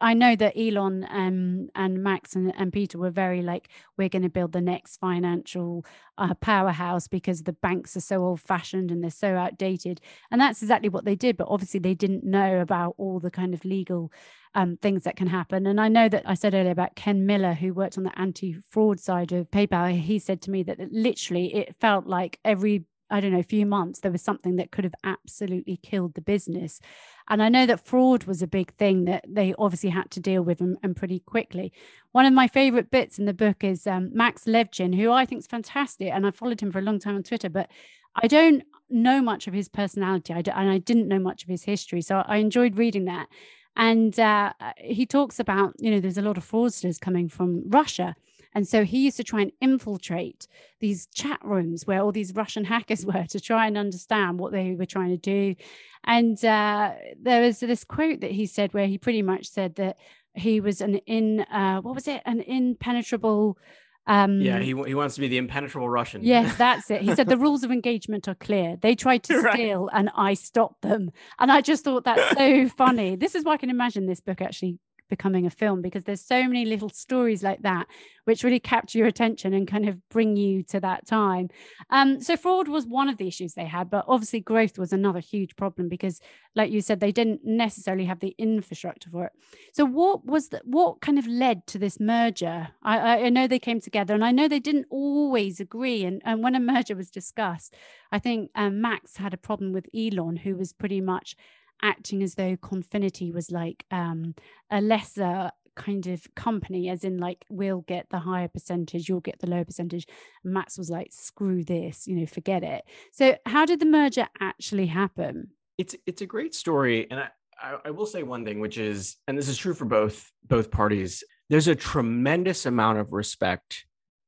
I 0.00 0.14
know 0.14 0.34
that 0.36 0.58
Elon 0.58 1.06
um, 1.08 1.68
and 1.74 2.02
Max 2.02 2.34
and, 2.34 2.52
and 2.56 2.72
Peter 2.72 2.98
were 2.98 3.10
very 3.10 3.42
like, 3.42 3.68
we're 3.96 4.08
going 4.08 4.22
to 4.22 4.28
build 4.28 4.52
the 4.52 4.60
next 4.60 4.96
financial 4.96 5.84
uh, 6.18 6.34
powerhouse 6.34 7.06
because 7.06 7.44
the 7.44 7.52
banks 7.52 7.96
are 7.96 8.00
so 8.00 8.24
old 8.24 8.40
fashioned 8.40 8.90
and 8.90 9.02
they're 9.02 9.10
so 9.10 9.36
outdated, 9.36 10.00
and 10.32 10.40
that's 10.40 10.62
exactly 10.62 10.88
what 10.88 11.04
they 11.04 11.14
did. 11.14 11.36
But 11.36 11.48
obviously, 11.48 11.78
they 11.78 11.94
didn't 11.94 12.24
know 12.24 12.60
about 12.60 12.94
all 12.98 13.20
the 13.20 13.30
kind 13.30 13.54
of 13.54 13.64
legal 13.64 14.10
um, 14.54 14.76
things 14.76 15.04
that 15.04 15.16
can 15.16 15.26
happen. 15.26 15.66
And 15.66 15.80
I 15.80 15.88
know 15.88 16.08
that 16.08 16.22
I 16.26 16.34
said 16.34 16.54
earlier 16.54 16.72
about 16.72 16.96
Ken 16.96 17.26
Miller, 17.26 17.54
who 17.54 17.74
worked 17.74 17.98
on 17.98 18.04
the 18.04 18.18
anti 18.18 18.56
fraud 18.68 19.00
side 19.00 19.32
of 19.32 19.50
PayPal. 19.50 19.98
He 19.98 20.18
said 20.18 20.40
to 20.42 20.50
me 20.50 20.62
that 20.64 20.78
literally 20.92 21.54
it 21.54 21.74
felt 21.80 22.06
like 22.06 22.38
every 22.44 22.84
I 23.10 23.20
don't 23.20 23.32
know, 23.32 23.42
few 23.42 23.66
months, 23.66 24.00
there 24.00 24.10
was 24.10 24.22
something 24.22 24.56
that 24.56 24.72
could 24.72 24.84
have 24.84 24.94
absolutely 25.04 25.76
killed 25.76 26.14
the 26.14 26.22
business. 26.22 26.80
And 27.28 27.42
I 27.42 27.48
know 27.48 27.66
that 27.66 27.86
fraud 27.86 28.24
was 28.24 28.42
a 28.42 28.46
big 28.46 28.72
thing 28.74 29.04
that 29.04 29.24
they 29.28 29.54
obviously 29.58 29.90
had 29.90 30.10
to 30.12 30.20
deal 30.20 30.42
with 30.42 30.60
and, 30.60 30.78
and 30.82 30.96
pretty 30.96 31.20
quickly. 31.20 31.72
One 32.12 32.24
of 32.24 32.32
my 32.32 32.48
favorite 32.48 32.90
bits 32.90 33.18
in 33.18 33.26
the 33.26 33.34
book 33.34 33.62
is 33.62 33.86
um, 33.86 34.10
Max 34.14 34.44
Levchin, 34.44 34.96
who 34.96 35.12
I 35.12 35.26
think 35.26 35.40
is 35.40 35.46
fantastic. 35.46 36.10
And 36.12 36.26
I 36.26 36.30
followed 36.30 36.60
him 36.60 36.72
for 36.72 36.78
a 36.78 36.82
long 36.82 36.98
time 36.98 37.14
on 37.14 37.22
Twitter, 37.22 37.50
but 37.50 37.70
I 38.16 38.26
don't 38.26 38.62
know 38.88 39.20
much 39.20 39.46
of 39.46 39.54
his 39.54 39.68
personality 39.68 40.32
I 40.32 40.38
and 40.38 40.70
I 40.70 40.78
didn't 40.78 41.08
know 41.08 41.18
much 41.18 41.42
of 41.42 41.48
his 41.48 41.64
history. 41.64 42.00
So 42.00 42.24
I 42.26 42.38
enjoyed 42.38 42.78
reading 42.78 43.04
that. 43.04 43.28
And 43.76 44.18
uh, 44.18 44.52
he 44.76 45.06
talks 45.06 45.40
about, 45.40 45.74
you 45.78 45.90
know, 45.90 46.00
there's 46.00 46.18
a 46.18 46.22
lot 46.22 46.36
of 46.36 46.48
fraudsters 46.48 47.00
coming 47.00 47.28
from 47.28 47.62
Russia. 47.68 48.14
And 48.54 48.68
so 48.68 48.84
he 48.84 49.04
used 49.04 49.16
to 49.16 49.24
try 49.24 49.40
and 49.42 49.52
infiltrate 49.60 50.46
these 50.80 51.06
chat 51.06 51.40
rooms 51.42 51.86
where 51.86 52.00
all 52.00 52.12
these 52.12 52.34
Russian 52.34 52.64
hackers 52.72 53.04
were 53.04 53.26
to 53.30 53.40
try 53.40 53.66
and 53.66 53.76
understand 53.76 54.38
what 54.38 54.52
they 54.52 54.74
were 54.74 54.86
trying 54.86 55.10
to 55.10 55.16
do. 55.16 55.56
And 56.04 56.42
uh, 56.44 56.92
there 57.20 57.42
was 57.42 57.60
this 57.60 57.84
quote 57.84 58.20
that 58.20 58.30
he 58.30 58.46
said 58.46 58.72
where 58.72 58.86
he 58.86 58.98
pretty 58.98 59.22
much 59.22 59.48
said 59.48 59.74
that 59.76 59.96
he 60.34 60.60
was 60.60 60.80
an 60.80 60.96
in, 61.06 61.40
uh, 61.40 61.80
what 61.80 61.94
was 61.94 62.08
it, 62.08 62.22
an 62.26 62.40
impenetrable 62.40 63.58
um, 64.06 64.40
yeah, 64.40 64.58
he, 64.58 64.74
he 64.86 64.94
wants 64.94 65.14
to 65.14 65.20
be 65.20 65.28
the 65.28 65.38
impenetrable 65.38 65.88
Russian. 65.88 66.22
Yes, 66.22 66.54
that's 66.58 66.90
it. 66.90 67.02
He 67.02 67.14
said 67.14 67.28
the 67.28 67.38
rules 67.38 67.64
of 67.64 67.70
engagement 67.70 68.28
are 68.28 68.34
clear. 68.34 68.76
They 68.76 68.94
tried 68.94 69.22
to 69.24 69.40
steal 69.52 69.86
right. 69.86 69.98
and 69.98 70.10
I 70.14 70.34
stopped 70.34 70.82
them. 70.82 71.10
And 71.38 71.50
I 71.50 71.60
just 71.60 71.84
thought 71.84 72.04
that's 72.04 72.36
so 72.38 72.68
funny. 72.68 73.16
This 73.16 73.34
is 73.34 73.44
why 73.44 73.52
I 73.52 73.56
can 73.56 73.70
imagine 73.70 74.06
this 74.06 74.20
book 74.20 74.40
actually 74.42 74.78
becoming 75.08 75.46
a 75.46 75.50
film 75.50 75.82
because 75.82 76.04
there's 76.04 76.24
so 76.24 76.42
many 76.44 76.64
little 76.64 76.88
stories 76.88 77.42
like 77.42 77.62
that 77.62 77.86
which 78.24 78.42
really 78.42 78.60
capture 78.60 78.98
your 78.98 79.06
attention 79.06 79.52
and 79.52 79.68
kind 79.68 79.88
of 79.88 80.08
bring 80.08 80.36
you 80.36 80.62
to 80.62 80.80
that 80.80 81.06
time. 81.06 81.48
Um, 81.90 82.20
so 82.20 82.36
fraud 82.36 82.68
was 82.68 82.86
one 82.86 83.08
of 83.08 83.18
the 83.18 83.28
issues 83.28 83.54
they 83.54 83.66
had, 83.66 83.90
but 83.90 84.04
obviously 84.08 84.40
growth 84.40 84.78
was 84.78 84.92
another 84.92 85.20
huge 85.20 85.56
problem 85.56 85.88
because, 85.88 86.20
like 86.54 86.70
you 86.70 86.80
said, 86.80 87.00
they 87.00 87.12
didn't 87.12 87.40
necessarily 87.44 88.06
have 88.06 88.20
the 88.20 88.34
infrastructure 88.38 89.10
for 89.10 89.26
it. 89.26 89.32
So 89.72 89.84
what 89.84 90.24
was 90.24 90.48
the, 90.48 90.60
what 90.64 91.00
kind 91.00 91.18
of 91.18 91.26
led 91.26 91.66
to 91.68 91.78
this 91.78 92.00
merger? 92.00 92.68
I, 92.82 93.24
I 93.24 93.28
know 93.28 93.46
they 93.46 93.58
came 93.58 93.80
together, 93.80 94.14
and 94.14 94.24
I 94.24 94.32
know 94.32 94.48
they 94.48 94.60
didn't 94.60 94.86
always 94.90 95.60
agree. 95.60 96.04
And, 96.04 96.22
and 96.24 96.42
when 96.42 96.54
a 96.54 96.60
merger 96.60 96.96
was 96.96 97.10
discussed, 97.10 97.74
I 98.10 98.18
think 98.18 98.50
um, 98.54 98.80
Max 98.80 99.16
had 99.18 99.34
a 99.34 99.38
problem 99.38 99.72
with 99.72 99.88
Elon, 99.94 100.36
who 100.36 100.56
was 100.56 100.72
pretty 100.72 101.00
much 101.00 101.36
acting 101.84 102.22
as 102.22 102.34
though 102.34 102.56
Confinity 102.56 103.30
was 103.30 103.52
like 103.52 103.84
um, 103.92 104.34
a 104.70 104.80
lesser 104.80 105.50
kind 105.76 106.06
of 106.06 106.26
company, 106.34 106.88
as 106.88 107.04
in 107.04 107.18
like 107.18 107.44
we'll 107.48 107.82
get 107.82 108.06
the 108.10 108.18
higher 108.18 108.48
percentage, 108.48 109.08
you'll 109.08 109.20
get 109.20 109.38
the 109.40 109.48
lower 109.48 109.64
percentage. 109.64 110.06
And 110.42 110.54
Max 110.54 110.78
was 110.78 110.90
like, 110.90 111.08
screw 111.12 111.62
this, 111.62 112.06
you 112.06 112.16
know, 112.16 112.26
forget 112.26 112.64
it. 112.64 112.84
So 113.12 113.36
how 113.46 113.66
did 113.66 113.80
the 113.80 113.86
merger 113.86 114.26
actually 114.40 114.86
happen? 114.86 115.50
It's 115.76 115.94
it's 116.06 116.22
a 116.22 116.26
great 116.26 116.54
story, 116.54 117.08
and 117.10 117.20
I, 117.20 117.28
I, 117.60 117.78
I 117.86 117.90
will 117.90 118.06
say 118.06 118.22
one 118.22 118.44
thing, 118.44 118.60
which 118.60 118.78
is, 118.78 119.16
and 119.26 119.36
this 119.36 119.48
is 119.48 119.58
true 119.58 119.74
for 119.74 119.84
both 119.84 120.30
both 120.46 120.70
parties. 120.70 121.24
There's 121.50 121.68
a 121.68 121.74
tremendous 121.74 122.64
amount 122.64 122.98
of 122.98 123.12
respect 123.12 123.84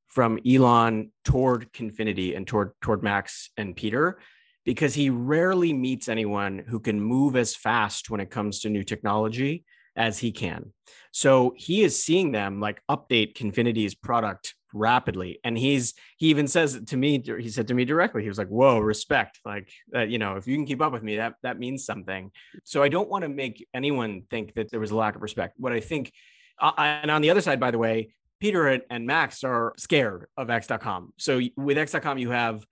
from 0.08 0.40
Elon 0.44 1.12
toward 1.24 1.72
Confinity 1.72 2.34
and 2.34 2.46
toward 2.46 2.72
toward 2.80 3.04
Max 3.04 3.50
and 3.56 3.76
Peter 3.76 4.18
because 4.66 4.94
he 4.94 5.08
rarely 5.08 5.72
meets 5.72 6.08
anyone 6.08 6.62
who 6.68 6.80
can 6.80 7.00
move 7.00 7.36
as 7.36 7.54
fast 7.54 8.10
when 8.10 8.20
it 8.20 8.30
comes 8.30 8.60
to 8.60 8.68
new 8.68 8.82
technology 8.82 9.64
as 9.94 10.18
he 10.18 10.32
can. 10.32 10.72
So 11.12 11.54
he 11.56 11.82
is 11.82 12.04
seeing 12.04 12.32
them 12.32 12.60
like 12.60 12.82
update 12.90 13.36
Confinity's 13.36 13.94
product 13.94 14.54
rapidly. 14.74 15.38
And 15.44 15.56
he's 15.56 15.94
he 16.18 16.26
even 16.26 16.48
says 16.48 16.78
to 16.88 16.96
me, 16.96 17.22
he 17.24 17.48
said 17.48 17.68
to 17.68 17.74
me 17.74 17.86
directly, 17.86 18.22
he 18.22 18.28
was 18.28 18.36
like, 18.36 18.48
whoa, 18.48 18.78
respect. 18.78 19.38
Like 19.44 19.70
uh, 19.94 20.02
you 20.02 20.18
know, 20.18 20.36
if 20.36 20.46
you 20.46 20.56
can 20.56 20.66
keep 20.66 20.82
up 20.82 20.92
with 20.92 21.02
me, 21.02 21.16
that 21.16 21.34
that 21.42 21.58
means 21.58 21.86
something. 21.86 22.32
So 22.64 22.82
I 22.82 22.88
don't 22.88 23.08
want 23.08 23.22
to 23.22 23.28
make 23.28 23.66
anyone 23.72 24.24
think 24.28 24.54
that 24.54 24.70
there 24.70 24.80
was 24.80 24.90
a 24.90 24.96
lack 24.96 25.14
of 25.14 25.22
respect. 25.22 25.54
What 25.58 25.72
I 25.72 25.80
think 25.80 26.12
uh, 26.60 26.72
and 26.76 27.10
on 27.10 27.22
the 27.22 27.30
other 27.30 27.40
side, 27.40 27.60
by 27.60 27.70
the 27.70 27.78
way, 27.78 28.14
Peter 28.40 28.66
and, 28.66 28.82
and 28.90 29.06
Max 29.06 29.44
are 29.44 29.74
scared 29.78 30.26
of 30.36 30.50
X.com. 30.50 31.12
So 31.16 31.40
with 31.56 31.78
X.com, 31.78 32.18
you 32.18 32.30
have 32.30 32.66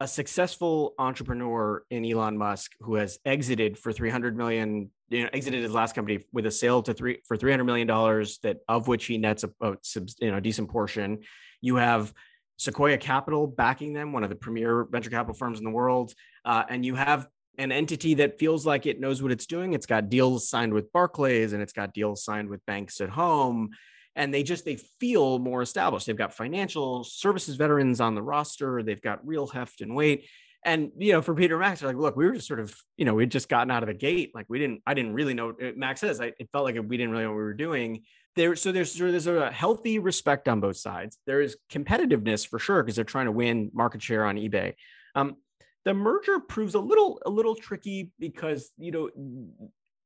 a 0.00 0.08
successful 0.08 0.94
entrepreneur 0.98 1.84
in 1.90 2.06
Elon 2.06 2.36
Musk 2.38 2.72
who 2.80 2.94
has 2.94 3.18
exited 3.26 3.78
for 3.78 3.92
300 3.92 4.34
million, 4.34 4.90
you 5.10 5.24
know, 5.24 5.30
exited 5.34 5.62
his 5.62 5.72
last 5.72 5.94
company 5.94 6.24
with 6.32 6.46
a 6.46 6.50
sale 6.50 6.82
to 6.82 6.94
three 6.94 7.20
for 7.28 7.36
300 7.36 7.64
million 7.64 7.86
dollars 7.86 8.38
that 8.38 8.58
of 8.66 8.88
which 8.88 9.04
he 9.04 9.18
nets 9.18 9.44
a, 9.44 9.50
a 9.60 9.76
you 10.20 10.30
know 10.30 10.38
a 10.38 10.40
decent 10.40 10.70
portion. 10.70 11.18
You 11.60 11.76
have 11.76 12.14
Sequoia 12.56 12.96
Capital 12.96 13.46
backing 13.46 13.92
them, 13.92 14.12
one 14.12 14.24
of 14.24 14.30
the 14.30 14.36
premier 14.36 14.84
venture 14.90 15.10
capital 15.10 15.34
firms 15.34 15.58
in 15.58 15.64
the 15.64 15.70
world, 15.70 16.14
uh, 16.46 16.64
and 16.68 16.84
you 16.84 16.94
have 16.94 17.28
an 17.58 17.70
entity 17.70 18.14
that 18.14 18.38
feels 18.38 18.64
like 18.64 18.86
it 18.86 19.00
knows 19.00 19.22
what 19.22 19.32
it's 19.32 19.44
doing. 19.44 19.74
It's 19.74 19.86
got 19.86 20.08
deals 20.08 20.48
signed 20.48 20.72
with 20.72 20.90
Barclays 20.92 21.52
and 21.52 21.60
it's 21.60 21.74
got 21.74 21.92
deals 21.92 22.24
signed 22.24 22.48
with 22.48 22.64
banks 22.64 23.02
at 23.02 23.10
home 23.10 23.70
and 24.16 24.32
they 24.32 24.42
just 24.42 24.64
they 24.64 24.76
feel 24.76 25.38
more 25.38 25.62
established. 25.62 26.06
They've 26.06 26.16
got 26.16 26.34
financial 26.34 27.04
services 27.04 27.56
veterans 27.56 28.00
on 28.00 28.14
the 28.14 28.22
roster. 28.22 28.82
They've 28.82 29.00
got 29.00 29.26
real 29.26 29.46
heft 29.46 29.80
and 29.80 29.94
weight. 29.94 30.28
And 30.62 30.90
you 30.98 31.12
know 31.12 31.22
for 31.22 31.34
peter 31.34 31.56
max 31.56 31.80
like 31.80 31.96
look 31.96 32.16
we 32.16 32.26
were 32.26 32.34
just 32.34 32.46
sort 32.46 32.60
of 32.60 32.74
you 32.98 33.06
know 33.06 33.14
we'd 33.14 33.30
just 33.30 33.48
gotten 33.48 33.70
out 33.70 33.82
of 33.82 33.86
the 33.86 33.94
gate. 33.94 34.32
Like 34.34 34.46
we 34.48 34.58
didn't 34.58 34.82
i 34.86 34.92
didn't 34.92 35.14
really 35.14 35.32
know 35.32 35.50
uh, 35.50 35.70
max 35.74 36.00
says 36.00 36.20
I, 36.20 36.32
it 36.38 36.50
felt 36.52 36.64
like 36.64 36.74
we 36.74 36.96
didn't 36.96 37.12
really 37.12 37.24
know 37.24 37.30
what 37.30 37.36
we 37.36 37.42
were 37.42 37.54
doing. 37.54 38.02
There 38.36 38.54
so 38.56 38.70
there's 38.70 38.92
sort 38.92 39.12
there's 39.12 39.26
a 39.26 39.50
healthy 39.50 39.98
respect 39.98 40.48
on 40.48 40.60
both 40.60 40.76
sides. 40.76 41.18
There 41.26 41.40
is 41.40 41.56
competitiveness 41.72 42.46
for 42.46 42.58
sure 42.58 42.82
because 42.82 42.96
they're 42.96 43.04
trying 43.04 43.26
to 43.26 43.32
win 43.32 43.70
market 43.72 44.02
share 44.02 44.26
on 44.26 44.36
ebay. 44.36 44.74
Um, 45.14 45.36
the 45.84 45.94
merger 45.94 46.40
proves 46.40 46.74
a 46.74 46.80
little 46.80 47.22
a 47.24 47.30
little 47.30 47.54
tricky 47.54 48.10
because 48.18 48.70
you 48.76 48.92
know 48.92 49.10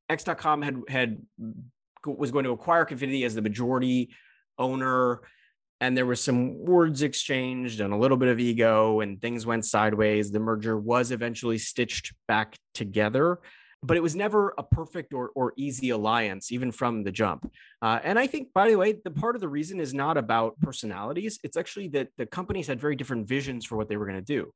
x.com 0.09 0.63
had 0.63 0.81
had 0.89 1.19
was 2.07 2.31
going 2.31 2.45
to 2.45 2.51
acquire 2.51 2.85
Confinity 2.85 3.25
as 3.25 3.35
the 3.35 3.43
majority 3.43 4.15
owner. 4.59 5.21
And 5.81 5.97
there 5.97 6.07
was 6.07 6.23
some 6.23 6.65
words 6.65 7.03
exchanged 7.03 7.81
and 7.81 7.93
a 7.93 7.97
little 7.97 8.17
bit 8.17 8.29
of 8.29 8.39
ego, 8.39 9.01
and 9.01 9.21
things 9.21 9.45
went 9.45 9.65
sideways. 9.65 10.31
The 10.31 10.39
merger 10.39 10.79
was 10.79 11.11
eventually 11.11 11.59
stitched 11.59 12.15
back 12.29 12.57
together, 12.75 13.41
but 13.83 13.97
it 13.97 14.03
was 14.03 14.17
never 14.17 14.55
a 14.57 14.63
perfect 14.63 15.13
or, 15.13 15.31
or 15.35 15.53
easy 15.57 15.91
alliance, 15.91 16.53
even 16.53 16.73
from 16.73 17.03
the 17.03 17.13
jump. 17.13 17.51
Uh, 17.83 17.99
and 18.03 18.19
I 18.19 18.27
think, 18.27 18.49
by 18.55 18.71
the 18.71 18.77
way, 18.77 18.95
the 19.05 19.11
part 19.11 19.35
of 19.35 19.41
the 19.43 19.49
reason 19.49 19.79
is 19.81 19.93
not 19.93 20.17
about 20.17 20.59
personalities. 20.61 21.39
It's 21.43 21.57
actually 21.57 21.89
that 21.89 22.09
the 22.17 22.27
companies 22.27 22.69
had 22.69 22.81
very 22.81 22.97
different 22.97 23.29
visions 23.29 23.67
for 23.67 23.77
what 23.77 23.89
they 23.89 23.97
were 23.97 24.07
going 24.07 24.25
to 24.25 24.25
do. 24.25 24.53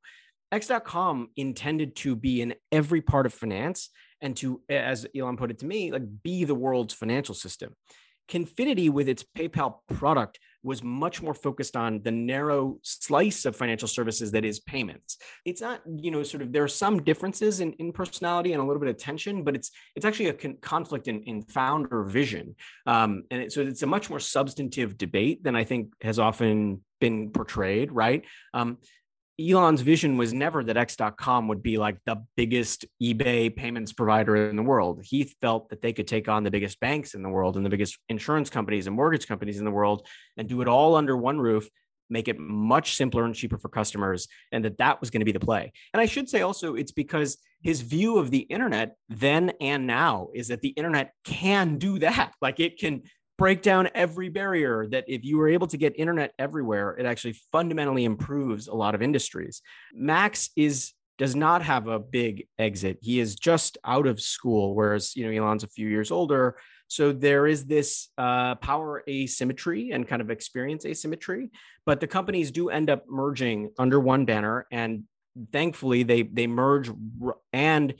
X.com 0.51 1.29
intended 1.35 1.95
to 1.97 2.15
be 2.15 2.41
in 2.41 2.55
every 2.71 3.01
part 3.01 3.25
of 3.25 3.33
finance 3.33 3.89
and 4.21 4.35
to, 4.37 4.61
as 4.69 5.05
Elon 5.15 5.37
put 5.37 5.51
it 5.51 5.59
to 5.59 5.65
me, 5.65 5.91
like 5.91 6.03
be 6.23 6.43
the 6.43 6.55
world's 6.55 6.93
financial 6.93 7.35
system. 7.35 7.75
Confinity, 8.27 8.89
with 8.89 9.09
its 9.09 9.25
PayPal 9.35 9.79
product, 9.87 10.39
was 10.61 10.83
much 10.83 11.21
more 11.21 11.33
focused 11.33 11.75
on 11.75 12.01
the 12.03 12.11
narrow 12.11 12.77
slice 12.83 13.45
of 13.45 13.55
financial 13.55 13.87
services 13.87 14.31
that 14.31 14.45
is 14.45 14.59
payments. 14.59 15.17
It's 15.45 15.61
not, 15.61 15.81
you 15.87 16.11
know, 16.11 16.21
sort 16.21 16.43
of 16.43 16.51
there 16.51 16.63
are 16.63 16.67
some 16.67 17.01
differences 17.01 17.59
in, 17.59 17.73
in 17.73 17.91
personality 17.91 18.53
and 18.53 18.61
a 18.61 18.65
little 18.65 18.79
bit 18.79 18.89
of 18.89 18.97
tension, 18.97 19.43
but 19.43 19.55
it's 19.55 19.71
it's 19.95 20.05
actually 20.05 20.27
a 20.27 20.33
con- 20.33 20.57
conflict 20.61 21.07
in, 21.07 21.23
in 21.23 21.41
founder 21.41 22.03
vision. 22.03 22.55
Um, 22.85 23.23
and 23.31 23.41
it, 23.41 23.51
so 23.51 23.61
it's 23.61 23.83
a 23.83 23.87
much 23.87 24.11
more 24.11 24.19
substantive 24.19 24.97
debate 24.97 25.43
than 25.43 25.55
I 25.55 25.63
think 25.63 25.93
has 26.01 26.19
often 26.19 26.83
been 26.99 27.31
portrayed, 27.31 27.91
right? 27.91 28.25
Um, 28.53 28.77
Elon's 29.39 29.81
vision 29.81 30.17
was 30.17 30.33
never 30.33 30.63
that 30.63 30.75
X.com 30.75 31.47
would 31.47 31.63
be 31.63 31.77
like 31.77 31.97
the 32.05 32.21
biggest 32.35 32.85
eBay 33.01 33.55
payments 33.55 33.93
provider 33.93 34.49
in 34.49 34.55
the 34.55 34.63
world. 34.63 35.01
He 35.03 35.23
felt 35.23 35.69
that 35.69 35.81
they 35.81 35.93
could 35.93 36.07
take 36.07 36.27
on 36.27 36.43
the 36.43 36.51
biggest 36.51 36.79
banks 36.79 37.13
in 37.13 37.23
the 37.23 37.29
world 37.29 37.55
and 37.55 37.65
the 37.65 37.69
biggest 37.69 37.97
insurance 38.09 38.49
companies 38.49 38.87
and 38.87 38.95
mortgage 38.95 39.27
companies 39.27 39.57
in 39.59 39.65
the 39.65 39.71
world 39.71 40.05
and 40.35 40.49
do 40.49 40.61
it 40.61 40.67
all 40.67 40.95
under 40.95 41.15
one 41.15 41.39
roof, 41.39 41.69
make 42.09 42.27
it 42.27 42.37
much 42.37 42.95
simpler 42.95 43.23
and 43.23 43.33
cheaper 43.33 43.57
for 43.57 43.69
customers, 43.69 44.27
and 44.51 44.65
that 44.65 44.77
that 44.79 44.99
was 44.99 45.09
going 45.09 45.21
to 45.21 45.25
be 45.25 45.31
the 45.31 45.39
play. 45.39 45.71
And 45.93 46.01
I 46.01 46.05
should 46.05 46.27
say 46.27 46.41
also, 46.41 46.75
it's 46.75 46.91
because 46.91 47.37
his 47.61 47.81
view 47.81 48.17
of 48.17 48.31
the 48.31 48.39
internet 48.39 48.95
then 49.07 49.53
and 49.61 49.87
now 49.87 50.29
is 50.33 50.49
that 50.49 50.61
the 50.61 50.69
internet 50.69 51.13
can 51.23 51.77
do 51.77 51.99
that. 51.99 52.33
Like 52.41 52.59
it 52.59 52.77
can 52.77 53.03
break 53.39 53.61
down 53.61 53.89
every 53.95 54.29
barrier 54.29 54.85
that 54.87 55.05
if 55.07 55.23
you 55.23 55.37
were 55.37 55.47
able 55.47 55.65
to 55.65 55.77
get 55.77 55.97
internet 55.97 56.33
everywhere 56.37 56.91
it 56.99 57.05
actually 57.05 57.33
fundamentally 57.51 58.03
improves 58.03 58.67
a 58.67 58.73
lot 58.73 58.93
of 58.93 59.01
industries. 59.01 59.61
Max 59.93 60.49
is 60.55 60.93
does 61.17 61.35
not 61.35 61.61
have 61.61 61.87
a 61.87 61.99
big 61.99 62.47
exit. 62.59 62.97
He 63.01 63.19
is 63.19 63.35
just 63.35 63.77
out 63.83 64.07
of 64.07 64.21
school 64.21 64.75
whereas 64.75 65.15
you 65.15 65.25
know 65.25 65.31
elon's 65.31 65.63
a 65.63 65.67
few 65.67 65.87
years 65.87 66.11
older. 66.11 66.57
So 66.87 67.13
there 67.13 67.47
is 67.47 67.65
this 67.65 68.09
uh, 68.17 68.55
power 68.55 69.03
asymmetry 69.07 69.91
and 69.91 70.07
kind 70.07 70.21
of 70.21 70.29
experience 70.29 70.85
asymmetry 70.85 71.49
but 71.85 72.01
the 72.01 72.07
companies 72.07 72.51
do 72.51 72.69
end 72.69 72.89
up 72.89 73.05
merging 73.07 73.71
under 73.79 73.99
one 73.99 74.25
banner 74.25 74.67
and 74.71 75.03
thankfully 75.53 76.03
they 76.03 76.23
they 76.23 76.47
merge 76.47 76.91
and 77.53 77.93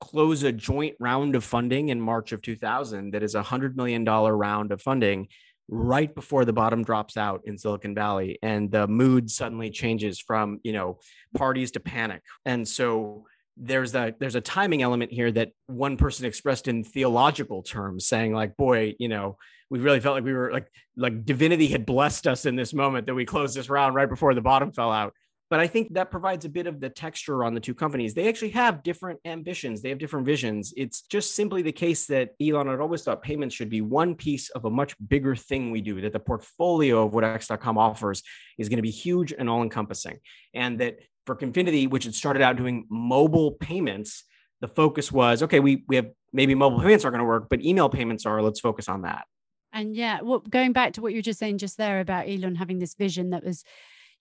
close 0.00 0.42
a 0.42 0.52
joint 0.52 0.94
round 1.00 1.34
of 1.34 1.44
funding 1.44 1.88
in 1.88 2.00
March 2.00 2.32
of 2.32 2.42
2000 2.42 3.12
that 3.12 3.22
is 3.22 3.34
a 3.34 3.42
$100 3.42 3.76
million 3.76 4.04
round 4.04 4.72
of 4.72 4.80
funding 4.80 5.28
right 5.68 6.14
before 6.14 6.44
the 6.44 6.52
bottom 6.52 6.82
drops 6.82 7.16
out 7.16 7.42
in 7.44 7.58
Silicon 7.58 7.94
Valley 7.94 8.38
and 8.42 8.70
the 8.70 8.86
mood 8.86 9.30
suddenly 9.30 9.70
changes 9.70 10.18
from, 10.18 10.60
you 10.62 10.72
know, 10.72 10.98
parties 11.36 11.72
to 11.72 11.80
panic. 11.80 12.22
And 12.46 12.66
so 12.66 13.26
there's 13.58 13.94
a 13.94 14.14
there's 14.20 14.36
a 14.36 14.40
timing 14.40 14.82
element 14.82 15.12
here 15.12 15.30
that 15.32 15.50
one 15.66 15.96
person 15.96 16.24
expressed 16.24 16.68
in 16.68 16.84
theological 16.84 17.62
terms 17.62 18.06
saying 18.06 18.32
like 18.32 18.56
boy 18.56 18.94
you 19.00 19.08
know 19.08 19.36
we 19.68 19.80
really 19.80 19.98
felt 19.98 20.14
like 20.14 20.24
we 20.24 20.32
were 20.32 20.52
like 20.52 20.68
like 20.96 21.24
divinity 21.24 21.66
had 21.66 21.84
blessed 21.84 22.28
us 22.28 22.46
in 22.46 22.54
this 22.54 22.72
moment 22.72 23.06
that 23.06 23.14
we 23.14 23.24
closed 23.24 23.56
this 23.56 23.68
round 23.68 23.96
right 23.96 24.08
before 24.08 24.32
the 24.32 24.40
bottom 24.40 24.70
fell 24.70 24.92
out 24.92 25.12
but 25.50 25.60
I 25.60 25.66
think 25.66 25.94
that 25.94 26.10
provides 26.10 26.44
a 26.44 26.48
bit 26.48 26.66
of 26.66 26.80
the 26.80 26.90
texture 26.90 27.44
on 27.44 27.54
the 27.54 27.60
two 27.60 27.74
companies. 27.74 28.14
They 28.14 28.28
actually 28.28 28.50
have 28.50 28.82
different 28.82 29.20
ambitions, 29.24 29.80
they 29.80 29.88
have 29.88 29.98
different 29.98 30.26
visions. 30.26 30.74
It's 30.76 31.02
just 31.02 31.34
simply 31.34 31.62
the 31.62 31.72
case 31.72 32.06
that 32.06 32.30
Elon 32.40 32.66
had 32.66 32.80
always 32.80 33.02
thought 33.02 33.22
payments 33.22 33.54
should 33.54 33.70
be 33.70 33.80
one 33.80 34.14
piece 34.14 34.50
of 34.50 34.64
a 34.64 34.70
much 34.70 34.94
bigger 35.08 35.34
thing 35.34 35.70
we 35.70 35.80
do, 35.80 36.00
that 36.02 36.12
the 36.12 36.20
portfolio 36.20 37.06
of 37.06 37.14
what 37.14 37.24
X.com 37.24 37.78
offers 37.78 38.22
is 38.58 38.68
going 38.68 38.78
to 38.78 38.82
be 38.82 38.90
huge 38.90 39.32
and 39.32 39.48
all 39.48 39.62
encompassing. 39.62 40.18
And 40.54 40.78
that 40.80 40.98
for 41.26 41.34
Confinity, 41.34 41.86
which 41.86 42.04
had 42.04 42.14
started 42.14 42.42
out 42.42 42.56
doing 42.56 42.86
mobile 42.90 43.52
payments, 43.52 44.24
the 44.60 44.68
focus 44.68 45.12
was 45.12 45.42
okay, 45.42 45.60
we, 45.60 45.84
we 45.88 45.96
have 45.96 46.10
maybe 46.32 46.54
mobile 46.54 46.80
payments 46.80 47.04
aren't 47.04 47.14
going 47.14 47.24
to 47.24 47.28
work, 47.28 47.48
but 47.48 47.62
email 47.62 47.88
payments 47.88 48.26
are. 48.26 48.42
Let's 48.42 48.60
focus 48.60 48.88
on 48.88 49.02
that. 49.02 49.26
And 49.72 49.94
yeah, 49.94 50.20
well, 50.22 50.40
going 50.40 50.72
back 50.72 50.94
to 50.94 51.02
what 51.02 51.12
you 51.12 51.18
were 51.18 51.22
just 51.22 51.38
saying 51.38 51.58
just 51.58 51.76
there 51.76 52.00
about 52.00 52.28
Elon 52.28 52.54
having 52.54 52.78
this 52.78 52.94
vision 52.94 53.30
that 53.30 53.44
was 53.44 53.64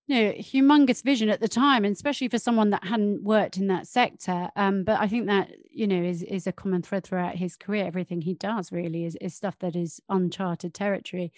you 0.07 0.23
know 0.23 0.31
humongous 0.33 1.03
vision 1.03 1.29
at 1.29 1.41
the 1.41 1.47
time 1.47 1.83
and 1.83 1.93
especially 1.93 2.29
for 2.29 2.39
someone 2.39 2.69
that 2.69 2.85
hadn't 2.85 3.23
worked 3.23 3.57
in 3.57 3.67
that 3.67 3.87
sector. 3.87 4.49
Um, 4.55 4.83
but 4.83 4.99
i 4.99 5.07
think 5.07 5.27
that 5.27 5.51
you 5.69 5.87
know 5.87 6.01
is 6.01 6.23
is 6.23 6.47
a 6.47 6.51
common 6.51 6.81
thread 6.81 7.03
throughout 7.03 7.35
his 7.35 7.55
career. 7.55 7.85
Everything 7.85 8.21
he 8.21 8.33
does 8.33 8.71
really 8.71 9.05
is, 9.05 9.15
is 9.17 9.35
stuff 9.35 9.59
that 9.59 9.75
is 9.75 10.01
uncharted 10.09 10.73
territory. 10.73 11.31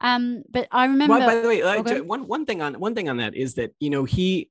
Um, 0.00 0.42
but 0.48 0.68
i 0.72 0.84
remember 0.84 1.18
well, 1.18 1.26
by 1.26 1.40
the 1.40 1.48
way 1.48 1.62
okay. 1.62 2.00
one 2.00 2.26
one 2.26 2.44
thing 2.44 2.60
on 2.62 2.74
one 2.74 2.94
thing 2.94 3.08
on 3.08 3.16
that 3.18 3.34
is 3.34 3.54
that 3.54 3.72
you 3.80 3.90
know 3.90 4.04
he 4.04 4.50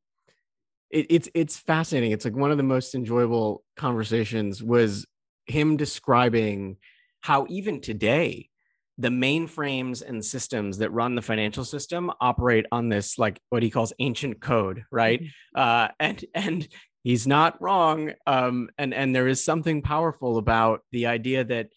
it, 0.89 1.07
it's 1.09 1.29
it's 1.33 1.57
fascinating. 1.57 2.11
It's 2.11 2.25
like 2.25 2.35
one 2.35 2.51
of 2.51 2.57
the 2.57 2.63
most 2.63 2.95
enjoyable 2.95 3.63
conversations 3.75 4.63
was 4.63 5.05
him 5.45 5.77
describing 5.77 6.77
how 7.21 7.45
even 7.49 7.81
today 7.81 8.49
the 8.97 9.09
mainframes 9.09 10.01
and 10.01 10.23
systems 10.23 10.77
that 10.77 10.91
run 10.91 11.15
the 11.15 11.21
financial 11.21 11.65
system 11.65 12.11
operate 12.21 12.65
on 12.71 12.87
this 12.87 13.19
like 13.19 13.39
what 13.49 13.61
he 13.61 13.69
calls 13.69 13.91
ancient 13.99 14.39
code 14.39 14.83
right 14.91 15.21
mm-hmm. 15.21 15.59
uh, 15.59 15.87
and 15.99 16.23
and 16.33 16.67
he's 17.03 17.27
not 17.27 17.61
wrong 17.61 18.13
um, 18.25 18.69
and 18.77 18.93
and 18.93 19.15
there 19.15 19.27
is 19.27 19.43
something 19.43 19.81
powerful 19.81 20.37
about 20.37 20.81
the 20.91 21.07
idea 21.07 21.43
that 21.43 21.67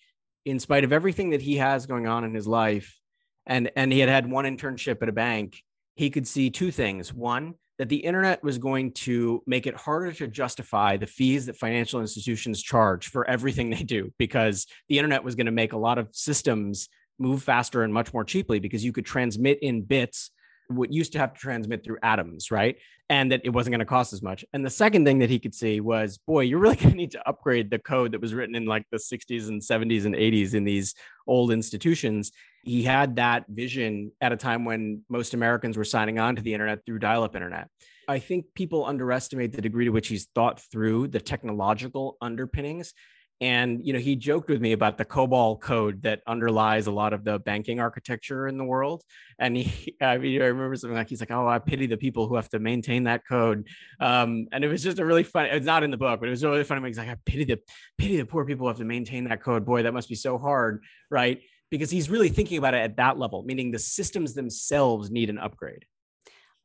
in 0.48 0.58
spite 0.58 0.84
of 0.84 0.92
everything 0.92 1.30
that 1.30 1.42
he 1.42 1.56
has 1.56 1.86
going 1.86 2.06
on 2.06 2.24
in 2.24 2.34
his 2.34 2.46
life, 2.46 2.98
and 3.46 3.70
and 3.76 3.92
he 3.92 3.98
had 3.98 4.08
had 4.08 4.30
one 4.30 4.44
internship 4.44 5.02
at 5.02 5.08
a 5.08 5.12
bank, 5.12 5.62
he 5.94 6.10
could 6.10 6.26
see 6.26 6.50
two 6.50 6.70
things. 6.70 7.12
One, 7.12 7.54
that 7.78 7.88
the 7.88 7.96
internet 7.96 8.42
was 8.42 8.58
going 8.58 8.92
to 8.92 9.42
make 9.46 9.66
it 9.66 9.76
harder 9.76 10.12
to 10.12 10.26
justify 10.26 10.96
the 10.96 11.06
fees 11.06 11.46
that 11.46 11.56
financial 11.56 12.00
institutions 12.00 12.62
charge 12.62 13.08
for 13.08 13.28
everything 13.28 13.70
they 13.70 13.82
do 13.82 14.12
because 14.18 14.66
the 14.88 14.98
internet 14.98 15.22
was 15.22 15.34
going 15.34 15.46
to 15.46 15.52
make 15.52 15.74
a 15.74 15.78
lot 15.78 15.98
of 15.98 16.08
systems 16.12 16.88
move 17.18 17.42
faster 17.42 17.82
and 17.82 17.92
much 17.92 18.12
more 18.12 18.24
cheaply 18.24 18.60
because 18.60 18.84
you 18.84 18.92
could 18.92 19.06
transmit 19.06 19.58
in 19.62 19.82
bits 19.82 20.30
what 20.68 20.92
used 20.92 21.12
to 21.12 21.18
have 21.18 21.32
to 21.32 21.40
transmit 21.40 21.82
through 21.82 21.98
atoms, 22.02 22.50
right? 22.50 22.76
And 23.08 23.32
that 23.32 23.40
it 23.44 23.50
wasn't 23.50 23.72
going 23.72 23.80
to 23.80 23.86
cost 23.86 24.12
as 24.12 24.22
much. 24.22 24.44
And 24.52 24.64
the 24.64 24.70
second 24.70 25.04
thing 25.06 25.18
that 25.20 25.30
he 25.30 25.38
could 25.38 25.54
see 25.54 25.80
was, 25.80 26.18
boy, 26.18 26.40
you're 26.40 26.58
really 26.58 26.76
going 26.82 26.90
to 26.90 26.96
need 26.96 27.12
to 27.12 27.28
upgrade 27.28 27.70
the 27.70 27.78
code 27.78 28.12
that 28.12 28.20
was 28.20 28.34
written 28.34 28.54
in 28.54 28.66
like 28.66 28.84
the 28.90 28.98
60s 28.98 29.48
and 29.48 29.62
70s 29.62 30.04
and 30.04 30.14
80s 30.14 30.54
in 30.54 30.64
these 30.64 30.94
old 31.26 31.52
institutions. 31.52 32.32
He 32.64 32.82
had 32.82 33.16
that 33.16 33.46
vision 33.48 34.12
at 34.20 34.32
a 34.32 34.36
time 34.36 34.64
when 34.64 35.02
most 35.08 35.32
Americans 35.32 35.76
were 35.76 35.84
signing 35.84 36.18
on 36.18 36.36
to 36.36 36.42
the 36.42 36.52
internet 36.52 36.84
through 36.84 36.98
dial 36.98 37.22
up 37.22 37.34
internet. 37.34 37.68
I 38.08 38.18
think 38.18 38.46
people 38.54 38.86
underestimate 38.86 39.52
the 39.52 39.62
degree 39.62 39.84
to 39.84 39.90
which 39.90 40.08
he's 40.08 40.26
thought 40.34 40.60
through 40.70 41.08
the 41.08 41.20
technological 41.20 42.16
underpinnings 42.20 42.94
and 43.40 43.86
you 43.86 43.92
know 43.92 43.98
he 43.98 44.16
joked 44.16 44.48
with 44.48 44.60
me 44.60 44.72
about 44.72 44.98
the 44.98 45.04
cobol 45.04 45.60
code 45.60 46.02
that 46.02 46.22
underlies 46.26 46.88
a 46.88 46.90
lot 46.90 47.12
of 47.12 47.24
the 47.24 47.38
banking 47.38 47.78
architecture 47.78 48.48
in 48.48 48.58
the 48.58 48.64
world. 48.64 49.02
And 49.38 49.56
he 49.56 49.96
i 50.00 50.18
mean 50.18 50.42
i 50.42 50.46
remember 50.46 50.76
something 50.76 50.96
like 50.96 51.08
he's 51.08 51.20
like 51.20 51.30
oh 51.30 51.46
i 51.46 51.58
pity 51.58 51.86
the 51.86 51.96
people 51.96 52.26
who 52.26 52.34
have 52.34 52.48
to 52.50 52.58
maintain 52.58 53.04
that 53.04 53.26
code. 53.26 53.68
Um, 54.00 54.48
and 54.52 54.64
it 54.64 54.68
was 54.68 54.82
just 54.82 54.98
a 54.98 55.04
really 55.04 55.22
funny 55.22 55.50
it's 55.50 55.66
not 55.66 55.82
in 55.82 55.90
the 55.90 55.96
book 55.96 56.20
but 56.20 56.26
it 56.26 56.30
was 56.30 56.44
really 56.44 56.64
funny 56.64 56.86
he's 56.86 56.98
like 56.98 57.08
i 57.08 57.16
pity 57.24 57.44
the 57.44 57.60
pity 57.96 58.16
the 58.16 58.26
poor 58.26 58.44
people 58.44 58.64
who 58.64 58.68
have 58.68 58.78
to 58.78 58.84
maintain 58.84 59.24
that 59.24 59.42
code. 59.42 59.64
Boy 59.64 59.82
that 59.82 59.94
must 59.94 60.08
be 60.08 60.14
so 60.14 60.38
hard 60.38 60.82
right? 61.10 61.40
Because 61.70 61.90
he's 61.90 62.08
really 62.08 62.30
thinking 62.30 62.58
about 62.58 62.74
it 62.74 62.78
at 62.78 62.96
that 62.96 63.18
level 63.18 63.42
meaning 63.42 63.70
the 63.70 63.78
systems 63.78 64.34
themselves 64.34 65.10
need 65.10 65.30
an 65.30 65.38
upgrade 65.38 65.84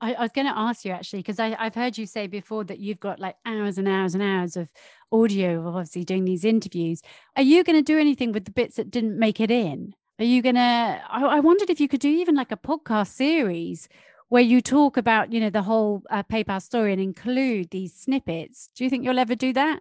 I, 0.03 0.13
I 0.15 0.21
was 0.21 0.31
going 0.33 0.47
to 0.47 0.57
ask 0.57 0.83
you 0.83 0.91
actually, 0.91 1.19
because 1.19 1.39
I've 1.39 1.75
heard 1.75 1.97
you 1.97 2.05
say 2.05 2.27
before 2.27 2.65
that 2.65 2.79
you've 2.79 2.99
got 2.99 3.19
like 3.19 3.37
hours 3.45 3.77
and 3.77 3.87
hours 3.87 4.13
and 4.13 4.21
hours 4.21 4.57
of 4.57 4.69
audio 5.13 5.59
of 5.59 5.67
obviously 5.67 6.03
doing 6.03 6.25
these 6.25 6.43
interviews. 6.43 7.01
Are 7.37 7.41
you 7.41 7.63
going 7.63 7.77
to 7.77 7.81
do 7.81 7.97
anything 7.97 8.33
with 8.33 8.43
the 8.43 8.51
bits 8.51 8.75
that 8.75 8.91
didn't 8.91 9.17
make 9.17 9.39
it 9.39 9.49
in? 9.49 9.93
Are 10.19 10.25
you 10.25 10.41
going 10.41 10.55
to? 10.55 11.01
I 11.09 11.39
wondered 11.39 11.69
if 11.69 11.79
you 11.79 11.87
could 11.87 12.01
do 12.01 12.09
even 12.09 12.35
like 12.35 12.51
a 12.51 12.57
podcast 12.57 13.07
series 13.07 13.87
where 14.27 14.41
you 14.41 14.61
talk 14.61 14.97
about, 14.97 15.31
you 15.31 15.39
know, 15.39 15.49
the 15.49 15.61
whole 15.61 16.03
uh, 16.09 16.23
PayPal 16.23 16.61
story 16.61 16.91
and 16.91 17.01
include 17.01 17.69
these 17.69 17.93
snippets. 17.93 18.69
Do 18.75 18.83
you 18.83 18.89
think 18.89 19.05
you'll 19.05 19.19
ever 19.19 19.35
do 19.35 19.53
that? 19.53 19.79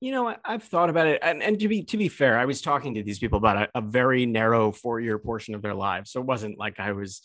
You 0.00 0.10
know, 0.10 0.26
I, 0.26 0.36
have 0.44 0.64
thought 0.64 0.90
about 0.90 1.06
it, 1.06 1.20
and, 1.22 1.40
and 1.40 1.60
to 1.60 1.68
be 1.68 1.84
to 1.84 1.96
be 1.96 2.08
fair, 2.08 2.36
I 2.36 2.46
was 2.46 2.60
talking 2.60 2.94
to 2.94 3.04
these 3.04 3.20
people 3.20 3.38
about 3.38 3.56
a, 3.56 3.78
a 3.78 3.80
very 3.80 4.26
narrow 4.26 4.72
four 4.72 4.98
year 4.98 5.16
portion 5.18 5.54
of 5.54 5.62
their 5.62 5.74
lives, 5.74 6.10
so 6.10 6.20
it 6.20 6.26
wasn't 6.26 6.58
like 6.58 6.80
I 6.80 6.90
was 6.90 7.22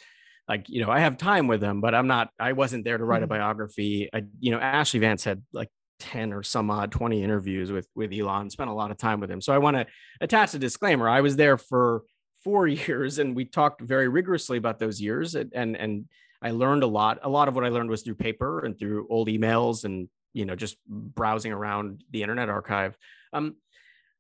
like 0.47 0.69
you 0.69 0.83
know 0.83 0.91
i 0.91 0.99
have 0.99 1.17
time 1.17 1.47
with 1.47 1.61
them 1.61 1.81
but 1.81 1.93
i'm 1.93 2.07
not 2.07 2.29
i 2.39 2.53
wasn't 2.53 2.83
there 2.83 2.97
to 2.97 3.03
write 3.03 3.23
a 3.23 3.25
mm-hmm. 3.25 3.35
biography. 3.35 4.09
I, 4.13 4.23
you 4.39 4.51
know 4.51 4.59
ashley 4.59 4.99
vance 4.99 5.23
had 5.23 5.43
like 5.53 5.69
10 5.99 6.33
or 6.33 6.43
some 6.43 6.69
odd 6.69 6.91
20 6.91 7.23
interviews 7.23 7.71
with 7.71 7.87
with 7.95 8.13
elon 8.13 8.49
spent 8.49 8.69
a 8.69 8.73
lot 8.73 8.91
of 8.91 8.97
time 8.97 9.19
with 9.19 9.31
him. 9.31 9.41
So 9.41 9.53
i 9.53 9.57
want 9.57 9.77
to 9.77 9.85
attach 10.21 10.53
a 10.53 10.59
disclaimer. 10.59 11.09
I 11.09 11.21
was 11.21 11.35
there 11.35 11.57
for 11.57 12.03
four 12.43 12.67
years 12.87 13.19
and 13.19 13.35
we 13.35 13.45
talked 13.45 13.81
very 13.81 14.07
rigorously 14.07 14.57
about 14.57 14.79
those 14.79 15.01
years 15.01 15.35
and 15.35 15.51
and, 15.53 15.75
and 15.75 16.05
i 16.41 16.51
learned 16.51 16.83
a 16.83 16.87
lot. 16.87 17.19
A 17.23 17.29
lot 17.29 17.47
of 17.47 17.55
what 17.55 17.65
i 17.65 17.69
learned 17.69 17.89
was 17.89 18.03
through 18.03 18.15
paper 18.15 18.65
and 18.65 18.77
through 18.77 19.07
old 19.09 19.27
emails 19.27 19.83
and 19.85 20.07
you 20.33 20.45
know 20.45 20.55
just 20.55 20.77
browsing 20.87 21.51
around 21.51 22.03
the 22.11 22.21
internet 22.21 22.49
archive. 22.49 22.97
Um 23.33 23.55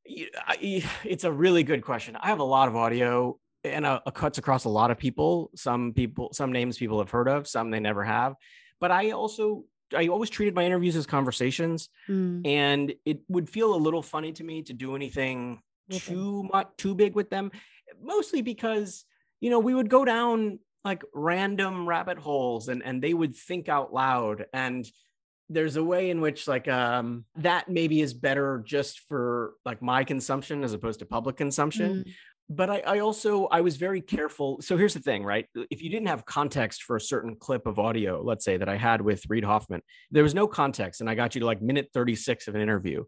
it's 0.09 1.25
a 1.25 1.31
really 1.31 1.63
good 1.63 1.83
question. 1.83 2.15
I 2.15 2.27
have 2.27 2.39
a 2.39 2.45
lot 2.45 2.69
of 2.69 2.77
audio 2.77 3.37
and 3.71 3.85
uh, 3.85 3.99
cuts 4.13 4.37
across 4.37 4.65
a 4.65 4.69
lot 4.69 4.91
of 4.91 4.97
people. 4.97 5.51
Some 5.55 5.93
people, 5.93 6.29
some 6.33 6.51
names 6.51 6.77
people 6.77 6.99
have 6.99 7.11
heard 7.11 7.27
of, 7.27 7.47
some 7.47 7.71
they 7.71 7.79
never 7.79 8.03
have. 8.03 8.35
But 8.79 8.91
I 8.91 9.11
also, 9.11 9.63
I 9.95 10.07
always 10.07 10.29
treated 10.29 10.55
my 10.55 10.65
interviews 10.65 10.95
as 10.95 11.05
conversations, 11.05 11.89
mm. 12.09 12.45
and 12.45 12.93
it 13.05 13.21
would 13.27 13.49
feel 13.49 13.73
a 13.73 13.77
little 13.77 14.01
funny 14.01 14.31
to 14.33 14.43
me 14.43 14.63
to 14.63 14.73
do 14.73 14.95
anything 14.95 15.61
too 15.91 16.47
much, 16.51 16.67
too 16.77 16.95
big 16.95 17.15
with 17.15 17.29
them. 17.29 17.51
Mostly 18.01 18.41
because 18.41 19.05
you 19.39 19.49
know 19.49 19.59
we 19.59 19.73
would 19.73 19.89
go 19.89 20.05
down 20.05 20.59
like 20.83 21.03
random 21.13 21.87
rabbit 21.87 22.17
holes, 22.17 22.67
and 22.67 22.83
and 22.83 23.01
they 23.01 23.13
would 23.13 23.35
think 23.35 23.69
out 23.69 23.93
loud 23.93 24.45
and 24.53 24.87
there's 25.49 25.77
a 25.77 25.83
way 25.83 26.09
in 26.09 26.19
which 26.19 26.45
like 26.45 26.67
um 26.67 27.23
that 27.37 27.69
maybe 27.69 28.01
is 28.01 28.13
better 28.13 28.61
just 28.65 28.99
for 29.07 29.53
like 29.65 29.81
my 29.81 30.03
consumption 30.03 30.61
as 30.61 30.73
opposed 30.73 30.99
to 30.99 31.05
public 31.05 31.37
consumption 31.37 32.03
mm 32.05 32.11
but 32.49 32.69
I, 32.69 32.79
I, 32.79 32.99
also 32.99 33.47
i 33.47 33.61
was 33.61 33.75
very 33.75 34.01
careful 34.01 34.61
so 34.61 34.77
here's 34.77 34.93
the 34.93 35.01
thing 35.01 35.23
right? 35.23 35.47
If 35.69 35.81
you 35.81 35.89
didn't 35.89 36.07
have 36.07 36.25
context 36.25 36.83
for 36.83 36.95
a 36.95 37.01
certain 37.01 37.35
clip 37.35 37.67
of 37.67 37.77
audio 37.77 38.21
let's 38.23 38.45
say 38.45 38.57
that 38.57 38.69
i 38.69 38.77
had 38.77 39.01
with 39.01 39.23
reed 39.29 39.43
hoffman 39.43 39.81
there 40.11 40.23
was 40.23 40.33
no 40.33 40.47
context 40.47 41.01
and 41.01 41.09
i 41.09 41.15
got 41.15 41.35
you 41.35 41.41
to 41.41 41.45
like 41.45 41.61
minute 41.61 41.89
36 41.93 42.47
of 42.47 42.55
an 42.55 42.61
interview 42.61 43.03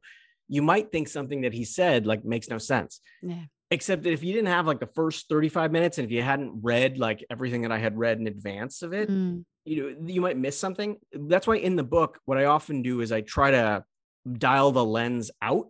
you 0.49 0.63
might 0.63 0.91
think 0.91 1.07
something 1.07 1.41
that 1.41 1.53
he 1.53 1.63
said 1.63 2.05
like 2.05 2.25
makes 2.25 2.49
no 2.49 2.57
sense. 2.57 2.99
Yeah. 3.21 3.43
Except 3.71 4.01
that 4.03 4.11
if 4.11 4.23
you 4.23 4.33
didn't 4.33 4.47
have 4.47 4.65
like 4.65 4.79
the 4.79 4.87
first 4.87 5.29
35 5.29 5.71
minutes 5.71 5.99
and 5.99 6.05
if 6.05 6.11
you 6.11 6.23
hadn't 6.23 6.59
read 6.63 6.97
like 6.97 7.23
everything 7.29 7.61
that 7.61 7.71
i 7.71 7.77
had 7.77 7.95
read 7.95 8.19
in 8.19 8.25
advance 8.25 8.81
of 8.81 8.93
it 8.93 9.09
mm. 9.09 9.45
you 9.63 9.83
know 9.83 10.07
you 10.07 10.19
might 10.19 10.37
miss 10.37 10.59
something. 10.59 10.97
That's 11.13 11.45
why 11.45 11.57
in 11.57 11.75
the 11.75 11.83
book 11.83 12.19
what 12.25 12.39
i 12.39 12.45
often 12.45 12.81
do 12.81 13.01
is 13.01 13.11
i 13.11 13.21
try 13.21 13.51
to 13.51 13.83
dial 14.37 14.71
the 14.71 14.83
lens 14.83 15.29
out 15.41 15.67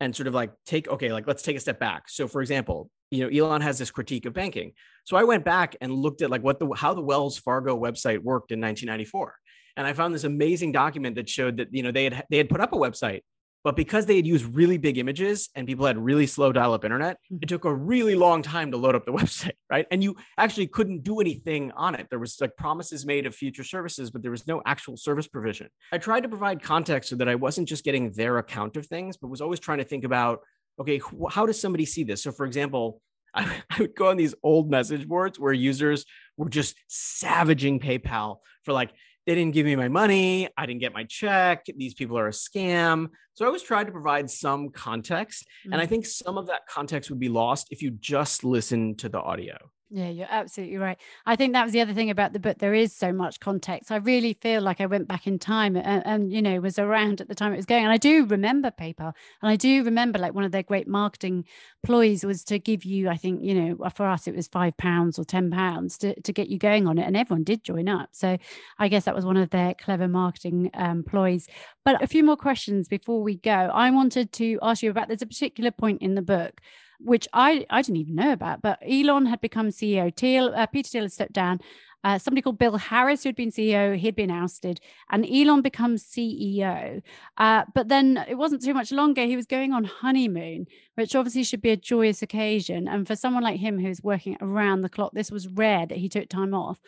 and 0.00 0.14
sort 0.14 0.26
of 0.26 0.34
like 0.34 0.52
take 0.66 0.86
okay 0.88 1.12
like 1.12 1.26
let's 1.26 1.42
take 1.42 1.56
a 1.56 1.60
step 1.60 1.80
back. 1.80 2.08
So 2.08 2.28
for 2.28 2.42
example 2.42 2.90
you 3.10 3.22
know 3.22 3.44
elon 3.44 3.60
has 3.60 3.78
this 3.78 3.90
critique 3.90 4.26
of 4.26 4.32
banking 4.32 4.72
so 5.04 5.16
i 5.16 5.24
went 5.24 5.44
back 5.44 5.76
and 5.80 5.92
looked 5.92 6.22
at 6.22 6.30
like 6.30 6.42
what 6.42 6.58
the 6.58 6.68
how 6.76 6.94
the 6.94 7.00
wells 7.00 7.38
fargo 7.38 7.78
website 7.78 8.22
worked 8.22 8.52
in 8.52 8.60
1994 8.60 9.34
and 9.76 9.86
i 9.86 9.92
found 9.92 10.14
this 10.14 10.24
amazing 10.24 10.72
document 10.72 11.16
that 11.16 11.28
showed 11.28 11.56
that 11.56 11.68
you 11.72 11.82
know 11.82 11.90
they 11.90 12.04
had 12.04 12.24
they 12.30 12.36
had 12.36 12.48
put 12.48 12.60
up 12.60 12.72
a 12.72 12.76
website 12.76 13.22
but 13.62 13.76
because 13.76 14.06
they 14.06 14.16
had 14.16 14.26
used 14.26 14.44
really 14.54 14.78
big 14.78 14.96
images 14.96 15.50
and 15.54 15.66
people 15.66 15.84
had 15.84 15.98
really 15.98 16.26
slow 16.26 16.50
dial 16.50 16.72
up 16.72 16.84
internet, 16.84 17.18
it 17.30 17.34
mm-hmm. 17.34 17.46
took 17.46 17.66
a 17.66 17.74
really 17.74 18.14
long 18.14 18.42
time 18.42 18.70
to 18.70 18.76
load 18.76 18.94
up 18.94 19.04
the 19.04 19.12
website, 19.20 19.52
right? 19.70 19.86
And 19.90 20.02
you 20.02 20.16
actually 20.38 20.66
couldn't 20.66 21.02
do 21.02 21.20
anything 21.20 21.70
on 21.72 21.94
it. 21.94 22.06
There 22.08 22.18
was 22.18 22.40
like 22.40 22.56
promises 22.56 23.04
made 23.04 23.26
of 23.26 23.34
future 23.34 23.64
services, 23.64 24.10
but 24.10 24.22
there 24.22 24.30
was 24.30 24.46
no 24.46 24.62
actual 24.64 24.96
service 24.96 25.28
provision. 25.28 25.68
I 25.92 25.98
tried 25.98 26.22
to 26.22 26.28
provide 26.28 26.62
context 26.62 27.10
so 27.10 27.16
that 27.16 27.28
I 27.28 27.34
wasn't 27.34 27.68
just 27.68 27.84
getting 27.84 28.12
their 28.12 28.38
account 28.38 28.76
of 28.76 28.86
things, 28.86 29.16
but 29.18 29.28
was 29.28 29.42
always 29.42 29.60
trying 29.60 29.78
to 29.78 29.84
think 29.84 30.04
about, 30.04 30.40
okay, 30.80 31.00
how 31.30 31.46
does 31.46 31.60
somebody 31.60 31.84
see 31.84 32.04
this? 32.04 32.22
So, 32.22 32.32
for 32.32 32.46
example, 32.46 33.00
I, 33.34 33.62
would 33.78 33.94
go 33.94 34.08
on 34.08 34.16
these 34.16 34.34
old 34.42 34.70
message 34.70 35.06
boards 35.06 35.38
where 35.38 35.52
users 35.52 36.04
were 36.36 36.48
just 36.48 36.74
savaging 36.88 37.78
PayPal 37.78 38.38
for 38.64 38.72
like, 38.72 38.90
they 39.26 39.34
didn't 39.34 39.54
give 39.54 39.66
me 39.66 39.76
my 39.76 39.88
money. 39.88 40.48
I 40.56 40.66
didn't 40.66 40.80
get 40.80 40.92
my 40.92 41.04
check. 41.04 41.66
These 41.76 41.94
people 41.94 42.18
are 42.18 42.26
a 42.26 42.32
scam. 42.32 43.08
So 43.34 43.44
I 43.44 43.46
always 43.46 43.62
tried 43.62 43.84
to 43.84 43.92
provide 43.92 44.30
some 44.30 44.70
context. 44.70 45.44
Mm-hmm. 45.44 45.72
And 45.72 45.82
I 45.82 45.86
mm. 45.86 45.88
think 45.88 46.06
some 46.06 46.38
of 46.38 46.46
that 46.48 46.66
context 46.66 47.10
would 47.10 47.20
be 47.20 47.28
lost 47.28 47.68
if 47.70 47.82
you 47.82 47.90
just 47.90 48.42
listen 48.42 48.96
to 48.96 49.08
the 49.08 49.20
audio. 49.20 49.56
Yeah, 49.92 50.08
you're 50.08 50.28
absolutely 50.30 50.76
right. 50.76 50.96
I 51.26 51.34
think 51.34 51.52
that 51.52 51.64
was 51.64 51.72
the 51.72 51.80
other 51.80 51.94
thing 51.94 52.10
about 52.10 52.32
the 52.32 52.38
book. 52.38 52.58
There 52.58 52.74
is 52.74 52.94
so 52.94 53.12
much 53.12 53.40
context. 53.40 53.90
I 53.90 53.96
really 53.96 54.34
feel 54.34 54.62
like 54.62 54.80
I 54.80 54.86
went 54.86 55.08
back 55.08 55.26
in 55.26 55.36
time 55.40 55.74
and, 55.74 56.06
and, 56.06 56.32
you 56.32 56.40
know 56.40 56.60
was 56.60 56.78
around 56.78 57.20
at 57.20 57.26
the 57.26 57.34
time 57.34 57.52
it 57.52 57.56
was 57.56 57.66
going. 57.66 57.82
And 57.82 57.92
I 57.92 57.96
do 57.96 58.24
remember 58.24 58.70
PayPal, 58.70 59.12
and 59.42 59.50
I 59.50 59.56
do 59.56 59.82
remember 59.82 60.20
like 60.20 60.32
one 60.32 60.44
of 60.44 60.52
their 60.52 60.62
great 60.62 60.86
marketing 60.86 61.44
ploys 61.82 62.22
was 62.24 62.44
to 62.44 62.60
give 62.60 62.84
you, 62.84 63.08
I 63.08 63.16
think, 63.16 63.42
you 63.42 63.52
know, 63.52 63.88
for 63.96 64.06
us 64.06 64.28
it 64.28 64.36
was 64.36 64.46
five 64.46 64.76
pounds 64.76 65.18
or 65.18 65.24
ten 65.24 65.50
pounds 65.50 65.98
to 65.98 66.14
to 66.20 66.32
get 66.32 66.48
you 66.48 66.58
going 66.58 66.86
on 66.86 66.96
it, 66.96 67.06
and 67.06 67.16
everyone 67.16 67.42
did 67.42 67.64
join 67.64 67.88
up. 67.88 68.10
So 68.12 68.38
I 68.78 68.86
guess 68.86 69.06
that 69.06 69.14
was 69.16 69.24
one 69.26 69.36
of 69.36 69.50
their 69.50 69.74
clever 69.74 70.06
marketing 70.06 70.70
um, 70.74 71.02
ploys. 71.02 71.48
But 71.84 72.00
a 72.00 72.06
few 72.06 72.22
more 72.22 72.36
questions 72.36 72.86
before 72.86 73.22
we 73.24 73.38
go. 73.38 73.50
I 73.50 73.90
wanted 73.90 74.30
to 74.34 74.56
ask 74.62 74.84
you 74.84 74.90
about. 74.90 75.08
There's 75.08 75.22
a 75.22 75.26
particular 75.26 75.72
point 75.72 76.00
in 76.00 76.14
the 76.14 76.22
book 76.22 76.60
which 77.02 77.26
I, 77.32 77.66
I 77.70 77.82
didn't 77.82 77.96
even 77.96 78.14
know 78.14 78.32
about. 78.32 78.62
But 78.62 78.78
Elon 78.86 79.26
had 79.26 79.40
become 79.40 79.68
CEO. 79.68 80.14
Thiel, 80.14 80.52
uh, 80.54 80.66
Peter 80.66 80.88
Thiel 80.88 81.02
had 81.02 81.12
stepped 81.12 81.32
down. 81.32 81.60
Uh, 82.02 82.18
somebody 82.18 82.40
called 82.40 82.58
Bill 82.58 82.78
Harris, 82.78 83.22
who'd 83.22 83.36
been 83.36 83.50
CEO, 83.50 83.94
he'd 83.94 84.16
been 84.16 84.30
ousted, 84.30 84.80
and 85.10 85.26
Elon 85.26 85.60
becomes 85.60 86.02
CEO. 86.02 87.02
Uh, 87.36 87.64
but 87.74 87.88
then 87.88 88.24
it 88.26 88.36
wasn't 88.36 88.62
too 88.62 88.72
much 88.72 88.90
longer. 88.90 89.26
He 89.26 89.36
was 89.36 89.44
going 89.46 89.72
on 89.72 89.84
honeymoon, 89.84 90.66
which 90.94 91.14
obviously 91.14 91.44
should 91.44 91.60
be 91.60 91.70
a 91.70 91.76
joyous 91.76 92.22
occasion. 92.22 92.88
And 92.88 93.06
for 93.06 93.16
someone 93.16 93.42
like 93.42 93.60
him 93.60 93.78
who's 93.78 94.02
working 94.02 94.38
around 94.40 94.80
the 94.80 94.88
clock, 94.88 95.12
this 95.12 95.30
was 95.30 95.48
rare 95.48 95.84
that 95.84 95.98
he 95.98 96.08
took 96.08 96.30
time 96.30 96.54
off 96.54 96.80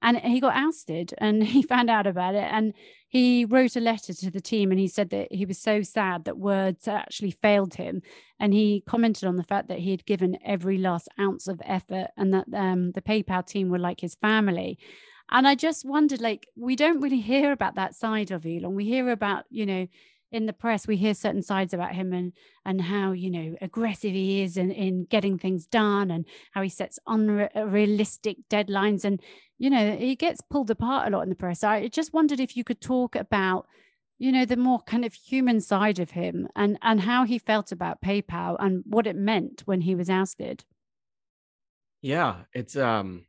and 0.00 0.18
he 0.18 0.40
got 0.40 0.56
ousted 0.56 1.14
and 1.18 1.42
he 1.54 1.62
found 1.62 1.90
out 1.90 2.06
about 2.06 2.34
it. 2.34 2.48
And 2.50 2.74
he 3.08 3.44
wrote 3.44 3.76
a 3.76 3.80
letter 3.80 4.12
to 4.12 4.30
the 4.30 4.40
team 4.40 4.70
and 4.70 4.78
he 4.78 4.88
said 4.88 5.10
that 5.10 5.32
he 5.32 5.46
was 5.46 5.58
so 5.58 5.82
sad 5.82 6.24
that 6.24 6.38
words 6.38 6.86
actually 6.86 7.30
failed 7.30 7.74
him. 7.74 8.02
And 8.38 8.52
he 8.52 8.82
commented 8.86 9.24
on 9.24 9.36
the 9.36 9.44
fact 9.44 9.68
that 9.68 9.80
he 9.80 9.90
had 9.90 10.06
given 10.06 10.38
every 10.44 10.78
last 10.78 11.08
ounce 11.18 11.48
of 11.48 11.60
effort 11.64 12.08
and 12.16 12.32
that 12.34 12.46
um, 12.54 12.92
the 12.92 13.02
paypal 13.02 13.46
team 13.46 13.70
were 13.70 13.78
like 13.78 14.00
his 14.00 14.14
family. 14.14 14.78
And 15.30 15.46
i 15.46 15.54
just 15.54 15.84
wondered 15.84 16.22
like 16.22 16.48
we 16.56 16.74
don't 16.74 17.02
really 17.02 17.20
hear 17.20 17.52
about 17.52 17.74
that 17.74 17.94
side 17.94 18.30
of 18.30 18.46
elon 18.46 18.74
we 18.74 18.86
hear 18.86 19.10
about 19.10 19.44
you 19.50 19.66
know 19.66 19.86
in 20.30 20.46
the 20.46 20.52
press 20.52 20.86
we 20.86 20.96
hear 20.96 21.14
certain 21.14 21.42
sides 21.42 21.72
about 21.72 21.94
him 21.94 22.12
and 22.12 22.32
and 22.64 22.82
how 22.82 23.12
you 23.12 23.30
know 23.30 23.56
aggressive 23.60 24.12
he 24.12 24.42
is 24.42 24.56
in, 24.56 24.70
in 24.70 25.04
getting 25.04 25.38
things 25.38 25.66
done 25.66 26.10
and 26.10 26.26
how 26.52 26.62
he 26.62 26.68
sets 26.68 26.98
unrealistic 27.06 28.36
deadlines. 28.50 29.04
And 29.04 29.20
you 29.58 29.70
know 29.70 29.96
he 29.96 30.14
gets 30.16 30.40
pulled 30.40 30.70
apart 30.70 31.08
a 31.08 31.10
lot 31.16 31.22
in 31.22 31.28
the 31.28 31.34
press. 31.34 31.64
I 31.64 31.88
just 31.88 32.12
wondered 32.12 32.40
if 32.40 32.56
you 32.56 32.64
could 32.64 32.80
talk 32.80 33.16
about 33.16 33.66
you 34.18 34.32
know 34.32 34.44
the 34.44 34.56
more 34.56 34.80
kind 34.80 35.04
of 35.04 35.14
human 35.14 35.60
side 35.60 35.98
of 35.98 36.10
him 36.10 36.48
and 36.54 36.78
and 36.82 37.02
how 37.02 37.24
he 37.24 37.38
felt 37.38 37.72
about 37.72 38.02
paypal 38.02 38.56
and 38.58 38.82
what 38.86 39.06
it 39.06 39.16
meant 39.16 39.62
when 39.64 39.82
he 39.82 39.94
was 39.94 40.10
ousted. 40.10 40.64
Yeah 42.02 42.42
it's 42.52 42.76
um 42.76 43.24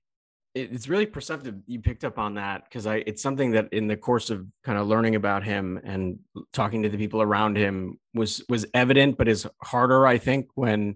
it's 0.62 0.88
really 0.88 1.05
perceptive 1.05 1.55
you 1.66 1.80
picked 1.80 2.03
up 2.03 2.18
on 2.18 2.36
that 2.36 2.64
because 2.66 2.86
i 2.86 2.97
it's 3.07 3.22
something 3.22 3.51
that 3.51 3.72
in 3.72 3.88
the 3.88 3.97
course 3.97 4.30
of 4.30 4.45
kind 4.64 4.78
of 4.78 4.88
learning 4.88 5.16
about 5.16 5.43
him 5.43 5.80
and 5.84 6.20
talking 6.53 6.84
to 6.84 6.89
the 6.89 6.97
people 6.97 7.22
around 7.22 7.57
him 7.57 7.99
was 8.14 8.43
was 8.49 8.66
evident 8.74 9.18
but 9.18 9.28
is 9.28 9.47
harder 9.62 10.05
i 10.05 10.18
think 10.18 10.47
when 10.55 10.95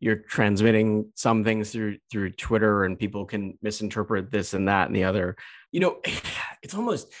you're 0.00 0.16
transmitting 0.16 1.10
some 1.14 1.44
things 1.44 1.70
through 1.70 1.98
through 2.10 2.30
twitter 2.30 2.84
and 2.84 2.98
people 2.98 3.24
can 3.24 3.58
misinterpret 3.62 4.30
this 4.30 4.54
and 4.54 4.68
that 4.68 4.86
and 4.86 4.96
the 4.96 5.04
other. 5.04 5.36
You 5.72 5.80
know 5.80 6.00
it's 6.62 6.74
almost 6.74 7.12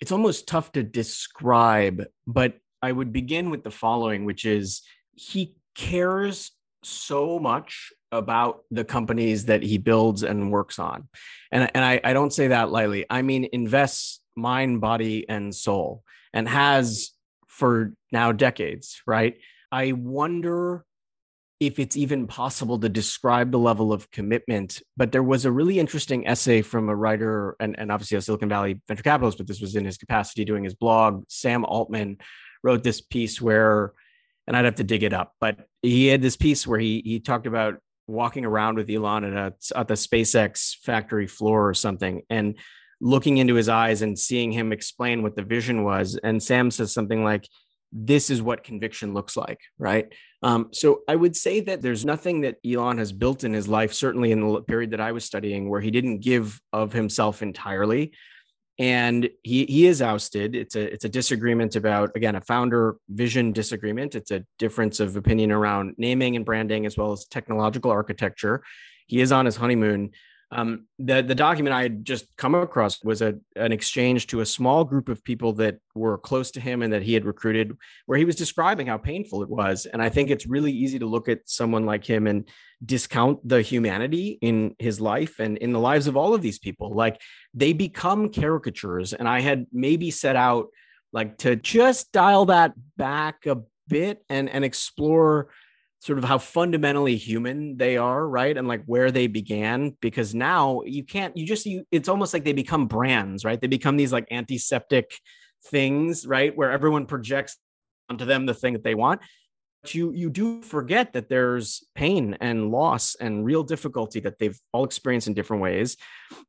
it's 0.00 0.12
almost 0.12 0.46
tough 0.48 0.72
to 0.72 0.82
describe 0.82 2.04
but 2.26 2.58
i 2.82 2.90
would 2.90 3.12
begin 3.12 3.50
with 3.50 3.62
the 3.62 3.70
following 3.70 4.24
which 4.24 4.44
is 4.44 4.82
he 5.14 5.54
cares 5.74 6.52
so 6.82 7.38
much 7.38 7.92
about 8.10 8.64
the 8.70 8.84
companies 8.84 9.46
that 9.46 9.62
he 9.62 9.78
builds 9.78 10.22
and 10.22 10.50
works 10.50 10.78
on. 10.78 11.08
And, 11.50 11.70
and 11.74 11.84
I, 11.84 12.00
I 12.04 12.12
don't 12.12 12.32
say 12.32 12.48
that 12.48 12.70
lightly. 12.70 13.06
I 13.08 13.22
mean, 13.22 13.48
invests 13.52 14.20
mind, 14.36 14.80
body, 14.80 15.28
and 15.28 15.54
soul, 15.54 16.02
and 16.32 16.48
has 16.48 17.10
for 17.46 17.94
now 18.10 18.32
decades, 18.32 19.02
right? 19.06 19.36
I 19.70 19.92
wonder 19.92 20.84
if 21.60 21.78
it's 21.78 21.96
even 21.96 22.26
possible 22.26 22.78
to 22.80 22.88
describe 22.88 23.52
the 23.52 23.58
level 23.58 23.92
of 23.92 24.10
commitment. 24.10 24.82
But 24.96 25.12
there 25.12 25.22
was 25.22 25.44
a 25.44 25.52
really 25.52 25.78
interesting 25.78 26.26
essay 26.26 26.60
from 26.60 26.88
a 26.88 26.96
writer 26.96 27.56
and, 27.60 27.78
and 27.78 27.92
obviously 27.92 28.16
a 28.16 28.20
Silicon 28.20 28.48
Valley 28.48 28.80
venture 28.88 29.04
capitalist, 29.04 29.38
but 29.38 29.46
this 29.46 29.60
was 29.60 29.76
in 29.76 29.84
his 29.84 29.96
capacity 29.96 30.44
doing 30.44 30.64
his 30.64 30.74
blog. 30.74 31.24
Sam 31.28 31.64
Altman 31.64 32.18
wrote 32.64 32.82
this 32.82 33.00
piece 33.00 33.40
where, 33.40 33.92
and 34.46 34.56
I'd 34.56 34.64
have 34.64 34.76
to 34.76 34.84
dig 34.84 35.02
it 35.02 35.12
up, 35.12 35.34
but 35.40 35.56
he 35.82 36.06
had 36.06 36.22
this 36.22 36.36
piece 36.36 36.66
where 36.66 36.78
he 36.78 37.02
he 37.04 37.20
talked 37.20 37.46
about 37.46 37.76
walking 38.06 38.44
around 38.44 38.76
with 38.76 38.90
Elon 38.90 39.24
at, 39.24 39.32
a, 39.32 39.78
at 39.78 39.88
the 39.88 39.94
SpaceX 39.94 40.76
factory 40.82 41.26
floor 41.26 41.68
or 41.68 41.74
something 41.74 42.22
and 42.28 42.56
looking 43.00 43.38
into 43.38 43.54
his 43.54 43.68
eyes 43.68 44.02
and 44.02 44.18
seeing 44.18 44.52
him 44.52 44.72
explain 44.72 45.22
what 45.22 45.36
the 45.36 45.42
vision 45.42 45.82
was. 45.82 46.18
And 46.22 46.42
Sam 46.42 46.70
says 46.70 46.92
something 46.92 47.24
like, 47.24 47.48
this 47.92 48.30
is 48.30 48.40
what 48.40 48.64
conviction 48.64 49.12
looks 49.12 49.36
like, 49.36 49.60
right? 49.78 50.12
Um, 50.42 50.68
so 50.72 51.02
I 51.08 51.16
would 51.16 51.36
say 51.36 51.60
that 51.60 51.82
there's 51.82 52.04
nothing 52.04 52.40
that 52.42 52.56
Elon 52.64 52.98
has 52.98 53.12
built 53.12 53.44
in 53.44 53.52
his 53.52 53.68
life, 53.68 53.92
certainly 53.92 54.32
in 54.32 54.40
the 54.40 54.62
period 54.62 54.92
that 54.92 55.00
I 55.00 55.12
was 55.12 55.24
studying, 55.24 55.68
where 55.68 55.80
he 55.80 55.90
didn't 55.90 56.20
give 56.20 56.60
of 56.72 56.92
himself 56.92 57.42
entirely 57.42 58.12
and 58.82 59.30
he 59.44 59.64
he 59.66 59.86
is 59.86 60.02
ousted. 60.02 60.56
It's 60.56 60.74
a 60.74 60.92
it's 60.92 61.04
a 61.04 61.08
disagreement 61.08 61.76
about 61.76 62.10
again 62.16 62.34
a 62.34 62.40
founder 62.40 62.96
vision 63.08 63.52
disagreement. 63.52 64.16
It's 64.16 64.32
a 64.32 64.44
difference 64.58 64.98
of 64.98 65.14
opinion 65.14 65.52
around 65.52 65.94
naming 65.98 66.34
and 66.34 66.44
branding 66.44 66.84
as 66.84 66.96
well 66.96 67.12
as 67.12 67.24
technological 67.26 67.92
architecture. 67.92 68.64
He 69.06 69.20
is 69.20 69.30
on 69.30 69.46
his 69.46 69.54
honeymoon. 69.54 70.10
Um, 70.52 70.86
the 70.98 71.22
the 71.22 71.34
document 71.34 71.74
I 71.74 71.82
had 71.82 72.04
just 72.04 72.36
come 72.36 72.54
across 72.54 73.02
was 73.02 73.22
a 73.22 73.34
an 73.56 73.72
exchange 73.72 74.26
to 74.28 74.40
a 74.40 74.46
small 74.46 74.84
group 74.84 75.08
of 75.08 75.24
people 75.24 75.54
that 75.54 75.78
were 75.94 76.18
close 76.18 76.50
to 76.52 76.60
him 76.60 76.82
and 76.82 76.92
that 76.92 77.02
he 77.02 77.14
had 77.14 77.24
recruited, 77.24 77.74
where 78.04 78.18
he 78.18 78.26
was 78.26 78.36
describing 78.36 78.86
how 78.86 78.98
painful 78.98 79.42
it 79.42 79.48
was. 79.48 79.86
And 79.86 80.02
I 80.02 80.10
think 80.10 80.28
it's 80.28 80.46
really 80.46 80.70
easy 80.70 80.98
to 80.98 81.06
look 81.06 81.28
at 81.28 81.40
someone 81.46 81.86
like 81.86 82.04
him 82.04 82.26
and 82.26 82.46
discount 82.84 83.46
the 83.48 83.62
humanity 83.62 84.38
in 84.42 84.76
his 84.78 85.00
life 85.00 85.40
and 85.40 85.56
in 85.56 85.72
the 85.72 85.80
lives 85.80 86.06
of 86.06 86.16
all 86.18 86.34
of 86.34 86.42
these 86.42 86.58
people. 86.58 86.92
Like 86.92 87.18
they 87.54 87.72
become 87.72 88.30
caricatures, 88.30 89.14
and 89.14 89.26
I 89.26 89.40
had 89.40 89.66
maybe 89.72 90.10
set 90.10 90.36
out 90.36 90.68
like 91.14 91.38
to 91.38 91.56
just 91.56 92.12
dial 92.12 92.44
that 92.46 92.74
back 92.98 93.46
a 93.46 93.62
bit 93.88 94.22
and 94.28 94.50
and 94.50 94.64
explore 94.64 95.48
sort 96.02 96.18
of 96.18 96.24
how 96.24 96.36
fundamentally 96.36 97.14
human 97.14 97.76
they 97.76 97.96
are 97.96 98.26
right 98.26 98.56
and 98.56 98.66
like 98.66 98.82
where 98.86 99.12
they 99.12 99.28
began 99.28 99.96
because 100.00 100.34
now 100.34 100.82
you 100.84 101.04
can't 101.04 101.36
you 101.36 101.46
just 101.46 101.64
you 101.64 101.84
it's 101.92 102.08
almost 102.08 102.34
like 102.34 102.42
they 102.42 102.52
become 102.52 102.88
brands 102.88 103.44
right? 103.44 103.60
They 103.60 103.68
become 103.68 103.96
these 103.96 104.12
like 104.12 104.26
antiseptic 104.32 105.12
things 105.66 106.26
right 106.26 106.56
where 106.56 106.72
everyone 106.72 107.06
projects 107.06 107.56
onto 108.10 108.24
them 108.24 108.46
the 108.46 108.54
thing 108.54 108.72
that 108.72 108.82
they 108.82 108.96
want. 108.96 109.20
But 109.82 109.94
you 109.94 110.12
you 110.12 110.28
do 110.28 110.60
forget 110.62 111.12
that 111.12 111.28
there's 111.28 111.84
pain 111.94 112.36
and 112.40 112.72
loss 112.72 113.14
and 113.14 113.44
real 113.44 113.62
difficulty 113.62 114.18
that 114.20 114.40
they've 114.40 114.58
all 114.72 114.84
experienced 114.84 115.28
in 115.28 115.34
different 115.34 115.62
ways. 115.62 115.96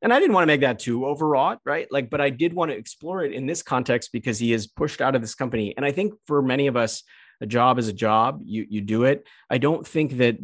And 0.02 0.12
i 0.12 0.20
didn't 0.20 0.34
want 0.34 0.44
to 0.44 0.48
make 0.48 0.62
that 0.62 0.80
too 0.80 1.06
overwrought 1.06 1.60
right? 1.64 1.88
Like 1.92 2.10
but 2.10 2.22
i 2.22 2.32
did 2.32 2.54
want 2.54 2.72
to 2.72 2.78
explore 2.78 3.24
it 3.24 3.34
in 3.34 3.46
this 3.46 3.62
context 3.62 4.10
because 4.14 4.40
he 4.40 4.52
is 4.52 4.66
pushed 4.66 5.00
out 5.00 5.14
of 5.14 5.22
this 5.22 5.36
company. 5.36 5.76
And 5.78 5.86
i 5.86 5.92
think 5.92 6.16
for 6.26 6.42
many 6.42 6.66
of 6.66 6.76
us 6.76 7.04
a 7.42 7.46
job 7.46 7.80
is 7.80 7.88
a 7.88 7.94
job. 7.94 8.42
You 8.44 8.66
you 8.70 8.82
do 8.82 9.04
it. 9.04 9.26
I 9.50 9.58
don't 9.58 9.86
think 9.86 10.18
that 10.18 10.38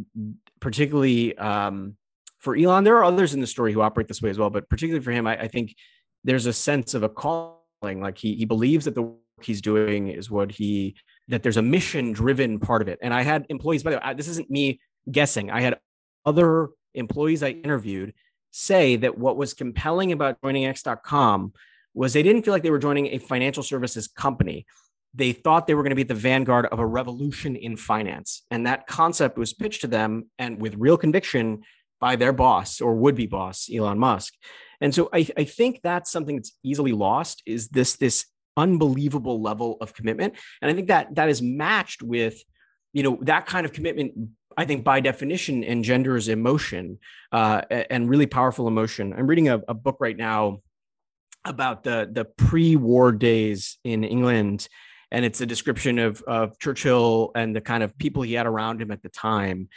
particularly 0.60 1.38
um, 1.38 1.96
for 2.40 2.56
Elon, 2.56 2.84
there 2.84 2.98
are 2.98 3.04
others 3.04 3.34
in 3.34 3.42
the 3.42 3.48
story 3.48 3.74
who 3.74 3.82
operate 3.82 4.08
this 4.08 4.22
way 4.22 4.30
as 4.30 4.38
well, 4.38 4.50
but 4.50 4.70
particularly 4.70 5.04
for 5.04 5.12
him, 5.12 5.28
I, 5.28 5.42
I 5.42 5.48
think 5.48 5.76
there's 6.24 6.46
a 6.46 6.54
sense 6.54 6.94
of 6.94 7.04
a 7.04 7.10
calling. 7.10 7.58
Like 7.82 8.18
he 8.18 8.36
he 8.36 8.46
believes 8.46 8.86
that 8.86 8.96
the 8.96 9.04
work 9.04 9.20
he's 9.42 9.62
doing 9.62 10.10
is 10.10 10.30
what 10.30 10.52
he 10.52 10.96
that 11.28 11.44
there's 11.44 11.58
a 11.58 11.62
mission 11.62 12.12
driven 12.12 12.60
part 12.60 12.82
of 12.82 12.88
it. 12.88 13.00
And 13.02 13.14
I 13.14 13.22
had 13.22 13.46
employees. 13.50 13.84
By 13.84 13.92
the 13.92 13.98
way, 13.98 14.14
this 14.16 14.28
isn't 14.28 14.50
me 14.50 14.80
guessing. 15.10 15.50
I 15.50 15.62
had 15.62 15.80
other 16.26 16.70
employees 16.94 17.44
I 17.44 17.50
interviewed 17.50 18.14
say 18.52 18.96
that 18.98 19.18
what 19.18 19.38
was 19.38 19.54
compelling 19.54 20.12
about 20.12 20.42
joining 20.42 20.66
X.com 20.66 21.54
was 21.94 22.14
they 22.14 22.24
didn't 22.24 22.44
feel 22.44 22.54
like 22.54 22.64
they 22.64 22.72
were 22.72 22.80
joining 22.80 23.08
a 23.08 23.18
financial 23.18 23.64
services 23.64 24.08
company 24.08 24.66
they 25.14 25.34
thought 25.34 25.68
they 25.68 25.74
were 25.74 25.84
going 25.84 25.90
to 25.90 25.96
be 25.96 26.04
the 26.04 26.14
vanguard 26.14 26.66
of 26.68 26.80
a 26.80 26.86
revolution 26.86 27.56
in 27.56 27.76
finance. 27.76 28.44
And 28.52 28.68
that 28.68 28.88
concept 28.88 29.38
was 29.38 29.54
pitched 29.54 29.82
to 29.82 29.88
them 29.88 30.30
and 30.38 30.62
with 30.62 30.76
real 30.76 30.98
conviction 30.98 31.62
by 32.00 32.16
their 32.16 32.34
boss 32.34 32.80
or 32.80 32.96
would 32.96 33.16
be 33.16 33.28
boss, 33.28 33.70
Elon 33.74 34.00
Musk. 34.00 34.34
And 34.82 34.94
so 34.94 35.10
I, 35.14 35.28
I 35.36 35.44
think 35.44 35.82
that's 35.84 36.12
something 36.12 36.38
that's 36.38 36.56
easily 36.64 36.94
lost 36.94 37.44
is 37.46 37.70
this, 37.70 37.98
this 37.98 38.26
unbelievable 38.56 39.42
level 39.42 39.78
of 39.82 39.94
commitment. 39.94 40.36
And 40.62 40.72
I 40.72 40.74
think 40.74 40.88
that 40.88 41.16
that 41.16 41.30
is 41.30 41.42
matched 41.42 42.02
with, 42.02 42.42
you 42.94 43.04
know, 43.04 43.18
that 43.24 43.46
kind 43.46 43.66
of 43.66 43.74
commitment, 43.74 44.14
I 44.56 44.66
think 44.66 44.84
by 44.84 45.00
definition 45.00 45.64
engenders 45.64 46.28
emotion 46.28 47.00
uh, 47.32 47.62
and 47.70 48.10
really 48.10 48.28
powerful 48.28 48.68
emotion. 48.68 49.14
I'm 49.14 49.28
reading 49.28 49.50
a, 49.50 49.62
a 49.68 49.74
book 49.74 49.98
right 50.00 50.18
now 50.18 50.62
about 51.46 51.84
the 51.84 52.10
the 52.12 52.26
pre-war 52.26 53.14
days 53.14 53.78
in 53.84 54.04
England 54.04 54.68
and 55.12 55.26
it's 55.26 55.42
a 55.42 55.46
description 55.46 56.00
of 56.00 56.22
of 56.24 56.58
Churchill 56.60 57.32
and 57.36 57.56
the 57.56 57.62
kind 57.62 57.84
of 57.84 57.98
people 57.98 58.22
he 58.22 58.34
had 58.34 58.46
around 58.46 58.82
him 58.82 58.92
at 58.92 59.02
the 59.02 59.10
time. 59.10 59.70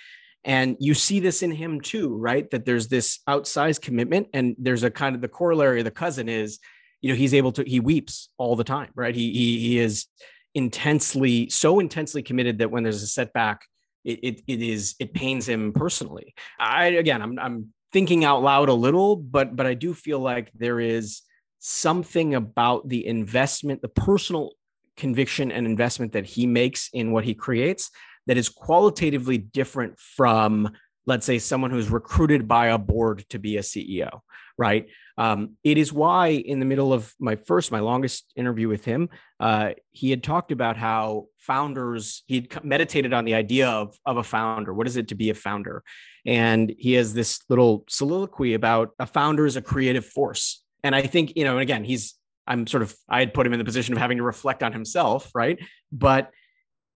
And 0.44 0.76
you 0.80 0.94
see 0.94 1.20
this 1.20 1.42
in 1.42 1.52
him 1.52 1.80
too, 1.80 2.16
right? 2.16 2.50
That 2.50 2.66
there's 2.66 2.88
this 2.88 3.20
outsized 3.28 3.80
commitment, 3.80 4.28
and 4.34 4.56
there's 4.58 4.82
a 4.82 4.90
kind 4.90 5.14
of 5.14 5.20
the 5.20 5.28
corollary. 5.28 5.80
Of 5.80 5.84
the 5.84 5.90
cousin 5.90 6.28
is, 6.28 6.58
you 7.00 7.10
know, 7.10 7.16
he's 7.16 7.34
able 7.34 7.52
to 7.52 7.62
he 7.62 7.80
weeps 7.80 8.28
all 8.38 8.56
the 8.56 8.64
time, 8.64 8.90
right? 8.94 9.14
He 9.14 9.32
he, 9.32 9.58
he 9.60 9.78
is 9.78 10.06
intensely 10.54 11.48
so 11.48 11.80
intensely 11.80 12.22
committed 12.22 12.58
that 12.58 12.70
when 12.70 12.82
there's 12.82 13.02
a 13.02 13.06
setback, 13.06 13.62
it, 14.04 14.18
it 14.22 14.42
it 14.46 14.62
is 14.62 14.96
it 14.98 15.14
pains 15.14 15.48
him 15.48 15.72
personally. 15.72 16.34
I 16.58 16.86
again, 16.86 17.22
I'm 17.22 17.38
I'm 17.38 17.72
thinking 17.92 18.24
out 18.24 18.42
loud 18.42 18.68
a 18.68 18.74
little, 18.74 19.16
but 19.16 19.54
but 19.54 19.66
I 19.66 19.74
do 19.74 19.94
feel 19.94 20.18
like 20.18 20.50
there 20.54 20.80
is 20.80 21.22
something 21.60 22.34
about 22.34 22.88
the 22.88 23.06
investment, 23.06 23.80
the 23.80 23.88
personal 23.88 24.54
conviction 24.96 25.50
and 25.52 25.66
investment 25.66 26.12
that 26.12 26.26
he 26.26 26.46
makes 26.46 26.88
in 26.92 27.12
what 27.12 27.24
he 27.24 27.34
creates 27.34 27.90
that 28.26 28.36
is 28.36 28.48
qualitatively 28.48 29.38
different 29.38 29.98
from 29.98 30.70
let's 31.04 31.26
say 31.26 31.38
someone 31.38 31.70
who's 31.70 31.88
recruited 31.88 32.46
by 32.46 32.68
a 32.68 32.78
board 32.78 33.24
to 33.28 33.38
be 33.38 33.56
a 33.56 33.60
ceo 33.60 34.20
right? 34.58 34.86
Um, 35.18 35.56
it 35.62 35.76
is 35.76 35.92
why 35.92 36.28
in 36.28 36.58
the 36.58 36.64
middle 36.64 36.92
of 36.92 37.12
my 37.18 37.36
first 37.36 37.70
my 37.70 37.80
longest 37.80 38.32
interview 38.36 38.68
with 38.68 38.84
him 38.84 39.08
uh, 39.40 39.72
he 39.90 40.10
had 40.10 40.22
talked 40.22 40.52
about 40.52 40.76
how 40.76 41.26
founders 41.38 42.22
he 42.26 42.36
had 42.36 42.64
meditated 42.64 43.12
on 43.12 43.24
the 43.24 43.34
idea 43.34 43.68
of, 43.68 43.96
of 44.06 44.16
a 44.16 44.22
founder. 44.22 44.72
What 44.72 44.86
is 44.86 44.96
it 44.96 45.08
to 45.08 45.14
be 45.14 45.30
a 45.30 45.34
founder? 45.34 45.82
And 46.24 46.72
he 46.78 46.92
has 46.94 47.12
this 47.12 47.40
little 47.48 47.84
soliloquy 47.88 48.54
about 48.54 48.90
a 48.98 49.06
founder 49.06 49.44
is 49.46 49.56
a 49.56 49.62
creative 49.62 50.06
force. 50.06 50.62
And 50.84 50.94
i 50.96 51.02
think 51.02 51.36
you 51.36 51.44
know 51.44 51.52
and 51.52 51.60
again 51.60 51.84
he's 51.84 52.14
I'm 52.46 52.66
sort 52.66 52.82
of 52.82 52.94
I 53.08 53.20
had 53.20 53.34
put 53.34 53.46
him 53.46 53.52
in 53.52 53.58
the 53.58 53.64
position 53.64 53.94
of 53.94 53.98
having 53.98 54.18
to 54.18 54.24
reflect 54.24 54.62
on 54.62 54.72
himself, 54.72 55.30
right? 55.34 55.58
But 55.90 56.30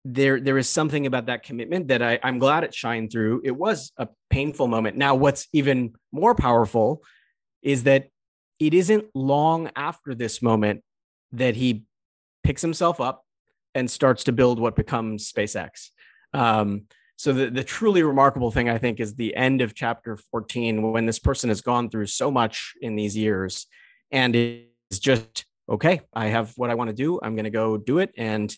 there 0.04 0.39
there 0.39 0.58
is 0.58 0.70
something 0.70 1.06
about 1.06 1.28
that 1.28 1.43
commitment 1.43 1.88
that 1.89 2.02
I, 2.02 2.20
I'm 2.24 2.39
glad 2.39 2.64
it 2.64 2.74
shined 2.74 3.12
through. 3.12 3.41
It 3.43 3.56
was 3.56 3.91
a 3.98 4.08
painful 4.30 4.68
moment. 4.68 4.98
Now, 4.98 5.16
what's 5.16 5.48
even 5.54 5.93
more 6.12 6.36
powerful 6.36 7.04
is 7.62 7.84
that 7.84 8.08
it 8.60 8.74
isn't 8.74 9.06
long 9.14 9.72
after 9.76 10.16
this 10.16 10.41
moment 10.41 10.84
that 11.32 11.56
he 11.56 11.84
picks 12.43 12.62
himself 12.62 13.02
up 13.02 13.24
and 13.74 13.89
starts 13.89 14.24
to 14.26 14.32
build 14.32 14.60
what 14.60 14.76
becomes 14.76 15.32
SpaceX. 15.32 15.89
Um, 16.34 16.84
so 17.18 17.34
the, 17.34 17.50
the 17.50 17.64
truly 17.64 18.04
remarkable 18.04 18.52
thing 18.52 18.70
I 18.70 18.78
think 18.78 19.00
is 19.00 19.16
the 19.16 19.36
end 19.36 19.62
of 19.62 19.74
chapter 19.74 20.18
14 20.32 20.91
when 20.91 21.06
this 21.06 21.20
person 21.20 21.50
has 21.50 21.62
gone 21.62 21.89
through 21.89 22.08
so 22.08 22.30
much 22.30 22.74
in 22.82 22.96
these 22.96 23.16
years 23.16 23.68
and 24.12 24.36
is 24.36 24.66
just 24.92 25.46
okay, 25.68 26.02
I 26.14 26.28
have 26.28 26.54
what 26.58 26.70
I 26.70 26.76
want 26.76 26.90
to 26.90 26.96
do. 26.96 27.20
I'm 27.22 27.36
going 27.36 27.46
to 27.46 27.50
go 27.50 27.78
do 27.78 28.00
it 28.00 28.12
and 28.18 28.56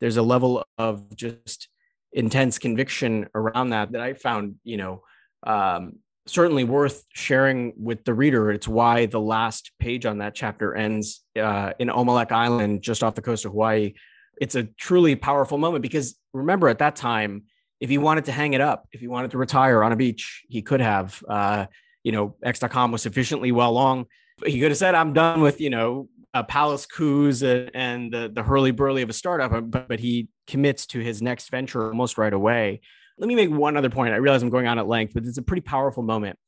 there's 0.00 0.16
a 0.16 0.22
level 0.22 0.64
of 0.78 1.14
just 1.16 1.68
intense 2.12 2.58
conviction 2.58 3.28
around 3.34 3.70
that 3.70 3.92
that 3.92 4.00
I 4.00 4.14
found, 4.14 4.56
you 4.64 4.76
know, 4.76 5.02
um, 5.46 5.94
certainly 6.26 6.64
worth 6.64 7.04
sharing 7.12 7.72
with 7.76 8.04
the 8.04 8.14
reader. 8.14 8.50
It's 8.50 8.68
why 8.68 9.06
the 9.06 9.20
last 9.20 9.72
page 9.78 10.06
on 10.06 10.18
that 10.18 10.34
chapter 10.34 10.74
ends 10.74 11.22
uh, 11.38 11.72
in 11.78 11.88
Omelek 11.88 12.32
Island, 12.32 12.82
just 12.82 13.02
off 13.02 13.14
the 13.14 13.22
coast 13.22 13.44
of 13.44 13.52
Hawaii. 13.52 13.94
It's 14.40 14.54
a 14.54 14.64
truly 14.64 15.16
powerful 15.16 15.58
moment 15.58 15.82
because 15.82 16.16
remember 16.32 16.68
at 16.68 16.78
that 16.78 16.96
time, 16.96 17.44
if 17.80 17.88
he 17.88 17.98
wanted 17.98 18.26
to 18.26 18.32
hang 18.32 18.52
it 18.52 18.60
up, 18.60 18.86
if 18.92 19.00
he 19.00 19.08
wanted 19.08 19.30
to 19.32 19.38
retire 19.38 19.82
on 19.82 19.92
a 19.92 19.96
beach, 19.96 20.42
he 20.48 20.62
could 20.62 20.80
have. 20.80 21.22
Uh, 21.28 21.66
you 22.04 22.12
know, 22.12 22.36
X.com 22.42 22.92
was 22.92 23.02
sufficiently 23.02 23.52
well 23.52 23.72
long. 23.72 24.06
He 24.44 24.60
could 24.60 24.70
have 24.70 24.78
said, 24.78 24.94
"I'm 24.94 25.12
done 25.12 25.40
with 25.40 25.60
you 25.60 25.70
know 25.70 26.08
uh, 26.34 26.42
palace 26.42 26.86
coups 26.86 27.42
and 27.42 28.12
the 28.12 28.30
the 28.32 28.42
hurly 28.42 28.70
burly 28.70 29.02
of 29.02 29.10
a 29.10 29.14
startup," 29.14 29.50
but, 29.70 29.88
but 29.88 30.00
he 30.00 30.28
commits 30.46 30.86
to 30.86 31.00
his 31.00 31.22
next 31.22 31.50
venture 31.50 31.88
almost 31.88 32.18
right 32.18 32.32
away. 32.32 32.80
Let 33.18 33.28
me 33.28 33.34
make 33.34 33.50
one 33.50 33.76
other 33.76 33.90
point. 33.90 34.14
I 34.14 34.16
realize 34.16 34.42
I'm 34.42 34.50
going 34.50 34.66
on 34.66 34.78
at 34.78 34.86
length, 34.86 35.14
but 35.14 35.24
it's 35.24 35.38
a 35.38 35.42
pretty 35.42 35.60
powerful 35.60 36.02
moment. 36.02 36.38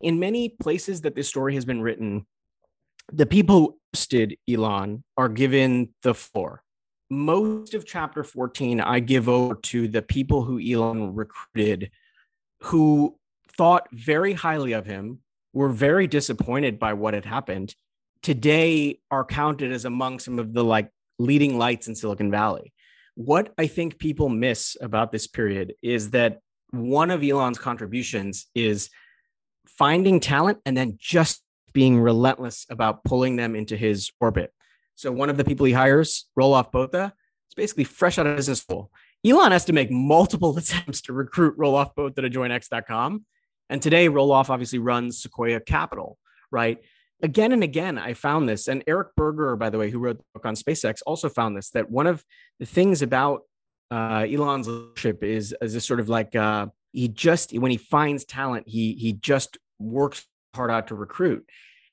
In 0.00 0.18
many 0.18 0.48
places 0.48 1.02
that 1.02 1.14
this 1.14 1.28
story 1.28 1.54
has 1.54 1.64
been 1.64 1.82
written, 1.82 2.26
the 3.12 3.26
people 3.26 3.60
who 3.60 3.78
hosted 3.94 4.38
Elon 4.48 5.04
are 5.16 5.28
given 5.28 5.90
the 6.02 6.14
floor. 6.14 6.62
Most 7.10 7.74
of 7.74 7.84
chapter 7.84 8.24
14, 8.24 8.80
I 8.80 9.00
give 9.00 9.28
over 9.28 9.54
to 9.54 9.86
the 9.86 10.02
people 10.02 10.42
who 10.42 10.58
Elon 10.58 11.14
recruited, 11.14 11.90
who 12.62 13.18
thought 13.56 13.86
very 13.92 14.32
highly 14.32 14.72
of 14.72 14.86
him, 14.86 15.21
were 15.52 15.68
very 15.68 16.06
disappointed 16.06 16.78
by 16.78 16.92
what 16.94 17.14
had 17.14 17.24
happened, 17.24 17.74
today 18.22 19.00
are 19.10 19.24
counted 19.24 19.72
as 19.72 19.84
among 19.84 20.18
some 20.18 20.38
of 20.38 20.52
the 20.52 20.64
like 20.64 20.90
leading 21.18 21.58
lights 21.58 21.88
in 21.88 21.94
Silicon 21.94 22.30
Valley 22.30 22.72
what 23.14 23.52
I 23.58 23.66
think 23.66 23.98
people 23.98 24.28
miss 24.28 24.76
about 24.80 25.12
this 25.12 25.26
period 25.26 25.74
is 25.82 26.10
that 26.10 26.40
one 26.70 27.10
of 27.10 27.22
Elon's 27.22 27.58
contributions 27.58 28.46
is 28.54 28.88
finding 29.66 30.20
talent 30.20 30.58
and 30.64 30.76
then 30.76 30.96
just 30.98 31.42
being 31.72 32.00
relentless 32.00 32.66
about 32.70 33.04
pulling 33.04 33.36
them 33.36 33.54
into 33.54 33.76
his 33.76 34.10
orbit. 34.20 34.52
So 34.94 35.12
one 35.12 35.30
of 35.30 35.36
the 35.36 35.44
people 35.44 35.66
he 35.66 35.72
hires, 35.72 36.26
Roelof 36.38 36.70
Botha, 36.72 37.12
is 37.50 37.54
basically 37.54 37.84
fresh 37.84 38.18
out 38.18 38.26
of 38.26 38.36
business 38.36 38.60
school. 38.60 38.90
Elon 39.24 39.52
has 39.52 39.66
to 39.66 39.72
make 39.72 39.90
multiple 39.90 40.56
attempts 40.58 41.02
to 41.02 41.12
recruit 41.12 41.58
Roelof 41.58 41.94
Botha 41.94 42.22
to 42.22 42.30
join 42.30 42.50
X.com. 42.50 43.24
And 43.72 43.82
today, 43.82 44.08
Roelof 44.08 44.50
obviously 44.50 44.78
runs 44.78 45.22
Sequoia 45.22 45.58
Capital, 45.60 46.18
right? 46.50 46.78
again 47.22 47.52
and 47.52 47.62
again, 47.62 47.98
I 47.98 48.14
found 48.14 48.48
this. 48.48 48.68
And 48.68 48.82
Eric 48.86 49.14
Berger, 49.16 49.56
by 49.56 49.70
the 49.70 49.78
way, 49.78 49.90
who 49.90 49.98
wrote 49.98 50.18
the 50.18 50.24
book 50.34 50.44
on 50.44 50.54
SpaceX, 50.54 51.00
also 51.06 51.28
found 51.28 51.56
this 51.56 51.70
that 51.70 51.90
one 51.90 52.06
of 52.06 52.24
the 52.58 52.66
things 52.66 53.00
about 53.00 53.42
uh, 53.90 54.26
Elon's 54.28 54.66
leadership 54.66 55.22
is, 55.22 55.54
is 55.62 55.74
this 55.74 55.84
sort 55.84 56.00
of 56.00 56.08
like 56.08 56.34
uh, 56.34 56.66
he 56.92 57.08
just, 57.08 57.56
when 57.56 57.70
he 57.70 57.76
finds 57.76 58.24
talent, 58.24 58.66
he, 58.68 58.94
he 58.94 59.12
just 59.12 59.58
works 59.78 60.26
hard 60.54 60.70
out 60.70 60.88
to 60.88 60.94
recruit. 60.94 61.48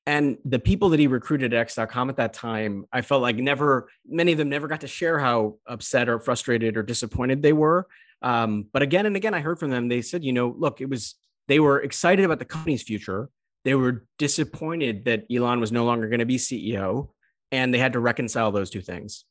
And 0.05 0.37
the 0.43 0.59
people 0.59 0.89
that 0.89 0.99
he 0.99 1.07
recruited 1.07 1.53
at 1.53 1.59
X.com 1.59 2.09
at 2.09 2.15
that 2.17 2.33
time, 2.33 2.85
I 2.91 3.01
felt 3.01 3.21
like 3.21 3.35
never, 3.35 3.89
many 4.07 4.31
of 4.31 4.37
them 4.39 4.49
never 4.49 4.67
got 4.67 4.81
to 4.81 4.87
share 4.87 5.19
how 5.19 5.57
upset 5.67 6.09
or 6.09 6.19
frustrated 6.19 6.77
or 6.77 6.83
disappointed 6.83 7.43
they 7.43 7.53
were. 7.53 7.85
Um, 8.21 8.65
but 8.73 8.81
again 8.81 9.05
and 9.05 9.15
again, 9.15 9.33
I 9.33 9.41
heard 9.41 9.59
from 9.59 9.69
them, 9.69 9.87
they 9.87 10.01
said, 10.01 10.23
you 10.23 10.33
know, 10.33 10.55
look, 10.57 10.81
it 10.81 10.89
was, 10.89 11.15
they 11.49 11.59
were 11.59 11.81
excited 11.81 12.23
about 12.23 12.39
the 12.39 12.45
company's 12.45 12.83
future 12.83 13.29
they 13.65 13.75
were 13.75 14.05
disappointed 14.17 15.05
that 15.05 15.25
Elon 15.31 15.59
was 15.59 15.71
no 15.71 15.85
longer 15.85 16.07
going 16.07 16.19
to 16.19 16.25
be 16.25 16.37
CEO 16.37 17.09
and 17.51 17.73
they 17.73 17.79
had 17.79 17.93
to 17.93 17.99
reconcile 17.99 18.51
those 18.51 18.69
two 18.69 18.81
things. 18.81 19.25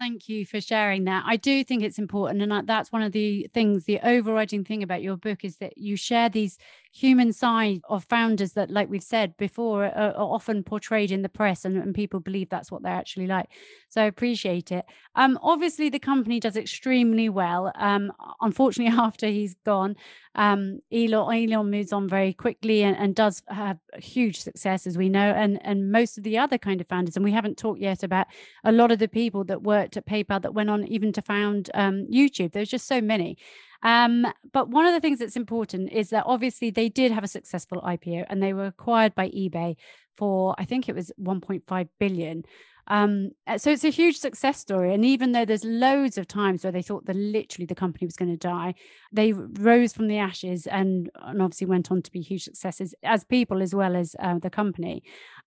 Thank 0.00 0.28
you 0.28 0.44
for 0.44 0.60
sharing 0.60 1.04
that. 1.04 1.22
I 1.24 1.36
do 1.36 1.62
think 1.62 1.84
it's 1.84 2.00
important. 2.00 2.42
And 2.42 2.66
that's 2.66 2.90
one 2.90 3.02
of 3.02 3.12
the 3.12 3.48
things, 3.54 3.84
the 3.84 4.00
overriding 4.02 4.64
thing 4.64 4.82
about 4.82 5.02
your 5.02 5.16
book 5.16 5.44
is 5.44 5.58
that 5.58 5.78
you 5.78 5.96
share 5.96 6.28
these 6.28 6.58
human 6.92 7.32
side 7.32 7.80
of 7.88 8.04
founders 8.04 8.54
that, 8.54 8.70
like 8.70 8.90
we've 8.90 9.04
said 9.04 9.36
before, 9.36 9.84
are, 9.84 10.12
are 10.12 10.34
often 10.34 10.64
portrayed 10.64 11.12
in 11.12 11.22
the 11.22 11.28
press 11.28 11.64
and, 11.64 11.76
and, 11.76 11.94
people 11.94 12.18
believe 12.18 12.48
that's 12.48 12.72
what 12.72 12.82
they're 12.82 12.92
actually 12.92 13.28
like. 13.28 13.46
So 13.88 14.02
I 14.02 14.06
appreciate 14.06 14.72
it. 14.72 14.84
Um, 15.14 15.38
obviously, 15.40 15.90
the 15.90 16.00
company 16.00 16.40
does 16.40 16.56
extremely 16.56 17.28
well. 17.28 17.70
Um, 17.76 18.12
unfortunately, 18.40 18.98
after 19.00 19.28
he's 19.28 19.54
gone, 19.64 19.94
um, 20.34 20.80
Elon, 20.92 21.52
Elon 21.52 21.70
moves 21.70 21.92
on 21.92 22.08
very 22.08 22.32
quickly 22.32 22.82
and, 22.82 22.96
and 22.96 23.14
does 23.14 23.42
have 23.48 23.78
huge 23.96 24.40
success, 24.40 24.86
as 24.86 24.98
we 24.98 25.08
know, 25.08 25.30
and, 25.30 25.58
and 25.64 25.92
most 25.92 26.18
of 26.18 26.24
the 26.24 26.38
other 26.38 26.58
kind 26.58 26.80
of 26.80 26.88
founders. 26.88 27.16
And 27.16 27.24
we 27.24 27.32
haven't 27.32 27.56
talked 27.56 27.80
yet 27.80 28.02
about 28.02 28.26
a 28.64 28.72
lot 28.72 28.90
of 28.90 28.98
the 28.98 29.08
people 29.08 29.44
that 29.44 29.62
worked 29.62 29.96
at 29.96 30.06
PayPal 30.06 30.42
that 30.42 30.54
went 30.54 30.70
on 30.70 30.86
even 30.88 31.12
to 31.12 31.22
found 31.22 31.70
um, 31.74 32.06
YouTube. 32.12 32.52
There's 32.52 32.68
just 32.68 32.88
so 32.88 33.00
many. 33.00 33.38
Um, 33.82 34.26
but 34.52 34.70
one 34.70 34.86
of 34.86 34.94
the 34.94 35.00
things 35.00 35.18
that's 35.18 35.36
important 35.36 35.92
is 35.92 36.10
that 36.10 36.24
obviously 36.26 36.70
they 36.70 36.88
did 36.88 37.12
have 37.12 37.22
a 37.22 37.28
successful 37.28 37.82
IPO 37.82 38.24
and 38.28 38.42
they 38.42 38.54
were 38.54 38.66
acquired 38.66 39.14
by 39.14 39.28
eBay 39.28 39.76
for 40.16 40.54
I 40.58 40.64
think 40.64 40.88
it 40.88 40.94
was 40.94 41.12
1.5 41.20 41.88
billion. 41.98 42.44
Um, 42.86 43.30
uh, 43.46 43.58
so 43.58 43.70
it's 43.70 43.84
a 43.84 43.90
huge 43.90 44.18
success 44.18 44.58
story. 44.60 44.92
And 44.94 45.04
even 45.04 45.32
though 45.32 45.44
there's 45.44 45.64
loads 45.64 46.18
of 46.18 46.26
times 46.26 46.62
where 46.62 46.72
they 46.72 46.82
thought 46.82 47.06
that 47.06 47.16
literally 47.16 47.66
the 47.66 47.74
company 47.74 48.06
was 48.06 48.16
going 48.16 48.30
to 48.30 48.36
die, 48.36 48.74
they 49.12 49.32
rose 49.32 49.92
from 49.92 50.08
the 50.08 50.18
ashes 50.18 50.66
and, 50.66 51.10
and 51.22 51.40
obviously 51.40 51.66
went 51.66 51.90
on 51.90 52.02
to 52.02 52.10
be 52.12 52.20
huge 52.20 52.44
successes 52.44 52.94
as 53.02 53.24
people 53.24 53.62
as 53.62 53.74
well 53.74 53.96
as 53.96 54.14
uh, 54.18 54.38
the 54.38 54.50
company. 54.50 55.02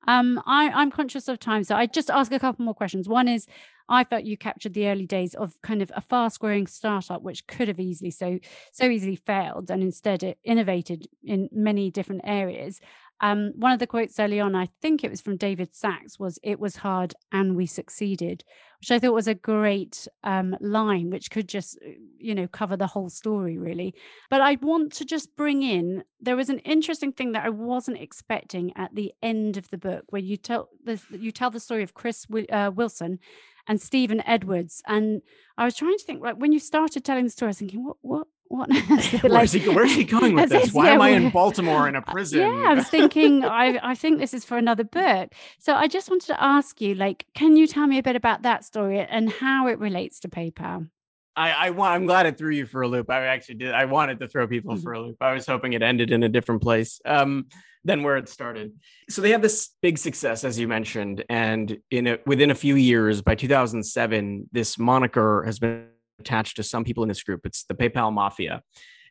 Um, 0.07 0.41
I, 0.45 0.69
I'm 0.69 0.91
conscious 0.91 1.27
of 1.27 1.39
time, 1.39 1.63
so 1.63 1.75
I 1.75 1.85
just 1.85 2.09
ask 2.09 2.31
a 2.31 2.39
couple 2.39 2.65
more 2.65 2.73
questions. 2.73 3.09
One 3.09 3.27
is, 3.27 3.45
I 3.89 4.03
felt 4.03 4.25
you 4.25 4.37
captured 4.37 4.73
the 4.73 4.87
early 4.87 5.05
days 5.05 5.33
of 5.33 5.53
kind 5.61 5.81
of 5.81 5.91
a 5.95 6.01
fast-growing 6.01 6.67
startup, 6.67 7.21
which 7.21 7.47
could 7.47 7.67
have 7.69 7.79
easily 7.79 8.11
so 8.11 8.39
so 8.73 8.85
easily 8.85 9.15
failed, 9.15 9.71
and 9.71 9.81
instead 9.81 10.23
it 10.23 10.37
innovated 10.43 11.07
in 11.23 11.49
many 11.51 11.89
different 11.89 12.21
areas. 12.25 12.81
Um, 13.19 13.53
one 13.55 13.71
of 13.71 13.79
the 13.79 13.87
quotes 13.87 14.19
early 14.19 14.39
on, 14.39 14.55
I 14.55 14.67
think 14.81 15.03
it 15.03 15.09
was 15.09 15.21
from 15.21 15.37
David 15.37 15.73
Sacks, 15.73 16.19
was 16.19 16.39
"It 16.43 16.59
was 16.59 16.77
hard 16.77 17.15
and 17.31 17.55
we 17.55 17.65
succeeded," 17.65 18.43
which 18.79 18.91
I 18.91 18.99
thought 18.99 19.13
was 19.13 19.27
a 19.27 19.33
great 19.33 20.07
um, 20.23 20.55
line, 20.61 21.09
which 21.09 21.31
could 21.31 21.49
just, 21.49 21.77
uh, 21.85 21.89
you 22.19 22.35
know, 22.35 22.47
cover 22.47 22.77
the 22.77 22.87
whole 22.87 23.09
story 23.09 23.57
really. 23.57 23.95
But 24.29 24.41
I 24.41 24.57
want 24.61 24.93
to 24.93 25.05
just 25.05 25.35
bring 25.35 25.63
in 25.63 26.03
there 26.19 26.35
was 26.35 26.49
an 26.49 26.59
interesting 26.59 27.11
thing 27.11 27.31
that 27.31 27.45
I 27.45 27.49
wasn't 27.49 27.99
expecting 27.99 28.71
at 28.75 28.93
the 28.95 29.13
end 29.21 29.57
of 29.57 29.69
the 29.69 29.77
book, 29.77 30.05
where 30.09 30.21
you 30.21 30.37
tell 30.37 30.69
the 30.83 31.01
you 31.11 31.31
tell 31.31 31.49
the 31.49 31.59
story 31.59 31.83
of 31.83 31.93
Chris 31.93 32.25
uh, 32.51 32.71
Wilson 32.73 33.19
and 33.67 33.81
Stephen 33.81 34.21
Edwards, 34.25 34.81
and 34.87 35.21
I 35.57 35.65
was 35.65 35.75
trying 35.75 35.97
to 35.97 36.03
think 36.03 36.21
like 36.21 36.37
when 36.37 36.51
you 36.51 36.59
started 36.59 37.03
telling 37.03 37.25
the 37.25 37.31
story, 37.31 37.47
I 37.47 37.51
was 37.51 37.59
thinking, 37.59 37.83
what 37.83 37.97
what 38.01 38.27
what 38.49 38.69
like, 38.89 39.23
where's, 39.23 39.51
he, 39.51 39.69
where's 39.69 39.93
he 39.93 40.03
going 40.03 40.35
with 40.35 40.49
this? 40.49 40.73
Why 40.73 40.87
yeah, 40.87 40.93
am 40.93 41.01
I 41.01 41.09
in 41.09 41.29
Baltimore 41.29 41.87
in 41.87 41.95
a 41.95 42.01
prison? 42.01 42.39
Yeah, 42.39 42.65
I 42.67 42.73
was 42.73 42.87
thinking, 42.87 43.43
I, 43.43 43.79
I 43.81 43.95
think 43.95 44.19
this 44.19 44.33
is 44.33 44.45
for 44.45 44.57
another 44.57 44.83
book. 44.83 45.33
So 45.59 45.73
I 45.73 45.87
just 45.87 46.09
wanted 46.09 46.27
to 46.27 46.43
ask 46.43 46.81
you, 46.81 46.95
like, 46.95 47.25
can 47.33 47.55
you 47.55 47.67
tell 47.67 47.87
me 47.87 47.97
a 47.97 48.03
bit 48.03 48.15
about 48.15 48.43
that 48.43 48.65
story 48.65 48.99
and 48.99 49.31
how 49.31 49.67
it 49.67 49.79
relates 49.79 50.19
to 50.21 50.29
PayPal? 50.29 50.89
I, 51.35 51.51
I 51.51 51.69
want. 51.69 51.93
I'm 51.93 52.07
glad 52.07 52.25
it 52.25 52.37
threw 52.37 52.51
you 52.51 52.65
for 52.65 52.81
a 52.81 52.87
loop. 52.87 53.11
I 53.11 53.27
actually 53.27 53.55
did. 53.55 53.71
I 53.71 53.85
wanted 53.85 54.19
to 54.19 54.27
throw 54.27 54.47
people 54.47 54.73
mm-hmm. 54.73 54.83
for 54.83 54.93
a 54.93 54.99
loop. 54.99 55.17
I 55.21 55.33
was 55.33 55.45
hoping 55.45 55.73
it 55.73 55.83
ended 55.83 56.11
in 56.11 56.23
a 56.23 56.29
different 56.29 56.63
place 56.63 56.99
um, 57.05 57.45
than 57.83 58.01
where 58.01 58.17
it 58.17 58.27
started. 58.27 58.71
So 59.07 59.21
they 59.21 59.31
have 59.31 59.43
this 59.43 59.69
big 59.83 59.99
success, 59.99 60.43
as 60.43 60.57
you 60.57 60.67
mentioned, 60.67 61.23
and 61.29 61.77
in 61.91 62.07
a, 62.07 62.17
within 62.25 62.49
a 62.49 62.55
few 62.55 62.75
years, 62.75 63.21
by 63.21 63.35
2007, 63.35 64.49
this 64.51 64.79
moniker 64.79 65.43
has 65.43 65.59
been 65.59 65.87
attached 66.19 66.55
to 66.57 66.63
some 66.63 66.83
people 66.83 67.03
in 67.03 67.09
this 67.09 67.23
group. 67.23 67.45
It's 67.45 67.63
the 67.63 67.73
PayPal 67.73 68.11
Mafia. 68.13 68.61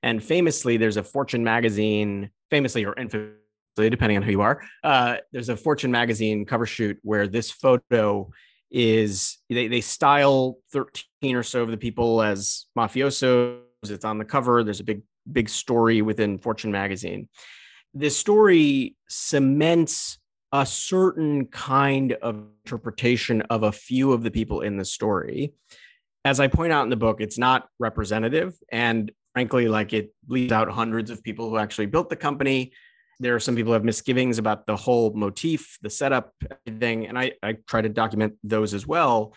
And 0.02 0.22
famously, 0.22 0.76
there's 0.76 0.96
a 0.96 1.02
Fortune 1.02 1.44
magazine, 1.44 2.30
famously 2.50 2.84
or 2.84 2.94
infamously, 2.98 3.36
depending 3.76 4.16
on 4.16 4.22
who 4.22 4.30
you 4.30 4.40
are, 4.40 4.62
uh, 4.84 5.16
there's 5.32 5.48
a 5.48 5.56
Fortune 5.56 5.90
magazine 5.90 6.44
cover 6.44 6.66
shoot 6.66 6.98
where 7.02 7.26
this 7.26 7.50
photo 7.50 8.30
is 8.70 9.38
they, 9.48 9.68
they 9.68 9.80
style 9.80 10.58
13 10.72 11.36
or 11.36 11.42
so 11.42 11.62
of 11.62 11.70
the 11.70 11.76
people 11.76 12.22
as 12.22 12.66
mafiosos. 12.76 13.60
It's 13.84 14.04
on 14.04 14.18
the 14.18 14.24
cover. 14.24 14.64
There's 14.64 14.80
a 14.80 14.84
big, 14.84 15.02
big 15.30 15.48
story 15.48 16.02
within 16.02 16.38
Fortune 16.38 16.72
magazine. 16.72 17.28
This 17.94 18.16
story 18.16 18.96
cements 19.08 20.18
a 20.52 20.64
certain 20.64 21.46
kind 21.46 22.12
of 22.22 22.44
interpretation 22.64 23.42
of 23.42 23.62
a 23.62 23.72
few 23.72 24.12
of 24.12 24.22
the 24.22 24.30
people 24.30 24.60
in 24.60 24.76
the 24.76 24.84
story 24.84 25.52
as 26.26 26.40
I 26.40 26.48
point 26.48 26.72
out 26.72 26.82
in 26.82 26.90
the 26.90 26.96
book, 26.96 27.20
it's 27.20 27.38
not 27.38 27.68
representative. 27.78 28.52
And 28.72 29.12
frankly, 29.32 29.68
like 29.68 29.92
it 29.92 30.12
leaves 30.26 30.50
out 30.50 30.68
hundreds 30.68 31.08
of 31.08 31.22
people 31.22 31.48
who 31.48 31.56
actually 31.56 31.86
built 31.86 32.10
the 32.10 32.16
company. 32.16 32.72
There 33.20 33.36
are 33.36 33.40
some 33.40 33.54
people 33.54 33.70
who 33.70 33.74
have 33.74 33.84
misgivings 33.84 34.38
about 34.38 34.66
the 34.66 34.74
whole 34.76 35.14
motif, 35.14 35.78
the 35.82 35.88
setup, 35.88 36.34
everything. 36.66 37.06
And 37.06 37.16
I, 37.16 37.32
I 37.44 37.58
try 37.68 37.80
to 37.80 37.88
document 37.88 38.34
those 38.42 38.74
as 38.74 38.88
well. 38.88 39.34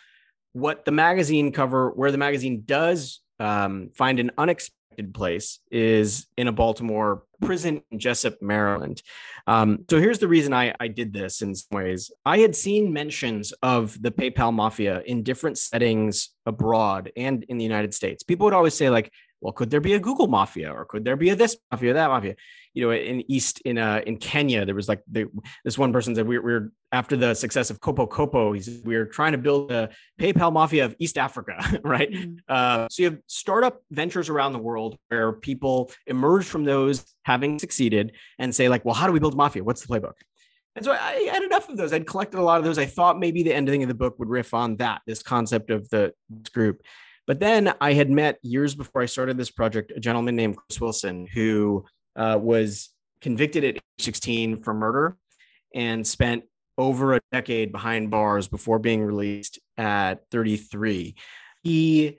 what 0.53 0.85
the 0.85 0.91
magazine 0.91 1.51
cover, 1.51 1.91
where 1.91 2.11
the 2.11 2.17
magazine 2.17 2.63
does 2.65 3.21
um, 3.39 3.89
find 3.95 4.19
an 4.19 4.31
unexpected 4.37 4.78
place, 5.13 5.59
is 5.71 6.27
in 6.37 6.47
a 6.47 6.51
Baltimore 6.51 7.23
prison 7.41 7.81
in 7.91 7.99
Jessup, 7.99 8.41
Maryland. 8.41 9.01
Um, 9.47 9.85
so 9.89 9.99
here's 9.99 10.19
the 10.19 10.27
reason 10.27 10.53
I, 10.53 10.73
I 10.79 10.87
did 10.87 11.13
this 11.13 11.41
in 11.41 11.55
some 11.55 11.77
ways. 11.77 12.11
I 12.25 12.39
had 12.39 12.55
seen 12.55 12.91
mentions 12.91 13.53
of 13.63 13.99
the 14.01 14.11
PayPal 14.11 14.53
mafia 14.53 15.01
in 15.05 15.23
different 15.23 15.57
settings 15.57 16.29
abroad 16.45 17.11
and 17.15 17.43
in 17.43 17.57
the 17.57 17.63
United 17.63 17.93
States. 17.93 18.23
People 18.23 18.45
would 18.45 18.53
always 18.53 18.73
say, 18.73 18.89
like, 18.89 19.11
well, 19.41 19.53
could 19.53 19.69
there 19.69 19.81
be 19.81 19.93
a 19.93 19.99
Google 19.99 20.27
mafia 20.27 20.71
or 20.71 20.85
could 20.85 21.05
there 21.05 21.15
be 21.15 21.29
a 21.29 21.35
this 21.35 21.57
mafia, 21.71 21.93
that 21.93 22.09
mafia? 22.09 22.35
You 22.73 22.85
know, 22.85 22.91
in 22.91 23.29
East 23.31 23.61
in 23.61 23.77
uh 23.77 24.01
in 24.05 24.17
Kenya, 24.17 24.65
there 24.65 24.75
was 24.75 24.87
like 24.87 25.01
the, 25.09 25.25
this 25.63 25.77
one 25.77 25.93
person 25.93 26.15
said 26.15 26.27
we 26.27 26.37
are 26.37 26.41
we 26.41 26.53
are 26.53 26.71
after 26.91 27.15
the 27.15 27.33
success 27.33 27.69
of 27.69 27.79
Kopo 27.79 28.07
Kopo, 28.07 28.55
he 28.55 28.61
said 28.61 28.81
we 28.83 28.95
are 28.95 29.05
trying 29.05 29.31
to 29.31 29.37
build 29.37 29.71
a 29.71 29.89
PayPal 30.19 30.51
mafia 30.51 30.85
of 30.85 30.95
East 30.99 31.17
Africa, 31.17 31.79
right? 31.83 32.11
Mm-hmm. 32.11 32.35
Uh, 32.47 32.87
so 32.89 33.03
you 33.03 33.09
have 33.09 33.19
startup 33.27 33.81
ventures 33.91 34.29
around 34.29 34.53
the 34.53 34.59
world 34.59 34.97
where 35.07 35.33
people 35.33 35.91
emerge 36.07 36.45
from 36.45 36.63
those 36.63 37.05
having 37.23 37.59
succeeded 37.59 38.13
and 38.37 38.53
say 38.53 38.69
like, 38.69 38.85
well, 38.85 38.95
how 38.95 39.07
do 39.07 39.13
we 39.13 39.19
build 39.19 39.35
mafia? 39.35 39.63
What's 39.63 39.85
the 39.85 39.87
playbook? 39.87 40.13
And 40.75 40.85
so 40.85 40.93
I 40.93 41.29
had 41.31 41.43
enough 41.43 41.67
of 41.69 41.77
those. 41.77 41.91
I'd 41.91 42.07
collected 42.07 42.39
a 42.39 42.43
lot 42.43 42.59
of 42.59 42.63
those. 42.63 42.77
I 42.77 42.85
thought 42.85 43.19
maybe 43.19 43.43
the 43.43 43.53
ending 43.53 43.83
of 43.83 43.89
the 43.89 43.95
book 43.95 44.17
would 44.19 44.29
riff 44.29 44.53
on 44.53 44.77
that, 44.77 45.01
this 45.05 45.21
concept 45.21 45.71
of 45.71 45.89
the 45.89 46.13
group. 46.53 46.81
But 47.29 47.39
then 47.39 47.71
I 47.79 47.93
had 47.93 48.09
met 48.09 48.39
years 48.41 48.73
before 48.73 49.03
I 49.03 49.05
started 49.05 49.37
this 49.37 49.51
project 49.51 49.93
a 49.95 49.99
gentleman 49.99 50.35
named 50.35 50.57
Chris 50.57 50.81
Wilson 50.81 51.27
who 51.27 51.85
uh, 52.15 52.39
was 52.41 52.89
convicted 53.21 53.63
at 53.63 53.75
age 53.75 53.81
16 53.99 54.63
for 54.63 54.73
murder 54.73 55.15
and 55.75 56.07
spent 56.07 56.45
over 56.75 57.13
a 57.13 57.21
decade 57.31 57.71
behind 57.71 58.09
bars 58.09 58.47
before 58.47 58.79
being 58.79 59.03
released 59.03 59.59
at 59.77 60.27
33. 60.31 61.13
He 61.61 62.17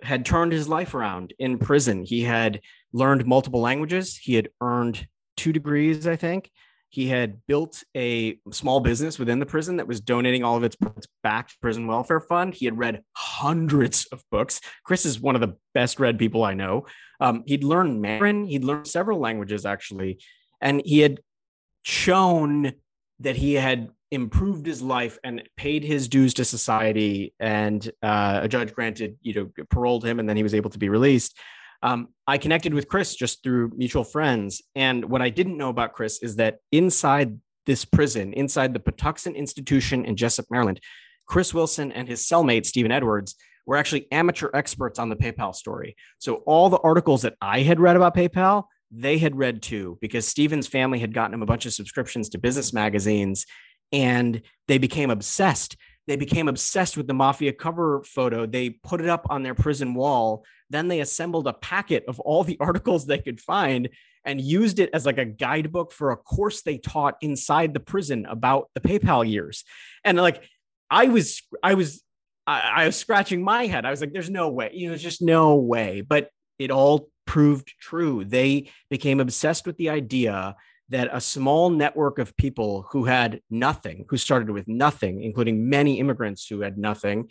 had 0.00 0.24
turned 0.24 0.52
his 0.52 0.68
life 0.68 0.94
around 0.94 1.34
in 1.40 1.58
prison. 1.58 2.04
He 2.04 2.22
had 2.22 2.60
learned 2.92 3.26
multiple 3.26 3.62
languages. 3.62 4.16
He 4.16 4.34
had 4.34 4.50
earned 4.60 5.08
two 5.36 5.52
degrees, 5.52 6.06
I 6.06 6.14
think 6.14 6.52
he 6.92 7.08
had 7.08 7.40
built 7.48 7.82
a 7.96 8.38
small 8.50 8.78
business 8.78 9.18
within 9.18 9.38
the 9.38 9.46
prison 9.46 9.78
that 9.78 9.88
was 9.88 10.02
donating 10.02 10.44
all 10.44 10.58
of 10.58 10.62
its 10.62 10.76
back 11.22 11.48
to 11.48 11.54
prison 11.62 11.86
welfare 11.86 12.20
fund. 12.20 12.52
He 12.52 12.66
had 12.66 12.76
read 12.76 13.02
hundreds 13.16 14.04
of 14.12 14.22
books. 14.30 14.60
Chris 14.84 15.06
is 15.06 15.18
one 15.18 15.34
of 15.34 15.40
the 15.40 15.56
best 15.72 15.98
read 15.98 16.18
people 16.18 16.44
i 16.44 16.52
know. 16.52 16.84
Um, 17.18 17.44
he'd 17.46 17.64
learned 17.64 18.02
mandarin. 18.02 18.44
He'd 18.44 18.62
learned 18.62 18.86
several 18.86 19.18
languages 19.18 19.64
actually. 19.64 20.20
And 20.60 20.82
he 20.84 20.98
had 20.98 21.20
shown 21.82 22.74
that 23.20 23.36
he 23.36 23.54
had 23.54 23.88
improved 24.10 24.66
his 24.66 24.82
life 24.82 25.18
and 25.24 25.42
paid 25.56 25.84
his 25.84 26.08
dues 26.08 26.34
to 26.34 26.44
society. 26.44 27.32
And 27.40 27.90
uh, 28.02 28.40
a 28.42 28.48
judge 28.48 28.74
granted 28.74 29.16
you 29.22 29.32
know 29.32 29.64
paroled 29.70 30.04
him 30.04 30.20
and 30.20 30.28
then 30.28 30.36
he 30.36 30.42
was 30.42 30.54
able 30.54 30.68
to 30.68 30.78
be 30.78 30.90
released 30.90 31.38
um, 31.82 32.08
I 32.26 32.38
connected 32.38 32.74
with 32.74 32.88
Chris 32.88 33.14
just 33.14 33.42
through 33.42 33.72
mutual 33.76 34.04
friends. 34.04 34.62
And 34.74 35.04
what 35.06 35.22
I 35.22 35.30
didn't 35.30 35.56
know 35.56 35.68
about 35.68 35.92
Chris 35.92 36.22
is 36.22 36.36
that 36.36 36.58
inside 36.70 37.38
this 37.66 37.84
prison, 37.84 38.32
inside 38.32 38.72
the 38.72 38.80
Patuxent 38.80 39.36
Institution 39.36 40.04
in 40.04 40.16
Jessup, 40.16 40.46
Maryland, 40.50 40.80
Chris 41.26 41.54
Wilson 41.54 41.92
and 41.92 42.08
his 42.08 42.22
cellmate, 42.22 42.66
Stephen 42.66 42.92
Edwards, 42.92 43.36
were 43.66 43.76
actually 43.76 44.10
amateur 44.10 44.50
experts 44.54 44.98
on 44.98 45.08
the 45.08 45.16
PayPal 45.16 45.54
story. 45.54 45.96
So 46.18 46.36
all 46.46 46.68
the 46.68 46.80
articles 46.80 47.22
that 47.22 47.34
I 47.40 47.60
had 47.60 47.80
read 47.80 47.96
about 47.96 48.16
PayPal, 48.16 48.64
they 48.90 49.18
had 49.18 49.36
read 49.36 49.62
too, 49.62 49.98
because 50.00 50.26
Stephen's 50.26 50.66
family 50.66 50.98
had 50.98 51.14
gotten 51.14 51.34
him 51.34 51.42
a 51.42 51.46
bunch 51.46 51.64
of 51.66 51.72
subscriptions 51.72 52.28
to 52.30 52.38
business 52.38 52.72
magazines 52.72 53.46
and 53.92 54.42
they 54.68 54.78
became 54.78 55.10
obsessed. 55.10 55.76
They 56.06 56.16
became 56.16 56.48
obsessed 56.48 56.96
with 56.96 57.06
the 57.06 57.14
mafia 57.14 57.52
cover 57.52 58.02
photo. 58.04 58.46
They 58.46 58.70
put 58.70 59.00
it 59.00 59.08
up 59.08 59.26
on 59.30 59.42
their 59.42 59.54
prison 59.54 59.94
wall 59.94 60.44
then 60.72 60.88
they 60.88 61.00
assembled 61.00 61.46
a 61.46 61.52
packet 61.52 62.04
of 62.08 62.18
all 62.20 62.44
the 62.44 62.56
articles 62.60 63.06
they 63.06 63.18
could 63.18 63.40
find 63.40 63.88
and 64.24 64.40
used 64.40 64.78
it 64.78 64.90
as 64.92 65.04
like 65.04 65.18
a 65.18 65.24
guidebook 65.24 65.92
for 65.92 66.10
a 66.10 66.16
course 66.16 66.62
they 66.62 66.78
taught 66.78 67.16
inside 67.20 67.74
the 67.74 67.80
prison 67.80 68.26
about 68.26 68.70
the 68.74 68.80
PayPal 68.80 69.28
years. 69.28 69.64
And 70.04 70.16
like 70.16 70.42
I 70.90 71.06
was, 71.06 71.42
I 71.62 71.74
was, 71.74 72.02
I, 72.46 72.60
I 72.60 72.86
was 72.86 72.96
scratching 72.96 73.42
my 73.42 73.66
head. 73.66 73.84
I 73.84 73.90
was 73.90 74.00
like, 74.00 74.12
there's 74.12 74.30
no 74.30 74.48
way, 74.50 74.70
you 74.72 74.90
know, 74.90 74.96
just 74.96 75.22
no 75.22 75.56
way. 75.56 76.00
But 76.02 76.30
it 76.58 76.70
all 76.70 77.08
proved 77.26 77.72
true. 77.80 78.24
They 78.24 78.70
became 78.90 79.20
obsessed 79.20 79.66
with 79.66 79.76
the 79.76 79.90
idea 79.90 80.56
that 80.92 81.08
a 81.10 81.20
small 81.20 81.70
network 81.70 82.18
of 82.18 82.36
people 82.36 82.86
who 82.92 83.04
had 83.04 83.40
nothing, 83.50 84.04
who 84.08 84.16
started 84.16 84.50
with 84.50 84.68
nothing, 84.68 85.22
including 85.22 85.68
many 85.68 85.98
immigrants 85.98 86.46
who 86.46 86.60
had 86.60 86.76
nothing, 86.78 87.28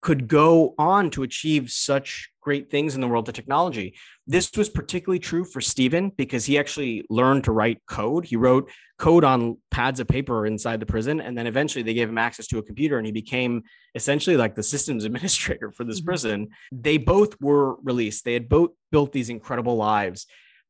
could 0.00 0.28
go 0.28 0.74
on 0.78 1.10
to 1.10 1.22
achieve 1.22 1.70
such 1.70 2.30
great 2.40 2.70
things 2.70 2.94
in 2.94 3.00
the 3.00 3.08
world 3.08 3.28
of 3.28 3.34
technology. 3.34 3.96
This 4.26 4.50
was 4.56 4.68
particularly 4.68 5.18
true 5.18 5.44
for 5.44 5.60
Stephen 5.60 6.12
because 6.16 6.44
he 6.44 6.58
actually 6.58 7.04
learned 7.10 7.44
to 7.44 7.52
write 7.52 7.82
code. 7.88 8.24
He 8.24 8.36
wrote 8.36 8.70
code 8.98 9.24
on 9.24 9.56
pads 9.70 10.00
of 10.00 10.06
paper 10.06 10.46
inside 10.46 10.78
the 10.78 10.86
prison. 10.86 11.20
And 11.20 11.36
then 11.36 11.46
eventually 11.46 11.82
they 11.82 11.94
gave 11.94 12.08
him 12.08 12.18
access 12.18 12.46
to 12.48 12.58
a 12.58 12.62
computer 12.62 12.98
and 12.98 13.06
he 13.06 13.12
became 13.12 13.62
essentially 13.94 14.36
like 14.36 14.54
the 14.54 14.62
systems 14.62 15.04
administrator 15.06 15.72
for 15.72 15.84
this 15.84 15.98
mm-hmm. 15.98 16.06
prison. 16.06 16.48
They 16.70 16.98
both 16.98 17.40
were 17.40 17.76
released. 17.82 18.24
They 18.24 18.34
had 18.34 18.48
both 18.48 18.70
built 18.92 19.12
these 19.12 19.30
incredible 19.30 19.76
lives 19.76 20.26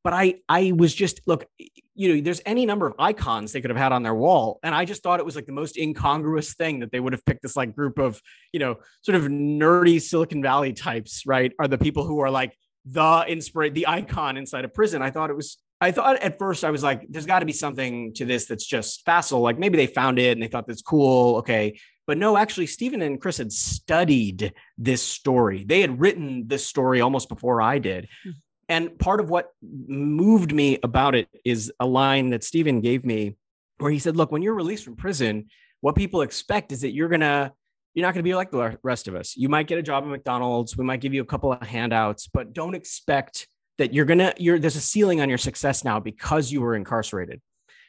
but 0.09 0.17
I 0.17 0.37
I 0.49 0.73
was 0.75 0.95
just 0.95 1.21
look, 1.27 1.47
you 1.95 2.15
know, 2.15 2.23
there's 2.23 2.41
any 2.47 2.65
number 2.65 2.87
of 2.87 2.95
icons 2.99 3.53
they 3.53 3.61
could 3.61 3.69
have 3.69 3.77
had 3.77 3.93
on 3.93 4.03
their 4.03 4.15
wall, 4.15 4.59
and 4.63 4.75
I 4.75 4.87
just 4.87 5.03
thought 5.03 5.21
it 5.21 5.27
was 5.27 5.37
like 5.37 5.45
the 5.45 5.53
most 5.53 5.77
incongruous 5.77 6.55
thing 6.55 6.79
that 6.79 6.91
they 6.91 6.99
would 6.99 7.13
have 7.13 7.23
picked 7.27 7.43
this 7.43 7.57
like 7.57 7.77
group 7.77 7.99
of 7.99 8.19
you 8.51 8.59
know 8.59 8.77
sort 9.03 9.17
of 9.17 9.25
nerdy 9.25 10.01
Silicon 10.01 10.41
Valley 10.43 10.73
types, 10.73 11.25
right? 11.27 11.53
Are 11.59 11.69
the 11.69 11.77
people 11.77 12.07
who 12.07 12.21
are 12.21 12.31
like 12.31 12.57
the 12.87 13.27
inspire 13.29 13.69
the 13.69 13.87
icon 13.87 14.39
inside 14.39 14.65
a 14.65 14.69
prison. 14.69 15.03
I 15.03 15.11
thought 15.11 15.29
it 15.29 15.37
was. 15.37 15.59
I 15.79 15.93
thought 15.93 16.17
at 16.21 16.39
first 16.39 16.65
I 16.65 16.71
was 16.71 16.83
like, 16.83 17.05
there's 17.11 17.27
got 17.27 17.41
to 17.41 17.47
be 17.47 17.53
something 17.53 18.15
to 18.15 18.25
this 18.25 18.47
that's 18.47 18.65
just 18.65 19.05
facile. 19.05 19.43
Like 19.43 19.59
maybe 19.59 19.77
they 19.77 19.87
found 19.87 20.19
it 20.19 20.33
and 20.33 20.43
they 20.43 20.49
thought 20.49 20.67
that's 20.67 20.81
cool. 20.81 21.37
Okay. 21.37 21.79
But 22.07 22.17
no, 22.17 22.39
actually, 22.39 22.67
Stephen 22.67 23.03
and 23.03 23.21
Chris 23.21 23.37
had 23.37 23.53
studied 23.53 24.55
this 24.79 25.03
story. 25.03 25.65
They 25.65 25.83
had 25.83 26.01
written 26.01 26.49
this 26.49 26.67
story 26.67 27.03
almost 27.03 27.29
before 27.29 27.61
I 27.61 27.79
did. 27.79 28.09
Hmm. 28.25 28.31
And 28.69 28.99
part 28.99 29.21
of 29.21 29.31
what 29.31 29.53
moved 29.63 30.53
me 30.53 30.79
about 30.83 31.15
it 31.15 31.29
is 31.45 31.73
a 31.81 31.87
line 31.87 32.31
that 32.31 32.45
Stephen 32.45 32.81
gave 32.81 33.05
me 33.05 33.37
where 33.79 33.91
he 33.91 33.99
said, 33.99 34.17
Look, 34.17 34.31
when 34.31 34.43
you're 34.43 34.55
released 34.55 34.85
from 34.85 34.97
prison, 34.97 35.47
what 35.81 35.95
people 35.95 36.23
expect 36.23 36.73
is 36.73 36.83
that 36.83 36.93
you're 36.93 37.09
going 37.09 37.21
to, 37.21 37.53
you're 37.95 38.07
not 38.07 38.15
going 38.15 38.23
to 38.23 38.29
be 38.29 38.35
like 38.35 38.51
the 38.51 38.79
rest 38.83 39.09
of 39.09 39.15
us. 39.15 39.37
You 39.37 39.49
might 39.49 39.67
get 39.67 39.79
a 39.79 39.83
job 39.83 40.05
at 40.05 40.11
McDonald's. 40.11 40.77
We 40.77 40.85
might 40.85 41.01
give 41.01 41.15
you 41.15 41.23
a 41.23 41.27
couple 41.27 41.53
of 41.53 41.67
handouts, 41.67 42.29
but 42.29 42.53
don't 42.53 42.75
expect 42.75 43.49
that 43.79 43.95
you're 43.95 44.05
going 44.05 44.19
to, 44.19 44.35
you're, 44.39 44.59
there's 44.59 44.77
a 44.77 44.81
ceiling 44.81 45.21
on 45.21 45.29
your 45.29 45.39
success 45.39 45.85
now 45.85 46.01
because 46.01 46.53
you 46.53 46.61
were 46.61 46.75
incarcerated. 46.75 47.41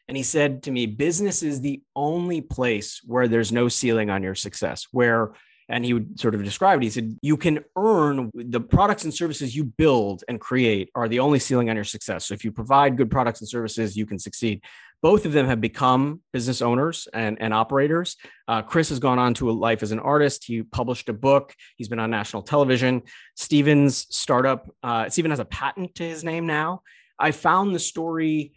And 0.07 0.15
he 0.15 0.23
said 0.23 0.63
to 0.63 0.71
me, 0.71 0.85
business 0.85 1.43
is 1.43 1.61
the 1.61 1.83
only 1.95 2.41
place 2.41 3.01
where 3.05 3.27
there's 3.27 3.51
no 3.51 3.67
ceiling 3.67 4.09
on 4.09 4.23
your 4.23 4.33
success, 4.33 4.87
where 4.91 5.33
and 5.69 5.85
he 5.85 5.93
would 5.93 6.19
sort 6.19 6.35
of 6.35 6.43
describe 6.43 6.79
it. 6.79 6.83
He 6.83 6.89
said, 6.89 7.17
You 7.21 7.37
can 7.37 7.63
earn 7.77 8.31
the 8.33 8.59
products 8.59 9.03
and 9.03 9.13
services 9.13 9.55
you 9.55 9.63
build 9.63 10.23
and 10.27 10.39
create 10.39 10.89
are 10.95 11.07
the 11.07 11.19
only 11.19 11.39
ceiling 11.39 11.69
on 11.69 11.75
your 11.75 11.85
success. 11.85 12.25
So 12.25 12.33
if 12.33 12.43
you 12.43 12.51
provide 12.51 12.97
good 12.97 13.11
products 13.11 13.39
and 13.41 13.49
services, 13.49 13.95
you 13.95 14.05
can 14.05 14.19
succeed. 14.19 14.63
Both 15.01 15.25
of 15.25 15.31
them 15.31 15.45
have 15.45 15.61
become 15.61 16.21
business 16.33 16.61
owners 16.61 17.07
and, 17.13 17.41
and 17.41 17.53
operators. 17.53 18.17
Uh, 18.49 18.61
Chris 18.63 18.89
has 18.89 18.99
gone 18.99 19.17
on 19.17 19.33
to 19.35 19.49
a 19.49 19.53
life 19.53 19.81
as 19.81 19.93
an 19.93 19.99
artist. 19.99 20.43
He 20.43 20.61
published 20.63 21.07
a 21.07 21.13
book. 21.13 21.55
He's 21.77 21.87
been 21.87 21.99
on 21.99 22.11
national 22.11 22.43
television. 22.43 23.03
Stephen's 23.35 24.07
startup, 24.09 24.69
uh, 24.83 25.07
Stephen 25.07 25.31
has 25.31 25.39
a 25.39 25.45
patent 25.45 25.95
to 25.95 26.03
his 26.03 26.25
name 26.25 26.47
now. 26.47 26.81
I 27.17 27.31
found 27.31 27.73
the 27.73 27.79
story 27.79 28.53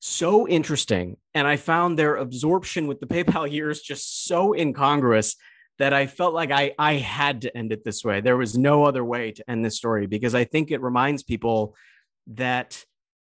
so 0.00 0.46
interesting. 0.46 1.16
And 1.34 1.46
I 1.46 1.56
found 1.56 1.98
their 1.98 2.16
absorption 2.16 2.86
with 2.86 3.00
the 3.00 3.06
PayPal 3.06 3.50
years 3.50 3.80
just 3.80 4.26
so 4.26 4.54
incongruous 4.54 5.36
that 5.78 5.92
I 5.92 6.06
felt 6.06 6.34
like 6.34 6.50
I 6.50 6.72
I 6.78 6.94
had 6.94 7.42
to 7.42 7.56
end 7.56 7.72
it 7.72 7.84
this 7.84 8.04
way. 8.04 8.20
There 8.20 8.36
was 8.36 8.56
no 8.56 8.84
other 8.84 9.04
way 9.04 9.32
to 9.32 9.50
end 9.50 9.64
this 9.64 9.76
story 9.76 10.06
because 10.06 10.34
I 10.34 10.44
think 10.44 10.70
it 10.70 10.80
reminds 10.80 11.22
people 11.22 11.74
that 12.28 12.84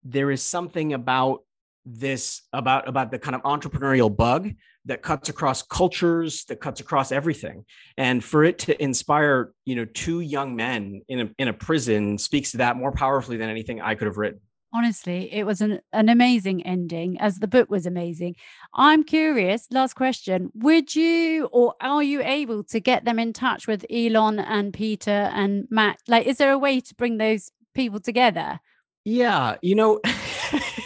there 0.04 0.32
is 0.32 0.42
something 0.42 0.94
about 0.94 1.44
this 1.86 2.42
about 2.52 2.88
about 2.88 3.12
the 3.12 3.20
kind 3.20 3.36
of 3.36 3.42
entrepreneurial 3.44 4.14
bug 4.14 4.52
that 4.86 5.02
cuts 5.02 5.30
across 5.30 5.62
cultures 5.62 6.44
that 6.46 6.60
cuts 6.60 6.82
across 6.82 7.14
everything 7.14 7.64
and 7.98 8.22
for 8.22 8.44
it 8.44 8.60
to 8.60 8.82
inspire 8.84 9.54
you 9.64 9.76
know 9.76 9.86
two 9.86 10.20
young 10.20 10.54
men 10.54 11.02
in 11.08 11.22
a, 11.22 11.30
in 11.38 11.48
a 11.48 11.54
prison 11.54 12.18
speaks 12.18 12.52
to 12.52 12.58
that 12.58 12.76
more 12.76 12.92
powerfully 12.92 13.38
than 13.38 13.50
anything 13.50 13.80
i 13.80 13.96
could 13.96 14.06
have 14.06 14.18
written 14.18 14.42
Honestly, 14.74 15.34
it 15.34 15.46
was 15.46 15.62
an, 15.62 15.80
an 15.94 16.10
amazing 16.10 16.66
ending, 16.66 17.20
as 17.20 17.40
the 17.40 17.48
book 17.48 17.70
was 17.70 17.86
amazing. 17.86 18.36
I'm 18.74 19.04
curious, 19.04 19.68
last 19.72 19.94
question. 19.94 20.52
Would 20.56 20.96
you 20.96 21.46
or 21.54 21.76
are 21.80 22.04
you 22.04 22.22
able 22.22 22.64
to 22.66 22.80
get 22.80 23.06
them 23.06 23.18
in 23.18 23.32
touch 23.32 23.66
with 23.66 23.86
Elon 23.90 24.40
and 24.40 24.74
Peter 24.74 25.32
and 25.34 25.68
Matt? 25.70 26.00
Like, 26.08 26.28
is 26.28 26.38
there 26.38 26.52
a 26.52 26.58
way 26.58 26.82
to 26.82 26.96
bring 26.96 27.18
those 27.18 27.52
people 27.74 28.02
together? 28.02 28.60
Yeah, 29.06 29.56
you 29.62 29.76
know, 29.76 30.02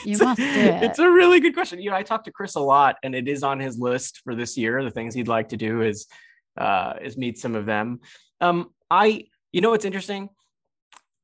you 0.06 0.18
must 0.20 0.40
do 0.40 0.46
it. 0.46 0.84
It's 0.84 1.00
a 1.00 1.10
really 1.10 1.40
good 1.40 1.56
question. 1.56 1.82
You 1.82 1.90
know, 1.90 1.96
I 1.96 2.04
talked 2.04 2.26
to 2.26 2.32
Chris 2.32 2.54
a 2.54 2.60
lot, 2.60 2.98
and 3.02 3.16
it 3.16 3.28
is 3.28 3.42
on 3.42 3.60
his 3.60 3.80
list 3.80 4.22
for 4.24 4.36
this 4.36 4.56
year. 4.58 4.84
The 4.84 4.92
things 4.92 5.16
he'd 5.16 5.28
like 5.28 5.50
to 5.50 5.58
do 5.58 5.82
is 5.82 6.06
uh, 6.56 6.94
is 7.02 7.18
meet 7.18 7.40
some 7.40 7.56
of 7.56 7.66
them. 7.66 8.02
Um, 8.40 8.70
I, 8.92 9.26
you 9.52 9.62
know, 9.62 9.72
what's 9.72 9.86
interesting. 9.86 10.30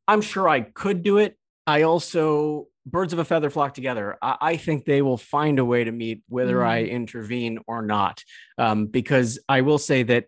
I'm 0.07 0.21
sure 0.21 0.49
I 0.49 0.61
could 0.61 1.03
do 1.03 1.19
it. 1.19 1.37
I 1.67 1.81
also 1.83 2.67
birds 2.85 3.11
of 3.11 3.19
a 3.19 3.25
feather 3.25 3.49
flock 3.49 3.73
together. 3.73 4.17
I, 4.21 4.37
I 4.41 4.57
think 4.57 4.85
they 4.85 5.01
will 5.01 5.17
find 5.17 5.59
a 5.59 5.65
way 5.65 5.83
to 5.83 5.91
meet 5.91 6.23
whether 6.29 6.57
mm. 6.57 6.65
I 6.65 6.83
intervene 6.83 7.59
or 7.67 7.81
not. 7.81 8.23
Um, 8.57 8.87
because 8.87 9.37
I 9.49 9.61
will 9.61 9.77
say 9.77 10.03
that 10.03 10.27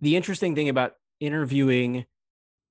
the 0.00 0.16
interesting 0.16 0.54
thing 0.54 0.68
about 0.68 0.92
interviewing 1.18 2.04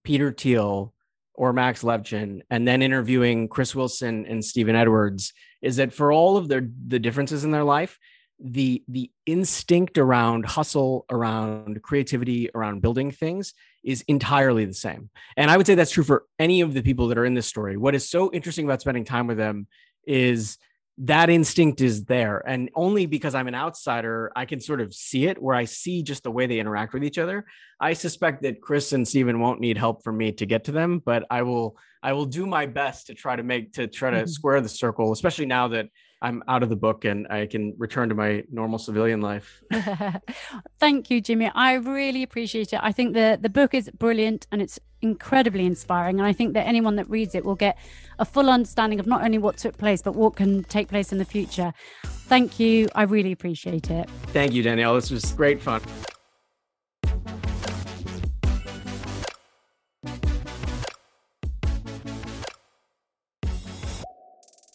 Peter 0.03 0.31
Thiel 0.31 0.93
or 1.33 1.51
Max 1.51 1.81
Levchin 1.81 2.41
and 2.51 2.67
then 2.67 2.83
interviewing 2.83 3.47
Chris 3.47 3.73
Wilson 3.73 4.27
and 4.27 4.45
Stephen 4.45 4.75
Edwards 4.75 5.33
is 5.63 5.77
that 5.77 5.91
for 5.91 6.11
all 6.11 6.37
of 6.37 6.47
their 6.47 6.67
the 6.87 6.99
differences 6.99 7.43
in 7.43 7.51
their 7.51 7.63
life, 7.63 7.97
the 8.39 8.83
the 8.87 9.09
instinct 9.25 9.97
around 9.97 10.45
hustle, 10.45 11.05
around 11.09 11.81
creativity, 11.81 12.49
around 12.53 12.81
building 12.81 13.09
things 13.09 13.53
is 13.83 14.03
entirely 14.07 14.65
the 14.65 14.73
same. 14.73 15.09
And 15.37 15.51
I 15.51 15.57
would 15.57 15.67
say 15.67 15.75
that's 15.75 15.91
true 15.91 16.03
for 16.03 16.25
any 16.39 16.61
of 16.61 16.73
the 16.73 16.81
people 16.81 17.07
that 17.07 17.17
are 17.17 17.25
in 17.25 17.33
this 17.33 17.47
story. 17.47 17.77
What 17.77 17.95
is 17.95 18.09
so 18.09 18.31
interesting 18.31 18.65
about 18.65 18.81
spending 18.81 19.05
time 19.05 19.27
with 19.27 19.37
them 19.37 19.67
is 20.05 20.57
that 20.99 21.29
instinct 21.29 21.81
is 21.81 22.05
there. 22.05 22.43
And 22.47 22.69
only 22.75 23.05
because 23.05 23.33
I'm 23.33 23.47
an 23.47 23.55
outsider, 23.55 24.31
I 24.35 24.45
can 24.45 24.59
sort 24.59 24.79
of 24.79 24.93
see 24.93 25.25
it 25.25 25.41
where 25.41 25.55
I 25.55 25.65
see 25.65 26.03
just 26.03 26.23
the 26.23 26.31
way 26.31 26.45
they 26.45 26.59
interact 26.59 26.93
with 26.93 27.03
each 27.03 27.17
other. 27.17 27.45
I 27.79 27.93
suspect 27.93 28.43
that 28.43 28.61
Chris 28.61 28.93
and 28.93 29.07
Stephen 29.07 29.39
won't 29.39 29.59
need 29.59 29.77
help 29.77 30.03
from 30.03 30.17
me 30.17 30.31
to 30.33 30.45
get 30.45 30.65
to 30.65 30.71
them, 30.71 31.01
but 31.03 31.25
I 31.29 31.41
will 31.41 31.77
I 32.03 32.13
will 32.13 32.25
do 32.25 32.45
my 32.45 32.65
best 32.65 33.07
to 33.07 33.13
try 33.13 33.35
to 33.35 33.43
make 33.43 33.73
to 33.73 33.87
try 33.87 34.11
to 34.11 34.17
mm-hmm. 34.17 34.27
square 34.27 34.61
the 34.61 34.69
circle, 34.69 35.11
especially 35.11 35.45
now 35.45 35.69
that 35.69 35.87
I'm 36.21 36.43
out 36.47 36.63
of 36.63 36.69
the 36.69 36.75
book 36.75 37.05
and 37.05 37.27
I 37.27 37.47
can 37.47 37.73
return 37.77 38.09
to 38.09 38.15
my 38.15 38.43
normal 38.51 38.77
civilian 38.77 39.19
life. 39.21 39.63
Thank 40.79 41.09
you, 41.09 41.21
Jimmy. 41.21 41.51
I 41.55 41.73
really 41.73 42.23
appreciate 42.23 42.71
it. 42.71 42.79
I 42.81 42.91
think 42.91 43.13
the 43.13 43.39
the 43.41 43.49
book 43.49 43.73
is 43.73 43.89
brilliant 43.89 44.45
and 44.51 44.61
it's 44.61 44.79
incredibly 45.03 45.65
inspiring. 45.65 46.19
And 46.19 46.27
I 46.27 46.33
think 46.33 46.53
that 46.53 46.65
anyone 46.65 46.95
that 46.95 47.09
reads 47.09 47.35
it 47.35 47.45
will 47.45 47.55
get 47.55 47.77
a 48.17 48.25
full 48.25 48.49
understanding 48.49 48.99
of 48.99 49.05
not 49.05 49.23
only 49.23 49.37
what 49.37 49.57
took 49.57 49.77
place, 49.77 50.01
but 50.01 50.15
what 50.15 50.35
can 50.35 50.63
take 50.63 50.87
place 50.87 51.11
in 51.11 51.17
the 51.19 51.25
future. 51.25 51.73
Thank 52.03 52.59
you. 52.59 52.87
I 52.95 53.03
really 53.03 53.31
appreciate 53.31 53.91
it. 53.91 54.09
Thank 54.27 54.53
you, 54.53 54.63
Danielle. 54.63 54.95
This 54.95 55.11
was 55.11 55.31
great 55.33 55.61
fun. 55.61 55.81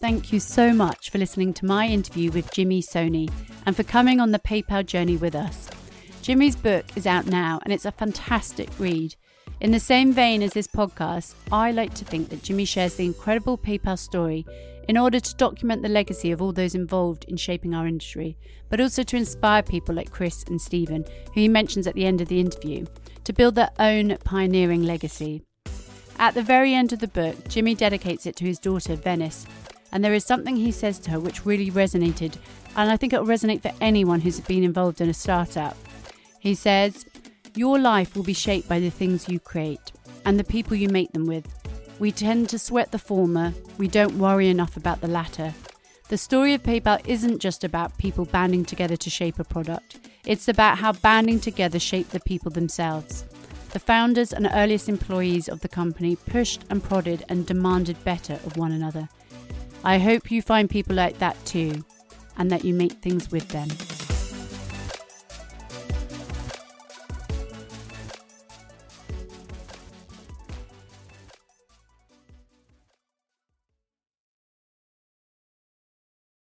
Thank 0.00 0.32
you 0.32 0.38
so 0.38 0.72
much 0.72 1.10
for 1.10 1.18
listening 1.18 1.52
to 1.54 1.66
my 1.66 1.88
interview 1.88 2.30
with 2.30 2.52
Jimmy 2.52 2.80
Soni 2.80 3.28
and 3.66 3.74
for 3.74 3.82
coming 3.82 4.20
on 4.20 4.30
the 4.30 4.38
PayPal 4.38 4.86
journey 4.86 5.16
with 5.16 5.34
us. 5.34 5.68
Jimmy's 6.22 6.54
book 6.54 6.84
is 6.96 7.06
out 7.06 7.26
now 7.26 7.58
and 7.64 7.72
it's 7.72 7.84
a 7.84 7.90
fantastic 7.90 8.68
read. 8.78 9.16
In 9.60 9.72
the 9.72 9.80
same 9.80 10.12
vein 10.12 10.40
as 10.42 10.52
this 10.52 10.68
podcast, 10.68 11.34
I 11.50 11.72
like 11.72 11.92
to 11.94 12.04
think 12.04 12.28
that 12.28 12.44
Jimmy 12.44 12.64
shares 12.64 12.94
the 12.94 13.04
incredible 13.04 13.58
PayPal 13.58 13.98
story 13.98 14.46
in 14.86 14.96
order 14.96 15.18
to 15.18 15.34
document 15.34 15.82
the 15.82 15.88
legacy 15.88 16.30
of 16.30 16.40
all 16.40 16.52
those 16.52 16.76
involved 16.76 17.24
in 17.24 17.36
shaping 17.36 17.74
our 17.74 17.88
industry, 17.88 18.36
but 18.68 18.80
also 18.80 19.02
to 19.02 19.16
inspire 19.16 19.64
people 19.64 19.96
like 19.96 20.12
Chris 20.12 20.44
and 20.44 20.60
Stephen, 20.60 21.04
who 21.34 21.40
he 21.40 21.48
mentions 21.48 21.88
at 21.88 21.94
the 21.94 22.04
end 22.04 22.20
of 22.20 22.28
the 22.28 22.38
interview, 22.38 22.86
to 23.24 23.32
build 23.32 23.56
their 23.56 23.72
own 23.80 24.16
pioneering 24.18 24.84
legacy. 24.84 25.42
At 26.20 26.34
the 26.34 26.42
very 26.42 26.72
end 26.72 26.92
of 26.92 27.00
the 27.00 27.08
book, 27.08 27.48
Jimmy 27.48 27.74
dedicates 27.74 28.26
it 28.26 28.36
to 28.36 28.44
his 28.44 28.60
daughter, 28.60 28.94
Venice, 28.94 29.44
and 29.90 30.04
there 30.04 30.14
is 30.14 30.24
something 30.24 30.54
he 30.54 30.70
says 30.70 31.00
to 31.00 31.10
her 31.10 31.20
which 31.20 31.44
really 31.44 31.72
resonated, 31.72 32.36
and 32.76 32.92
I 32.92 32.96
think 32.96 33.12
it'll 33.12 33.26
resonate 33.26 33.62
for 33.62 33.72
anyone 33.80 34.20
who's 34.20 34.38
been 34.38 34.62
involved 34.62 35.00
in 35.00 35.08
a 35.08 35.14
startup. 35.14 35.76
He 36.38 36.54
says, 36.54 37.04
Your 37.54 37.78
life 37.78 38.14
will 38.14 38.22
be 38.22 38.32
shaped 38.32 38.68
by 38.68 38.80
the 38.80 38.90
things 38.90 39.28
you 39.28 39.40
create 39.40 39.92
and 40.24 40.38
the 40.38 40.44
people 40.44 40.76
you 40.76 40.88
make 40.88 41.12
them 41.12 41.26
with. 41.26 41.46
We 41.98 42.12
tend 42.12 42.48
to 42.50 42.58
sweat 42.58 42.92
the 42.92 42.98
former, 42.98 43.52
we 43.76 43.88
don't 43.88 44.18
worry 44.18 44.48
enough 44.48 44.76
about 44.76 45.00
the 45.00 45.08
latter. 45.08 45.54
The 46.08 46.18
story 46.18 46.54
of 46.54 46.62
PayPal 46.62 47.06
isn't 47.06 47.40
just 47.40 47.64
about 47.64 47.98
people 47.98 48.24
banding 48.24 48.64
together 48.64 48.96
to 48.96 49.10
shape 49.10 49.38
a 49.38 49.44
product, 49.44 49.98
it's 50.24 50.48
about 50.48 50.78
how 50.78 50.92
banding 50.92 51.40
together 51.40 51.78
shaped 51.78 52.10
the 52.10 52.20
people 52.20 52.50
themselves. 52.50 53.24
The 53.72 53.78
founders 53.78 54.32
and 54.32 54.48
earliest 54.52 54.88
employees 54.88 55.48
of 55.48 55.60
the 55.60 55.68
company 55.68 56.16
pushed 56.16 56.64
and 56.70 56.82
prodded 56.82 57.24
and 57.28 57.46
demanded 57.46 58.02
better 58.04 58.34
of 58.46 58.56
one 58.56 58.72
another. 58.72 59.08
I 59.84 59.98
hope 59.98 60.30
you 60.30 60.40
find 60.40 60.70
people 60.70 60.96
like 60.96 61.18
that 61.18 61.42
too, 61.44 61.84
and 62.36 62.50
that 62.50 62.64
you 62.64 62.74
make 62.74 62.92
things 62.92 63.30
with 63.30 63.48
them. 63.48 63.68